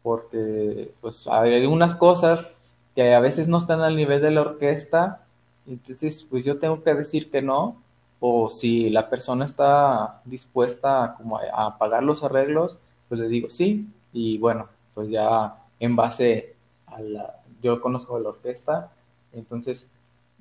porque 0.02 0.92
pues 1.00 1.26
hay 1.28 1.64
unas 1.66 1.94
cosas 1.94 2.48
que 2.94 3.14
a 3.14 3.20
veces 3.20 3.46
no 3.48 3.58
están 3.58 3.80
al 3.80 3.96
nivel 3.96 4.20
de 4.20 4.30
la 4.30 4.40
orquesta, 4.40 5.25
entonces 5.68 6.26
pues 6.28 6.44
yo 6.44 6.58
tengo 6.58 6.82
que 6.82 6.94
decir 6.94 7.30
que 7.30 7.42
no, 7.42 7.76
o 8.20 8.50
si 8.50 8.90
la 8.90 9.08
persona 9.10 9.44
está 9.44 10.20
dispuesta 10.24 11.14
como 11.18 11.38
a, 11.38 11.76
pagar 11.78 12.02
los 12.02 12.22
arreglos, 12.22 12.78
pues 13.08 13.20
le 13.20 13.28
digo 13.28 13.50
sí, 13.50 13.86
y 14.12 14.38
bueno, 14.38 14.68
pues 14.94 15.10
ya 15.10 15.56
en 15.80 15.96
base 15.96 16.54
a 16.86 17.00
la, 17.00 17.36
yo 17.62 17.80
conozco 17.80 18.18
la 18.18 18.30
orquesta, 18.30 18.90
entonces 19.32 19.86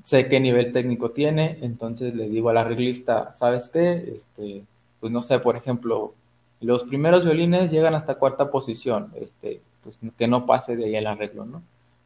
sé 0.04 0.28
qué 0.30 0.40
nivel 0.40 0.72
técnico 0.72 1.12
tiene, 1.12 1.58
entonces 1.62 2.14
le 2.16 2.30
digo 2.30 2.50
al 2.50 2.58
arreglista, 2.58 3.34
¿sabes 3.36 3.70
qué? 3.70 4.16
Este, 4.18 4.64
pues 5.00 5.12
no 5.12 5.24
sé, 5.24 5.40
por 5.40 5.58
ejemplo, 5.58 6.14
los 6.62 6.84
primeros 6.84 7.26
violines 7.26 7.72
llegan 7.72 7.96
hasta 7.96 8.16
cuarta 8.16 8.50
posición, 8.52 9.12
este, 9.16 9.62
pues 9.84 9.98
que 10.18 10.28
no 10.28 10.46
pase 10.46 10.76
de 10.76 10.86
ahí 10.86 10.96
el 10.96 11.08
arreglo, 11.08 11.46
¿no? 11.46 11.62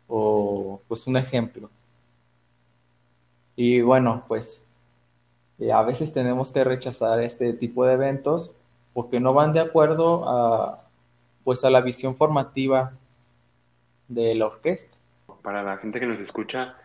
O 0.08 0.82
pues 0.88 1.06
un 1.08 1.18
ejemplo. 1.18 1.70
Y 3.62 3.82
bueno, 3.82 4.24
pues 4.26 4.62
eh, 5.60 5.74
a 5.74 5.82
veces 5.82 6.14
tenemos 6.14 6.50
que 6.54 6.64
rechazar 6.64 7.22
este 7.22 7.52
tipo 7.52 7.86
de 7.86 7.96
eventos 7.96 8.56
porque 8.94 9.20
no 9.20 9.34
van 9.34 9.52
de 9.52 9.60
acuerdo 9.60 10.30
a 10.30 10.86
pues 11.44 11.66
a 11.66 11.70
la 11.70 11.82
visión 11.82 12.16
formativa 12.16 12.94
de 14.08 14.34
la 14.34 14.46
orquesta. 14.46 14.96
Para 15.42 15.62
la 15.62 15.76
gente 15.76 16.00
que 16.00 16.06
nos 16.06 16.22
escucha, 16.22 16.78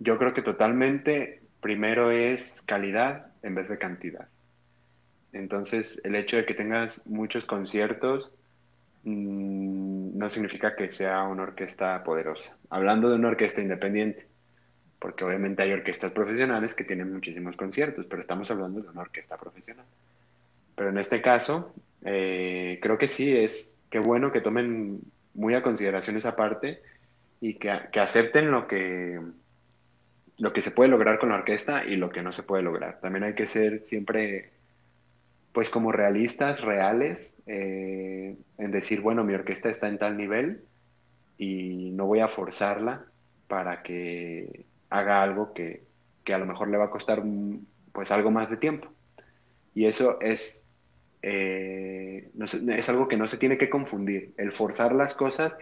yo 0.00 0.18
creo 0.18 0.34
que 0.34 0.42
totalmente, 0.42 1.40
primero 1.62 2.10
es 2.10 2.60
calidad 2.60 3.28
en 3.42 3.54
vez 3.54 3.70
de 3.70 3.78
cantidad. 3.78 4.28
Entonces, 5.32 5.98
el 6.04 6.14
hecho 6.14 6.36
de 6.36 6.44
que 6.44 6.52
tengas 6.52 7.06
muchos 7.06 7.46
conciertos 7.46 8.30
mm, 9.04 10.18
no 10.18 10.28
significa 10.28 10.76
que 10.76 10.90
sea 10.90 11.22
una 11.22 11.44
orquesta 11.44 12.04
poderosa. 12.04 12.54
Hablando 12.68 13.08
de 13.08 13.14
una 13.14 13.28
orquesta 13.28 13.62
independiente, 13.62 14.26
porque 14.98 15.24
obviamente 15.24 15.62
hay 15.62 15.72
orquestas 15.72 16.12
profesionales 16.12 16.74
que 16.74 16.84
tienen 16.84 17.12
muchísimos 17.12 17.56
conciertos, 17.56 18.06
pero 18.06 18.20
estamos 18.20 18.50
hablando 18.50 18.80
de 18.80 18.88
una 18.88 19.02
orquesta 19.02 19.36
profesional. 19.36 19.86
Pero 20.74 20.90
en 20.90 20.98
este 20.98 21.22
caso, 21.22 21.72
eh, 22.04 22.78
creo 22.82 22.98
que 22.98 23.08
sí, 23.08 23.34
es 23.34 23.76
que 23.90 23.98
bueno 23.98 24.32
que 24.32 24.40
tomen 24.40 25.00
muy 25.34 25.54
a 25.54 25.62
consideración 25.62 26.16
esa 26.16 26.36
parte 26.36 26.82
y 27.40 27.54
que, 27.54 27.72
que 27.92 28.00
acepten 28.00 28.50
lo 28.50 28.66
que, 28.66 29.20
lo 30.38 30.52
que 30.52 30.60
se 30.60 30.70
puede 30.70 30.90
lograr 30.90 31.18
con 31.18 31.30
la 31.30 31.36
orquesta 31.36 31.84
y 31.84 31.96
lo 31.96 32.10
que 32.10 32.22
no 32.22 32.32
se 32.32 32.42
puede 32.42 32.62
lograr. 32.62 33.00
También 33.00 33.24
hay 33.24 33.34
que 33.34 33.46
ser 33.46 33.84
siempre, 33.84 34.50
pues 35.52 35.70
como 35.70 35.92
realistas, 35.92 36.60
reales, 36.62 37.34
eh, 37.46 38.36
en 38.58 38.70
decir, 38.70 39.00
bueno, 39.00 39.24
mi 39.24 39.34
orquesta 39.34 39.68
está 39.68 39.88
en 39.88 39.98
tal 39.98 40.16
nivel 40.16 40.62
y 41.38 41.90
no 41.92 42.06
voy 42.06 42.20
a 42.20 42.28
forzarla 42.28 43.04
para 43.48 43.82
que 43.82 44.66
haga 44.90 45.22
algo 45.22 45.52
que, 45.52 45.82
a 46.32 46.38
lo 46.38 46.46
mejor 46.46 46.68
le 46.68 46.76
va 46.76 46.86
a 46.86 46.90
costar 46.90 47.22
pues 47.92 48.10
algo 48.10 48.30
más 48.30 48.50
de 48.50 48.58
tiempo. 48.58 48.88
Y 49.74 49.86
eso 49.86 50.20
es, 50.20 50.66
eh, 51.22 52.30
es 52.68 52.88
algo 52.88 53.08
que 53.08 53.16
no 53.16 53.26
se 53.26 53.38
tiene 53.38 53.58
que 53.58 53.70
confundir. 53.70 54.32
El 54.36 54.52
forzar 54.52 54.94
las 54.94 55.14
cosas 55.14 55.56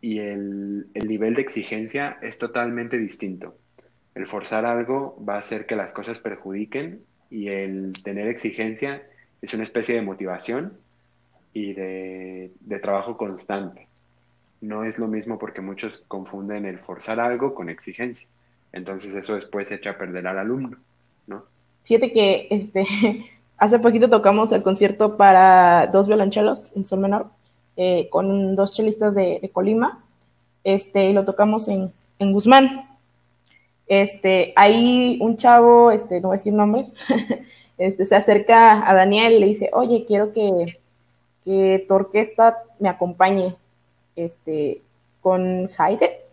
y 0.00 0.18
el, 0.18 0.88
el 0.94 1.08
nivel 1.08 1.34
de 1.34 1.42
exigencia 1.42 2.18
es 2.20 2.38
totalmente 2.38 2.98
distinto 2.98 3.56
el 4.16 4.26
forzar 4.26 4.64
algo 4.64 5.22
va 5.28 5.34
a 5.34 5.38
hacer 5.38 5.66
que 5.66 5.76
las 5.76 5.92
cosas 5.92 6.20
perjudiquen 6.20 7.02
y 7.28 7.48
el 7.48 7.92
tener 8.02 8.28
exigencia 8.28 9.02
es 9.42 9.52
una 9.52 9.62
especie 9.62 9.94
de 9.94 10.00
motivación 10.00 10.72
y 11.52 11.74
de, 11.74 12.50
trabajo 12.80 13.18
constante. 13.18 13.88
No 14.62 14.84
es 14.84 14.96
lo 14.96 15.06
mismo 15.06 15.38
porque 15.38 15.60
muchos 15.60 16.02
confunden 16.08 16.64
el 16.64 16.78
forzar 16.78 17.20
algo 17.20 17.54
con 17.54 17.68
exigencia. 17.68 18.26
Entonces 18.72 19.14
eso 19.14 19.34
después 19.34 19.70
echa 19.72 19.90
a 19.90 19.98
perder 19.98 20.26
al 20.26 20.38
alumno, 20.38 20.76
¿no? 21.26 21.44
fíjate 21.86 22.12
que 22.12 22.48
este, 22.50 22.84
hace 23.56 23.78
poquito 23.78 24.10
tocamos 24.10 24.52
el 24.52 24.62
concierto 24.62 25.16
para 25.16 25.86
dos 25.86 26.06
violonchelos 26.06 26.70
en 26.74 26.84
sol 26.84 27.00
menor 27.00 27.26
eh, 27.76 28.08
con 28.10 28.54
dos 28.56 28.72
chelistas 28.72 29.14
de, 29.14 29.50
Colima 29.52 30.04
este, 30.64 31.10
y 31.10 31.12
lo 31.12 31.24
tocamos 31.24 31.68
en, 31.68 31.92
en 32.18 32.32
Guzmán. 32.32 32.88
Este, 33.86 34.52
ahí 34.56 35.18
un 35.20 35.36
chavo, 35.36 35.92
este, 35.92 36.20
no 36.20 36.28
voy 36.28 36.36
a 36.36 36.38
decir 36.38 36.52
nombres, 36.52 36.88
este, 37.78 38.04
se 38.04 38.16
acerca 38.16 38.88
a 38.88 38.94
Daniel 38.94 39.34
y 39.34 39.38
le 39.38 39.46
dice, 39.46 39.70
oye, 39.72 40.04
quiero 40.06 40.32
que, 40.32 40.80
que 41.44 41.84
tu 41.86 41.94
orquesta 41.94 42.58
me 42.80 42.88
acompañe 42.88 43.54
este, 44.16 44.82
con 45.20 45.68
creo. 45.68 46.25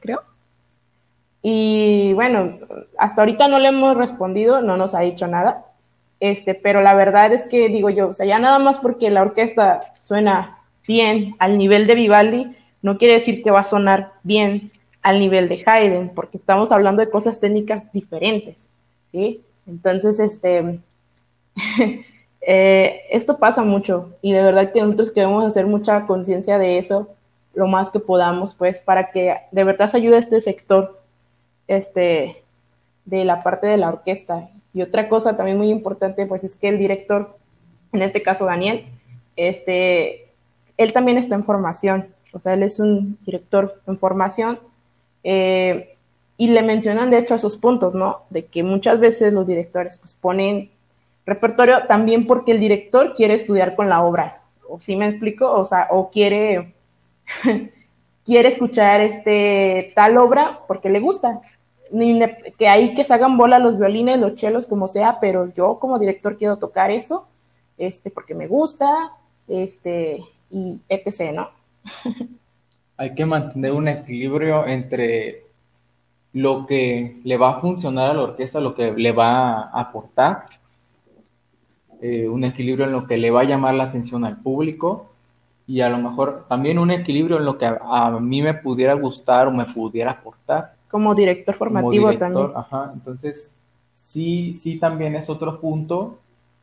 Y 1.43 2.13
bueno, 2.13 2.57
hasta 2.97 3.21
ahorita 3.21 3.49
no 3.49 3.59
le 3.59 3.67
hemos 3.67 3.95
respondido, 3.97 4.61
no 4.61 4.77
nos 4.77 4.95
ha 4.95 5.01
dicho 5.01 5.27
nada. 5.27 5.65
Este, 6.19 6.55
pero 6.55 6.81
la 6.81 6.95
verdad 6.95 7.33
es 7.33 7.45
que 7.45 7.67
digo 7.67 7.89
yo, 7.89 8.07
o 8.07 8.13
sea, 8.13 8.25
ya 8.25 8.39
nada 8.39 8.57
más 8.57 8.79
porque 8.79 9.09
la 9.09 9.21
orquesta 9.21 9.93
suena 9.99 10.57
bien 10.87 11.35
al 11.39 11.57
nivel 11.57 11.85
de 11.85 11.95
Vivaldi, 11.95 12.55
no 12.81 12.97
quiere 12.97 13.15
decir 13.15 13.43
que 13.43 13.51
va 13.51 13.59
a 13.59 13.65
sonar 13.65 14.13
bien 14.23 14.71
al 15.01 15.19
nivel 15.19 15.49
de 15.49 15.61
Haydn, 15.65 16.11
porque 16.15 16.37
estamos 16.37 16.71
hablando 16.71 17.01
de 17.01 17.11
cosas 17.11 17.41
técnicas 17.41 17.83
diferentes, 17.91 18.69
¿sí? 19.11 19.41
Entonces, 19.67 20.17
este, 20.21 20.79
eh, 22.41 23.01
esto 23.11 23.37
pasa 23.37 23.63
mucho 23.63 24.13
y 24.21 24.31
de 24.31 24.41
verdad 24.41 24.71
que 24.71 24.81
nosotros 24.81 25.11
queremos 25.11 25.43
hacer 25.43 25.65
mucha 25.65 26.05
conciencia 26.05 26.57
de 26.57 26.77
eso 26.77 27.09
lo 27.53 27.67
más 27.67 27.89
que 27.89 27.99
podamos, 27.99 28.55
pues, 28.55 28.79
para 28.79 29.11
que 29.11 29.35
de 29.51 29.63
verdad 29.63 29.89
se 29.89 29.97
ayude 29.97 30.15
a 30.15 30.19
este 30.19 30.41
sector, 30.41 31.02
este, 31.67 32.43
de 33.05 33.25
la 33.25 33.43
parte 33.43 33.67
de 33.67 33.77
la 33.77 33.89
orquesta. 33.89 34.49
Y 34.73 34.81
otra 34.81 35.09
cosa 35.09 35.35
también 35.35 35.57
muy 35.57 35.69
importante, 35.69 36.25
pues, 36.25 36.43
es 36.43 36.55
que 36.55 36.69
el 36.69 36.79
director, 36.79 37.37
en 37.91 38.01
este 38.01 38.23
caso 38.23 38.45
Daniel, 38.45 38.85
este, 39.35 40.29
él 40.77 40.93
también 40.93 41.17
está 41.17 41.35
en 41.35 41.43
formación, 41.43 42.07
o 42.31 42.39
sea, 42.39 42.53
él 42.53 42.63
es 42.63 42.79
un 42.79 43.17
director 43.25 43.81
en 43.87 43.97
formación 43.97 44.59
eh, 45.23 45.95
y 46.37 46.47
le 46.47 46.63
mencionan, 46.63 47.11
de 47.11 47.19
hecho, 47.19 47.35
esos 47.35 47.57
puntos, 47.57 47.93
¿no? 47.93 48.23
De 48.29 48.45
que 48.45 48.63
muchas 48.63 48.99
veces 48.99 49.33
los 49.33 49.45
directores 49.45 49.97
pues 49.97 50.13
ponen 50.13 50.71
repertorio 51.25 51.85
también 51.87 52.25
porque 52.25 52.51
el 52.51 52.59
director 52.59 53.13
quiere 53.15 53.35
estudiar 53.35 53.75
con 53.75 53.87
la 53.89 54.03
obra, 54.03 54.41
o 54.67 54.79
si 54.81 54.95
me 54.95 55.07
explico, 55.07 55.51
o 55.51 55.65
sea, 55.65 55.87
o 55.91 56.09
quiere, 56.09 56.73
quiere 58.25 58.49
escuchar 58.49 59.01
este 59.01 59.93
tal 59.95 60.17
obra 60.17 60.59
porque 60.67 60.89
le 60.89 60.99
gusta. 60.99 61.41
Que 62.57 62.67
ahí 62.67 62.95
que 62.95 63.03
se 63.03 63.13
hagan 63.13 63.37
bola 63.37 63.59
los 63.59 63.77
violines, 63.77 64.19
los 64.19 64.35
chelos, 64.35 64.67
como 64.67 64.87
sea, 64.87 65.19
pero 65.19 65.53
yo 65.53 65.79
como 65.79 65.99
director 65.99 66.37
quiero 66.37 66.57
tocar 66.57 66.91
eso, 66.91 67.27
este, 67.77 68.09
porque 68.09 68.33
me 68.33 68.47
gusta, 68.47 69.11
este, 69.47 70.23
y 70.49 70.81
etc., 70.89 71.33
¿no? 71.33 71.49
hay 72.97 73.13
que 73.13 73.25
mantener 73.25 73.73
un 73.73 73.87
equilibrio 73.87 74.65
entre 74.67 75.43
lo 76.31 76.65
que 76.65 77.19
le 77.23 77.37
va 77.37 77.51
a 77.51 77.61
funcionar 77.61 78.11
a 78.11 78.13
la 78.13 78.23
orquesta, 78.23 78.59
lo 78.59 78.73
que 78.73 78.91
le 78.91 79.11
va 79.11 79.63
a 79.63 79.81
aportar, 79.81 80.45
eh, 82.01 82.27
un 82.27 82.43
equilibrio 82.43 82.85
en 82.85 82.91
lo 82.91 83.07
que 83.07 83.17
le 83.17 83.31
va 83.31 83.41
a 83.41 83.45
llamar 83.45 83.75
la 83.75 83.85
atención 83.85 84.25
al 84.25 84.37
público 84.37 85.11
y 85.67 85.81
a 85.81 85.89
lo 85.89 85.97
mejor 85.97 86.45
también 86.49 86.79
un 86.79 86.91
equilibrio 86.91 87.37
en 87.37 87.45
lo 87.45 87.57
que 87.57 87.65
a, 87.65 88.09
mí 88.19 88.41
me 88.41 88.53
pudiera 88.53 88.93
gustar 88.93 89.47
o 89.47 89.51
me 89.51 89.65
pudiera 89.65 90.11
aportar. 90.11 90.72
Como 90.93 91.15
director 91.15 91.55
formativo 91.55 92.15
también. 92.19 92.51
Ajá, 92.55 92.91
entonces 92.93 93.51
sí, 93.93 94.53
sí 94.53 94.77
también 94.77 95.15
es 95.15 95.27
otro 95.27 95.59
punto 95.59 96.19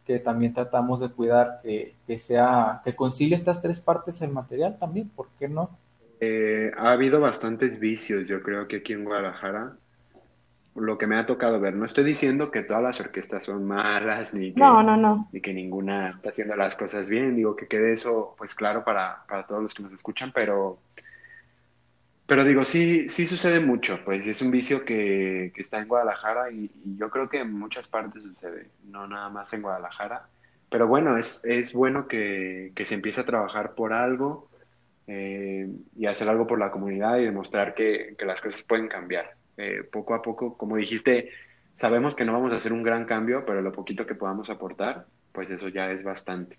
que 0.07 0.21
también 0.21 0.55
tratamos 0.55 1.01
de 1.01 1.09
cuidar 1.09 1.59
que, 1.65 1.97
que 2.07 2.21
sea, 2.21 2.81
que 2.85 2.95
concilie 2.95 3.35
estas 3.35 3.61
tres 3.61 3.81
partes 3.81 4.21
del 4.21 4.31
material 4.31 4.77
también, 4.79 5.09
¿por 5.09 5.27
qué 5.37 5.49
no? 5.49 5.69
Eh, 6.21 6.71
ha 6.77 6.93
habido 6.93 7.21
bastantes 7.21 7.81
vicios, 7.81 8.29
yo 8.29 8.41
creo 8.41 8.69
que 8.69 8.77
aquí 8.77 8.93
en 8.93 9.03
Guadalajara, 9.03 9.73
lo 10.77 10.97
que 10.97 11.09
me 11.09 11.17
ha 11.17 11.27
tocado 11.27 11.59
ver. 11.59 11.75
No 11.75 11.87
estoy 11.87 12.05
diciendo 12.05 12.53
que 12.53 12.63
todas 12.63 12.85
las 12.85 13.01
orquestas 13.01 13.43
son 13.43 13.67
malas, 13.67 14.33
ni 14.33 14.53
que, 14.53 14.61
no, 14.61 14.81
no, 14.85 14.97
no. 14.97 15.29
ni 15.33 15.41
que 15.41 15.53
ninguna 15.53 16.11
está 16.11 16.31
haciendo 16.31 16.55
las 16.55 16.77
cosas 16.77 17.09
bien. 17.09 17.35
Digo 17.35 17.57
que 17.57 17.67
quede 17.67 17.95
eso, 17.95 18.37
pues 18.39 18.55
claro, 18.55 18.85
para, 18.85 19.25
para 19.29 19.45
todos 19.45 19.61
los 19.61 19.75
que 19.75 19.83
nos 19.83 19.93
escuchan, 19.93 20.31
pero, 20.33 20.79
pero 22.31 22.45
digo, 22.45 22.65
sí, 22.65 23.09
sí 23.09 23.27
sucede 23.27 23.59
mucho, 23.59 23.99
pues 24.05 24.25
es 24.29 24.41
un 24.41 24.53
vicio 24.53 24.85
que, 24.85 25.51
que 25.53 25.61
está 25.61 25.81
en 25.81 25.89
Guadalajara 25.89 26.53
y, 26.53 26.71
yo 26.97 27.11
creo 27.11 27.29
que 27.29 27.41
en 27.41 27.53
muchas 27.53 27.89
partes 27.89 28.23
sucede, 28.23 28.69
no 28.85 29.09
nada 29.09 29.29
más 29.31 29.53
en 29.53 29.63
Guadalajara. 29.63 30.29
Pero 30.71 30.87
bueno, 30.87 31.19
es, 31.19 31.45
es 31.45 31.73
bueno 31.73 32.07
que, 32.07 32.71
que 32.77 32.85
se 32.85 32.95
empiece 32.95 33.21
a 33.21 33.25
trabajar 33.25 33.75
por 33.75 33.93
algo 33.93 34.49
eh, 35.09 35.69
y 35.97 36.07
hacer 36.07 36.29
algo 36.29 36.47
por 36.47 36.61
la 36.61 36.71
comunidad 36.71 37.19
y 37.19 37.25
demostrar 37.25 37.75
que, 37.75 38.15
que 38.17 38.25
las 38.25 38.41
cosas 38.41 38.63
pueden 38.63 38.87
cambiar. 38.87 39.35
Eh, 39.57 39.83
poco 39.91 40.15
a 40.15 40.23
poco, 40.23 40.57
como 40.57 40.77
dijiste, 40.77 41.31
sabemos 41.75 42.15
que 42.15 42.25
no 42.25 42.33
vamos 42.33 42.53
a 42.53 42.57
hacer 42.59 42.73
un 42.73 42.85
gran 42.85 43.07
cambio, 43.07 43.45
pero 43.45 43.61
lo 43.61 43.73
poquito 43.73 44.07
que 44.07 44.15
podamos 44.15 44.51
aportar, 44.51 45.07
pues 45.33 45.51
eso 45.51 45.67
ya 45.67 45.91
es 45.91 46.05
bastante. 46.05 46.59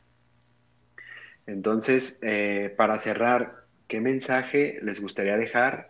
Entonces, 1.48 2.20
eh, 2.22 2.74
para 2.76 2.98
cerrar, 2.98 3.61
¿qué 3.92 4.00
mensaje 4.00 4.80
les 4.82 5.02
gustaría 5.02 5.36
dejar 5.36 5.90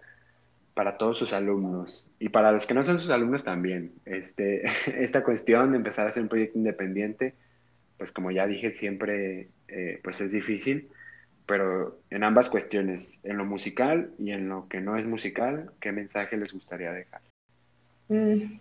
para 0.73 0.97
todos 0.97 1.19
sus 1.19 1.33
alumnos? 1.33 2.11
Y 2.17 2.29
para 2.29 2.51
los 2.51 2.65
que 2.65 2.73
no 2.73 2.83
son 2.83 2.97
sus 2.97 3.11
alumnos 3.11 3.43
también. 3.43 3.91
Este, 4.05 4.63
esta 4.97 5.23
cuestión 5.23 5.69
de 5.69 5.77
empezar 5.77 6.07
a 6.07 6.09
hacer 6.09 6.23
un 6.23 6.29
proyecto 6.29 6.57
independiente, 6.57 7.35
pues 7.99 8.11
como 8.11 8.31
ya 8.31 8.47
dije, 8.47 8.73
siempre 8.73 9.49
pues 10.01 10.19
es 10.19 10.31
difícil 10.31 10.89
pero 11.51 11.97
en 12.09 12.23
ambas 12.23 12.49
cuestiones, 12.49 13.19
en 13.25 13.35
lo 13.35 13.43
musical 13.43 14.11
y 14.17 14.31
en 14.31 14.47
lo 14.47 14.69
que 14.69 14.79
no 14.79 14.97
es 14.97 15.05
musical, 15.05 15.69
¿qué 15.81 15.91
mensaje 15.91 16.37
les 16.37 16.53
gustaría 16.53 16.93
dejar? 16.93 17.19
Mm, 18.07 18.57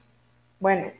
bueno, 0.58 0.90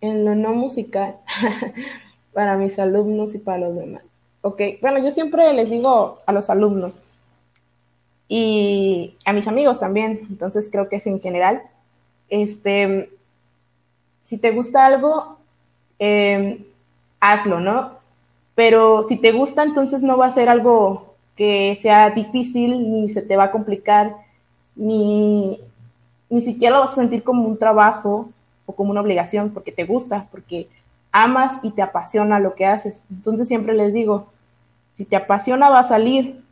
en 0.00 0.24
lo 0.24 0.34
no 0.34 0.54
musical, 0.54 1.16
para 2.32 2.56
mis 2.56 2.78
alumnos 2.78 3.34
y 3.34 3.38
para 3.38 3.58
los 3.58 3.76
demás. 3.76 4.02
Ok, 4.40 4.62
bueno, 4.80 5.04
yo 5.04 5.10
siempre 5.10 5.52
les 5.52 5.68
digo 5.68 6.22
a 6.24 6.32
los 6.32 6.48
alumnos 6.48 6.98
y 8.28 9.16
a 9.24 9.32
mis 9.32 9.46
amigos 9.46 9.78
también, 9.78 10.26
entonces 10.28 10.68
creo 10.70 10.88
que 10.88 10.96
es 10.96 11.06
en 11.06 11.20
general, 11.20 11.62
este, 12.28 13.10
si 14.24 14.38
te 14.38 14.50
gusta 14.50 14.84
algo, 14.84 15.38
em, 15.98 16.64
hazlo, 17.20 17.60
¿no? 17.60 17.92
Pero 18.54 19.06
si 19.08 19.16
te 19.16 19.32
gusta, 19.32 19.62
entonces 19.62 20.02
no 20.02 20.16
va 20.16 20.26
a 20.26 20.32
ser 20.32 20.48
algo 20.48 21.14
que 21.36 21.78
sea 21.82 22.10
difícil, 22.10 22.92
ni 22.92 23.10
se 23.10 23.22
te 23.22 23.36
va 23.36 23.44
a 23.44 23.52
complicar, 23.52 24.16
ni, 24.74 25.60
ni 26.28 26.42
siquiera 26.42 26.76
lo 26.76 26.80
vas 26.80 26.92
a 26.92 26.96
sentir 26.96 27.22
como 27.22 27.46
un 27.46 27.58
trabajo 27.58 28.30
o 28.64 28.72
como 28.74 28.90
una 28.90 29.02
obligación, 29.02 29.50
porque 29.50 29.72
te 29.72 29.84
gusta, 29.84 30.26
porque 30.30 30.68
amas 31.12 31.60
y 31.62 31.70
te 31.70 31.82
apasiona 31.82 32.40
lo 32.40 32.54
que 32.54 32.66
haces. 32.66 33.00
Entonces 33.10 33.46
siempre 33.46 33.74
les 33.74 33.92
digo, 33.92 34.26
si 34.94 35.04
te 35.04 35.16
apasiona 35.16 35.68
va 35.68 35.80
a 35.80 35.88
salir, 35.88 36.42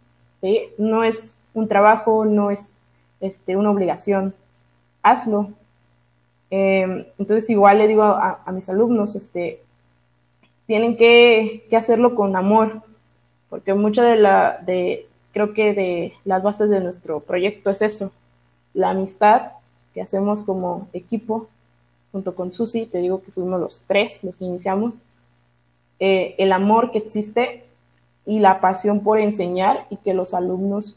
no 0.79 1.03
es 1.03 1.34
un 1.55 1.69
trabajo, 1.69 2.25
no 2.25 2.51
es 2.51 2.69
este, 3.21 3.57
una 3.57 3.71
obligación, 3.71 4.35
hazlo. 5.03 5.51
Em, 6.51 7.07
entonces 7.19 7.49
igual 7.49 7.79
le 7.79 7.89
digo 7.89 8.03
a, 8.03 8.45
mis 8.53 8.69
alumnos, 8.69 9.17
este, 9.17 9.63
tienen 10.67 10.97
que, 10.97 11.67
hacerlo 11.77 12.15
con 12.15 12.37
amor, 12.37 12.83
porque 13.49 13.75
mucha 13.75 14.03
de 14.05 14.17
la, 14.17 14.59
de, 14.67 15.07
creo 15.33 15.55
que 15.55 15.75
de 15.75 16.13
las 16.25 16.43
bases 16.43 16.69
de 16.71 16.81
nuestro 16.81 17.21
proyecto 17.21 17.71
es 17.71 17.83
eso, 17.83 18.13
la 18.75 18.91
amistad 18.91 19.53
que 19.95 20.03
hacemos 20.03 20.43
como 20.43 20.89
equipo, 20.93 21.49
junto 22.13 22.35
con 22.35 22.53
Susi, 22.53 22.87
te 22.87 22.99
digo 22.99 23.23
que 23.23 23.33
fuimos 23.33 23.61
los 23.61 23.83
tres 23.87 24.23
los 24.23 24.37
que 24.37 24.45
iniciamos, 24.45 24.95
eh, 26.01 26.35
el 26.39 26.53
amor 26.53 26.91
que 26.91 26.99
existe 26.99 27.65
y 28.27 28.41
la 28.41 28.61
pasión 28.61 29.01
por 29.01 29.19
enseñar 29.19 29.87
y 29.91 29.97
que 29.97 30.15
los 30.15 30.35
alumnos 30.35 30.97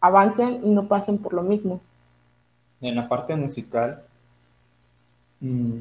avancen 0.00 0.60
y 0.64 0.70
no 0.70 0.88
pasen 0.88 1.18
por 1.18 1.32
lo 1.32 1.42
mismo. 1.42 1.80
En 2.80 2.94
la 2.96 3.08
parte 3.08 3.34
musical, 3.34 4.02
mm, 5.40 5.78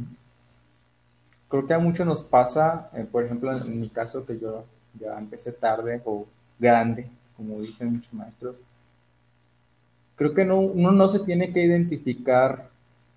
creo 1.49 1.67
que 1.67 1.73
a 1.73 1.79
muchos 1.79 2.05
nos 2.05 2.23
pasa, 2.23 2.89
eh, 2.93 3.05
por 3.09 3.23
ejemplo, 3.23 3.51
en 3.51 3.79
mi 3.79 3.89
caso, 3.89 4.25
que 4.25 4.39
yo 4.39 4.63
ya 4.99 5.17
empecé 5.17 5.51
tarde 5.51 6.01
o 6.05 6.25
grande, 6.59 7.07
como 7.35 7.59
dicen 7.61 7.93
muchos 7.93 8.13
maestros. 8.13 8.55
Creo 10.15 10.33
que 10.33 10.45
no, 10.45 10.59
uno 10.59 10.91
no 10.91 11.07
se 11.09 11.19
tiene 11.19 11.51
que 11.51 11.63
identificar 11.63 12.69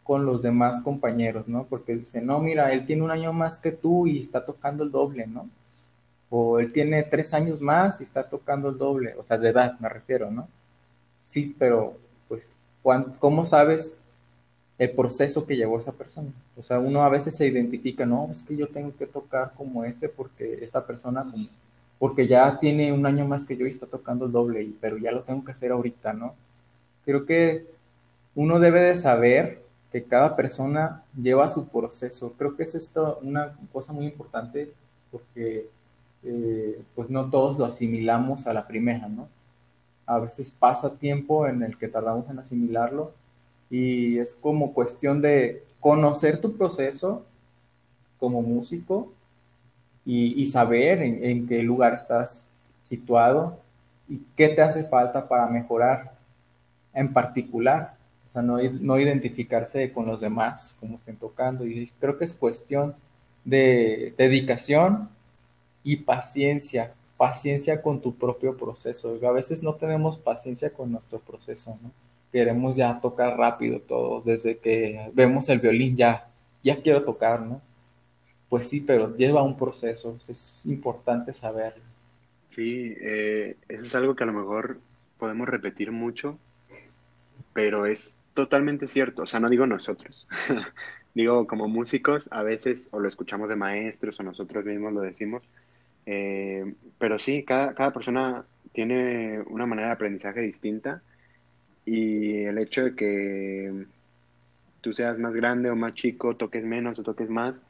con 0.03 0.25
los 0.25 0.43
demás 0.43 0.81
compañeros, 0.81 1.47
¿no? 1.47 1.65
Porque 1.65 1.95
dice, 1.95 2.21
no, 2.21 2.41
mira, 2.41 2.73
él 2.73 2.87
tiene 2.87 3.03
un 3.03 3.11
año 3.11 3.33
más 3.33 3.59
que 3.59 3.73
tú 3.73 4.07
y 4.07 4.21
está 4.21 4.45
tocando 4.45 4.83
el 4.83 4.91
doble, 4.91 5.27
¿no? 5.27 5.49
O 6.31 6.59
él 6.59 6.73
tiene 6.73 7.03
tres 7.05 7.35
años 7.35 7.61
más 7.61 8.01
y 8.01 8.05
está 8.05 8.25
tocando 8.29 8.71
el 8.71 8.79
doble, 8.79 9.15
o 9.19 9.23
sea, 9.25 9.39
de 9.39 9.51
edad 9.51 9.79
me 9.81 9.89
refiero, 9.89 10.31
¿no? 10.31 10.49
Sí, 11.29 11.55
pero 11.57 11.97
pues, 12.29 12.51
¿cómo 13.21 13.47
sabes 13.47 13.97
el 14.79 14.91
proceso 14.93 15.45
que 15.45 15.57
llevó 15.57 15.79
esa 15.79 15.93
persona. 15.93 16.31
O 16.57 16.63
sea, 16.63 16.79
uno 16.79 17.03
a 17.03 17.09
veces 17.09 17.37
se 17.37 17.47
identifica, 17.47 18.07
no, 18.07 18.29
es 18.31 18.43
que 18.43 18.57
yo 18.57 18.69
tengo 18.69 18.97
que 18.97 19.07
tocar 19.07 19.53
como 19.57 19.85
este 19.85 20.09
porque 20.09 20.61
esta 20.63 20.87
persona, 20.87 21.27
porque 21.99 22.29
ya 22.29 22.59
tiene 22.61 22.93
un 22.93 23.05
año 23.05 23.27
más 23.27 23.45
que 23.45 23.57
yo 23.57 23.67
y 23.67 23.71
está 23.71 23.87
tocando 23.87 24.27
el 24.27 24.33
doble, 24.33 24.71
pero 24.81 24.97
ya 24.97 25.11
lo 25.11 25.23
tengo 25.23 25.45
que 25.45 25.53
hacer 25.53 25.73
ahorita, 25.73 26.13
¿no? 26.13 26.35
Creo 27.05 27.27
que 27.27 27.67
uno 28.37 28.61
debe 28.61 28.83
de 28.83 28.97
saber 28.97 29.63
que 29.91 30.05
cada 30.05 30.37
persona 30.37 31.03
lleva 31.21 31.49
su 31.49 31.67
proceso. 31.69 32.35
Creo 32.39 32.57
que 32.57 32.65
es 32.65 32.75
esto 32.75 33.19
una 33.23 33.57
cosa 33.73 33.93
muy 33.93 34.05
importante 34.07 34.71
porque 35.11 35.69
eh, 36.23 36.83
pues 36.95 37.11
no 37.11 37.31
todos 37.31 37.59
lo 37.59 37.65
asimilamos 37.65 38.47
a 38.47 38.53
la 38.53 38.67
primera, 38.67 39.09
¿no? 39.09 39.29
A 40.09 40.19
veces 40.19 40.51
pasa 40.51 40.97
tiempo 40.97 41.47
en 41.47 41.63
el 41.63 41.77
que 41.77 41.87
tardamos 41.87 42.29
en 42.29 42.39
asimilarlo 42.39 43.13
y 43.71 44.19
es 44.19 44.35
como 44.41 44.73
cuestión 44.73 45.21
de 45.21 45.63
conocer 45.81 46.41
tu 46.41 46.57
proceso 46.57 47.25
como 48.19 48.43
músico 48.43 49.13
y, 50.05 50.47
saber 50.47 51.03
en, 51.03 51.47
qué 51.47 51.63
lugar 51.63 51.93
estás 51.93 52.43
situado 52.83 53.61
y 54.09 54.23
qué 54.37 54.49
te 54.49 54.63
hace 54.63 54.85
falta 54.85 55.29
para 55.29 55.47
mejorar 55.49 56.15
en 56.95 57.13
particular. 57.13 57.95
O 58.25 58.29
sea, 58.31 58.41
no, 58.41 58.57
no 58.57 58.99
identificarse 58.99 59.93
con 59.93 60.07
los 60.07 60.19
demás 60.19 60.75
como 60.81 60.97
estén 60.97 61.17
tocando. 61.17 61.67
Y 61.67 61.93
creo 62.01 62.17
que 62.17 62.25
es 62.25 62.33
cuestión 62.33 62.95
de 63.45 64.15
dedicación 64.17 65.11
y 65.85 65.97
paciencia. 65.97 66.95
Paciencia 67.19 67.83
con 67.83 68.01
tu 68.01 68.15
propio 68.15 68.57
proceso. 68.57 69.19
A 69.23 69.33
veces 69.33 69.63
no 69.63 69.75
tenemos 69.75 70.17
paciencia 70.17 70.71
con 70.73 70.93
nuestro 70.93 71.19
proceso, 71.19 71.79
¿no? 71.83 71.91
queremos 72.33 72.77
ya 72.77 73.01
tocar 73.01 73.37
rápido 73.37 73.81
todo, 73.81 74.21
desde 74.21 74.59
que 74.59 75.11
vemos 75.15 75.49
el 75.49 75.61
violín 75.61 75.97
ya, 75.97 76.29
ya 76.63 76.81
quiero 76.83 77.03
tocar, 77.05 77.41
¿no? 77.41 77.63
Pues 78.49 78.69
sí, 78.69 78.81
pero 78.81 79.17
lleva 79.17 79.43
un 79.43 79.57
proceso, 79.57 80.19
es 80.29 80.63
importante 80.65 81.33
saberlo. 81.35 81.83
Sí, 82.49 82.95
eh, 83.01 83.57
eso 83.69 83.83
es 83.83 83.95
algo 83.95 84.15
que 84.15 84.25
a 84.25 84.27
lo 84.27 84.33
mejor 84.33 84.79
podemos 85.19 85.49
repetir 85.49 85.93
mucho, 85.93 86.39
pero 87.53 87.87
es 87.87 88.19
totalmente 88.35 88.87
cierto, 88.87 89.23
o 89.23 89.27
sea, 89.27 89.41
no 89.41 89.51
digo 89.51 89.67
nosotros, 89.67 90.29
digo 91.15 91.47
como 91.47 91.69
músicos, 91.69 92.29
a 92.33 92.43
veces 92.43 92.89
o 92.93 93.01
lo 93.01 93.09
escuchamos 93.09 93.49
de 93.49 93.57
maestros 93.57 94.19
o 94.21 94.23
nosotros 94.23 94.65
mismos 94.65 94.93
lo 94.93 95.01
decimos, 95.01 95.43
eh, 96.11 96.75
pero 96.97 97.19
sí, 97.19 97.45
cada, 97.45 97.75
cada 97.75 97.93
persona 97.93 98.47
tiene 98.73 99.41
una 99.43 99.67
manera 99.67 99.89
de 99.89 99.95
aprendizaje 99.95 100.41
distinta 100.41 101.03
y 101.85 102.45
el 102.45 102.57
hecho 102.57 102.85
de 102.85 102.95
que 102.95 103.85
tú 104.81 104.95
seas 104.95 105.19
más 105.19 105.35
grande 105.35 105.69
o 105.71 105.77
más 105.77 105.93
chico, 105.93 106.35
toques 106.35 106.65
menos 106.65 106.99
o 106.99 107.03
toques 107.03 107.29
más, 107.29 107.61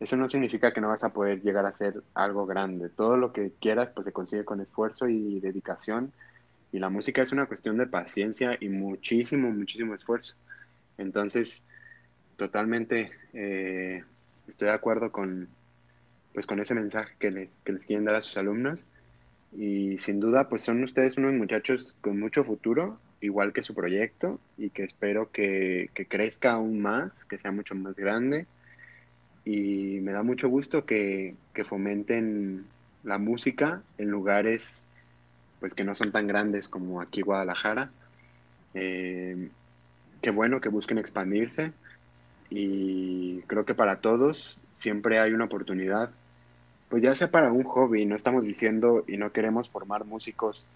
eso 0.00 0.16
no 0.16 0.26
significa 0.30 0.72
que 0.72 0.80
no 0.80 0.88
vas 0.88 1.04
a 1.04 1.12
poder 1.12 1.42
llegar 1.42 1.66
a 1.66 1.72
ser 1.72 2.02
algo 2.14 2.46
grande. 2.46 2.88
Todo 2.88 3.18
lo 3.18 3.34
que 3.34 3.52
quieras 3.60 3.90
pues 3.94 4.06
se 4.06 4.12
consigue 4.12 4.46
con 4.46 4.62
esfuerzo 4.62 5.06
y 5.06 5.38
dedicación 5.40 6.12
y 6.72 6.78
la 6.78 6.88
música 6.88 7.20
es 7.20 7.32
una 7.32 7.44
cuestión 7.44 7.76
de 7.76 7.86
paciencia 7.86 8.56
y 8.58 8.70
muchísimo, 8.70 9.50
muchísimo 9.50 9.94
esfuerzo. 9.94 10.34
Entonces, 10.96 11.62
totalmente 12.38 13.10
eh, 13.34 14.02
estoy 14.48 14.68
de 14.68 14.74
acuerdo 14.74 15.12
con, 15.12 15.48
pues, 16.34 16.46
con 16.46 16.60
ese 16.60 16.74
mensaje 16.74 17.14
que 17.18 17.30
les, 17.30 17.50
que 17.64 17.72
les 17.72 17.84
quieren 17.84 18.04
dar 18.04 18.16
a 18.16 18.20
sus 18.20 18.36
alumnos 18.36 18.86
y 19.54 19.98
sin 19.98 20.18
duda 20.18 20.48
pues 20.48 20.62
son 20.62 20.82
ustedes 20.82 21.18
unos 21.18 21.34
muchachos 21.34 21.94
con 22.00 22.18
mucho 22.18 22.42
futuro 22.42 22.98
igual 23.22 23.52
que 23.52 23.62
su 23.62 23.74
proyecto 23.74 24.40
y 24.58 24.70
que 24.70 24.84
espero 24.84 25.30
que, 25.30 25.90
crezca 26.08 26.52
aún 26.52 26.80
más, 26.80 27.24
que 27.24 27.38
sea 27.38 27.52
mucho 27.52 27.74
más 27.74 27.94
grande. 27.96 28.46
Y 29.44 30.00
me 30.02 30.12
da 30.12 30.22
mucho 30.22 30.48
gusto 30.48 30.84
que, 30.84 31.36
fomenten 31.64 32.66
la 33.04 33.18
música 33.18 33.82
en 33.98 34.10
lugares 34.10 34.88
pues 35.60 35.74
que 35.74 35.84
no 35.84 35.94
son 35.94 36.10
tan 36.10 36.26
grandes 36.26 36.68
como 36.68 37.00
aquí 37.00 37.22
Guadalajara. 37.22 37.90
Eh, 38.74 39.48
qué 40.20 40.30
bueno 40.30 40.60
que 40.60 40.68
busquen 40.68 40.98
expandirse 40.98 41.72
y 42.50 43.40
creo 43.42 43.64
que 43.64 43.74
para 43.74 44.00
todos 44.00 44.60
siempre 44.72 45.20
hay 45.20 45.32
una 45.32 45.44
oportunidad, 45.44 46.10
pues 46.92 47.02
ya 47.02 47.14
sea 47.14 47.30
para 47.30 47.50
un 47.50 47.64
hobby, 47.64 48.04
no 48.04 48.16
estamos 48.16 48.44
diciendo 48.44 49.02
y 49.08 49.16
no 49.16 49.32
queremos 49.32 49.70
formar 49.70 50.04
músicos 50.04 50.66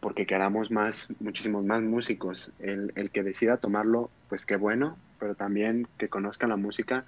porque 0.00 0.26
queramos 0.26 0.72
más, 0.72 1.10
muchísimos 1.20 1.64
más 1.64 1.80
músicos. 1.80 2.50
El, 2.58 2.92
el, 2.96 3.10
que 3.10 3.22
decida 3.22 3.58
tomarlo, 3.58 4.10
pues 4.28 4.46
qué 4.46 4.56
bueno, 4.56 4.96
pero 5.20 5.36
también 5.36 5.86
que 5.96 6.08
conozcan 6.08 6.48
la 6.48 6.56
música, 6.56 7.04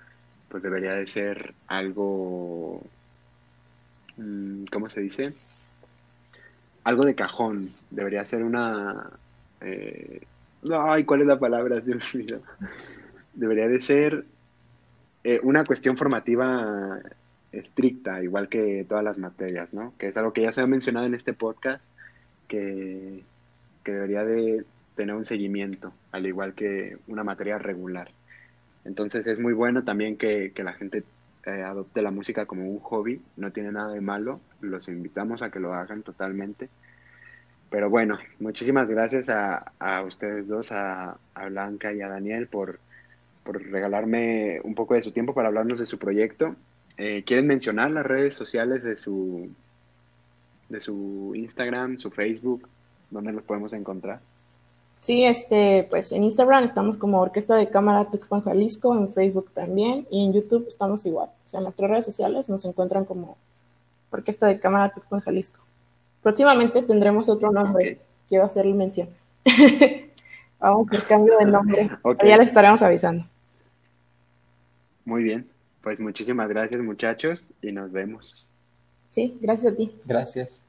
pues 0.49 0.63
debería 0.63 0.93
de 0.93 1.09
ser 1.09 1.55
algo, 1.67 2.83
mm, 4.17 4.67
¿cómo 4.71 4.89
se 4.89 5.01
dice? 5.01 5.35
Algo 6.85 7.05
de 7.05 7.17
cajón, 7.17 7.73
debería 7.91 8.25
ser 8.25 8.45
una... 8.45 9.11
Eh, 9.61 10.21
ay, 10.73 11.03
¿cuál 11.03 11.23
es 11.23 11.27
la 11.27 11.41
palabra? 11.41 11.81
Se 11.83 11.97
Debería 13.35 13.67
de 13.67 13.83
ser 13.83 14.25
eh, 15.25 15.41
una 15.43 15.65
cuestión 15.65 15.97
formativa 15.97 17.01
estricta, 17.59 18.23
igual 18.23 18.49
que 18.49 18.85
todas 18.89 19.05
las 19.05 19.19
materias, 19.19 19.73
¿no? 19.75 19.95
Que 19.99 20.09
es 20.09 20.17
algo 20.17 20.33
que 20.33 20.43
ya 20.43 20.53
se 20.53 20.61
ha 20.61 20.67
mencionado 20.67 21.07
en 21.07 21.15
este 21.15 21.33
podcast 21.33 21.85
que, 22.49 23.23
debería 23.85 24.25
de 24.25 24.65
tener 24.95 25.15
un 25.15 25.27
seguimiento, 25.27 25.93
al 26.13 26.27
igual 26.27 26.55
que 26.55 26.97
una 27.07 27.25
materia 27.25 27.59
regular. 27.59 28.11
Entonces 28.85 29.27
es 29.27 29.41
muy 29.41 29.53
bueno 29.53 29.85
también 29.85 30.17
que, 30.17 30.53
la 30.57 30.73
gente 30.73 31.05
eh, 31.47 31.63
adopte 31.63 32.03
la 32.03 32.11
música 32.11 32.47
como 32.47 32.69
un 32.69 32.79
hobby, 32.81 33.21
no 33.37 33.51
tiene 33.51 33.73
nada 33.73 33.93
de 33.93 34.01
malo, 34.01 34.41
los 34.61 34.89
invitamos 34.89 35.43
a 35.43 35.51
que 35.51 35.61
lo 35.61 35.75
hagan 35.75 36.03
totalmente. 36.03 36.69
Pero 37.71 37.91
bueno, 37.91 38.19
muchísimas 38.39 38.89
gracias 38.89 39.29
a, 39.29 40.03
ustedes 40.07 40.47
dos, 40.47 40.71
a, 40.71 41.19
Blanca 41.51 41.93
y 41.93 42.03
a 42.03 42.09
Daniel, 42.09 42.47
por, 42.47 42.79
regalarme 43.45 44.61
un 44.63 44.75
poco 44.75 44.95
de 44.95 45.03
su 45.03 45.13
tiempo 45.13 45.35
para 45.35 45.49
hablarnos 45.49 45.81
de 45.81 45.87
su 45.87 45.99
proyecto. 45.99 46.55
Eh, 46.97 47.25
¿Quieren 47.25 47.47
mencionar 47.47 47.91
las 47.91 48.07
redes 48.07 48.35
sociales 48.35 48.83
de 48.85 48.97
su, 48.97 49.51
de 50.69 50.81
su 50.81 51.33
Instagram, 51.35 51.99
su 51.99 52.11
Facebook, 52.11 52.69
¿dónde 53.11 53.33
los 53.33 53.43
podemos 53.43 53.73
encontrar? 53.73 54.21
Sí, 55.01 55.25
este, 55.25 55.87
pues 55.91 56.13
en 56.13 56.25
Instagram 56.25 56.65
estamos 56.65 56.97
como 56.97 57.21
Orquesta 57.21 57.57
de 57.57 57.69
Cámara 57.69 58.11
Tuxpan 58.11 58.43
Jalisco, 58.43 58.97
en 58.97 59.11
Facebook 59.11 59.51
también, 59.53 60.07
y 60.11 60.25
en 60.25 60.33
YouTube 60.33 60.67
estamos 60.69 61.05
igual. 61.05 61.29
O 61.45 61.49
sea, 61.49 61.59
en 61.59 61.65
las 61.65 61.75
tres 61.75 61.91
redes 61.91 62.05
sociales 62.07 62.49
nos 62.49 62.65
encuentran 62.65 63.05
como 63.05 63.37
Orquesta 64.11 64.47
de 64.47 64.59
Cámara 64.59 64.93
Tuxpan 64.95 65.21
Jalisco. 65.21 65.61
Próximamente 66.23 66.83
tendremos 66.83 67.29
otro 67.29 67.53
nombre, 67.53 68.01
quiero 68.31 68.45
hacerle 68.45 68.73
mención. 68.73 69.09
Vamos 70.59 70.89
el 70.91 71.05
cambio 71.05 71.37
de 71.39 71.45
nombre. 71.45 71.91
Ya 72.25 72.39
les 72.39 72.49
estaremos 72.49 72.81
avisando. 72.81 73.27
Muy 75.05 75.23
bien, 75.23 75.47
pues 75.85 76.01
muchísimas 76.01 76.49
gracias 76.49 76.83
muchachos 76.83 77.49
y 77.63 77.71
nos 77.71 77.93
vemos. 77.93 78.51
Sí, 79.11 79.39
gracias 79.41 79.75
a 79.75 79.77
ti. 79.77 79.93
Gracias. 80.07 80.64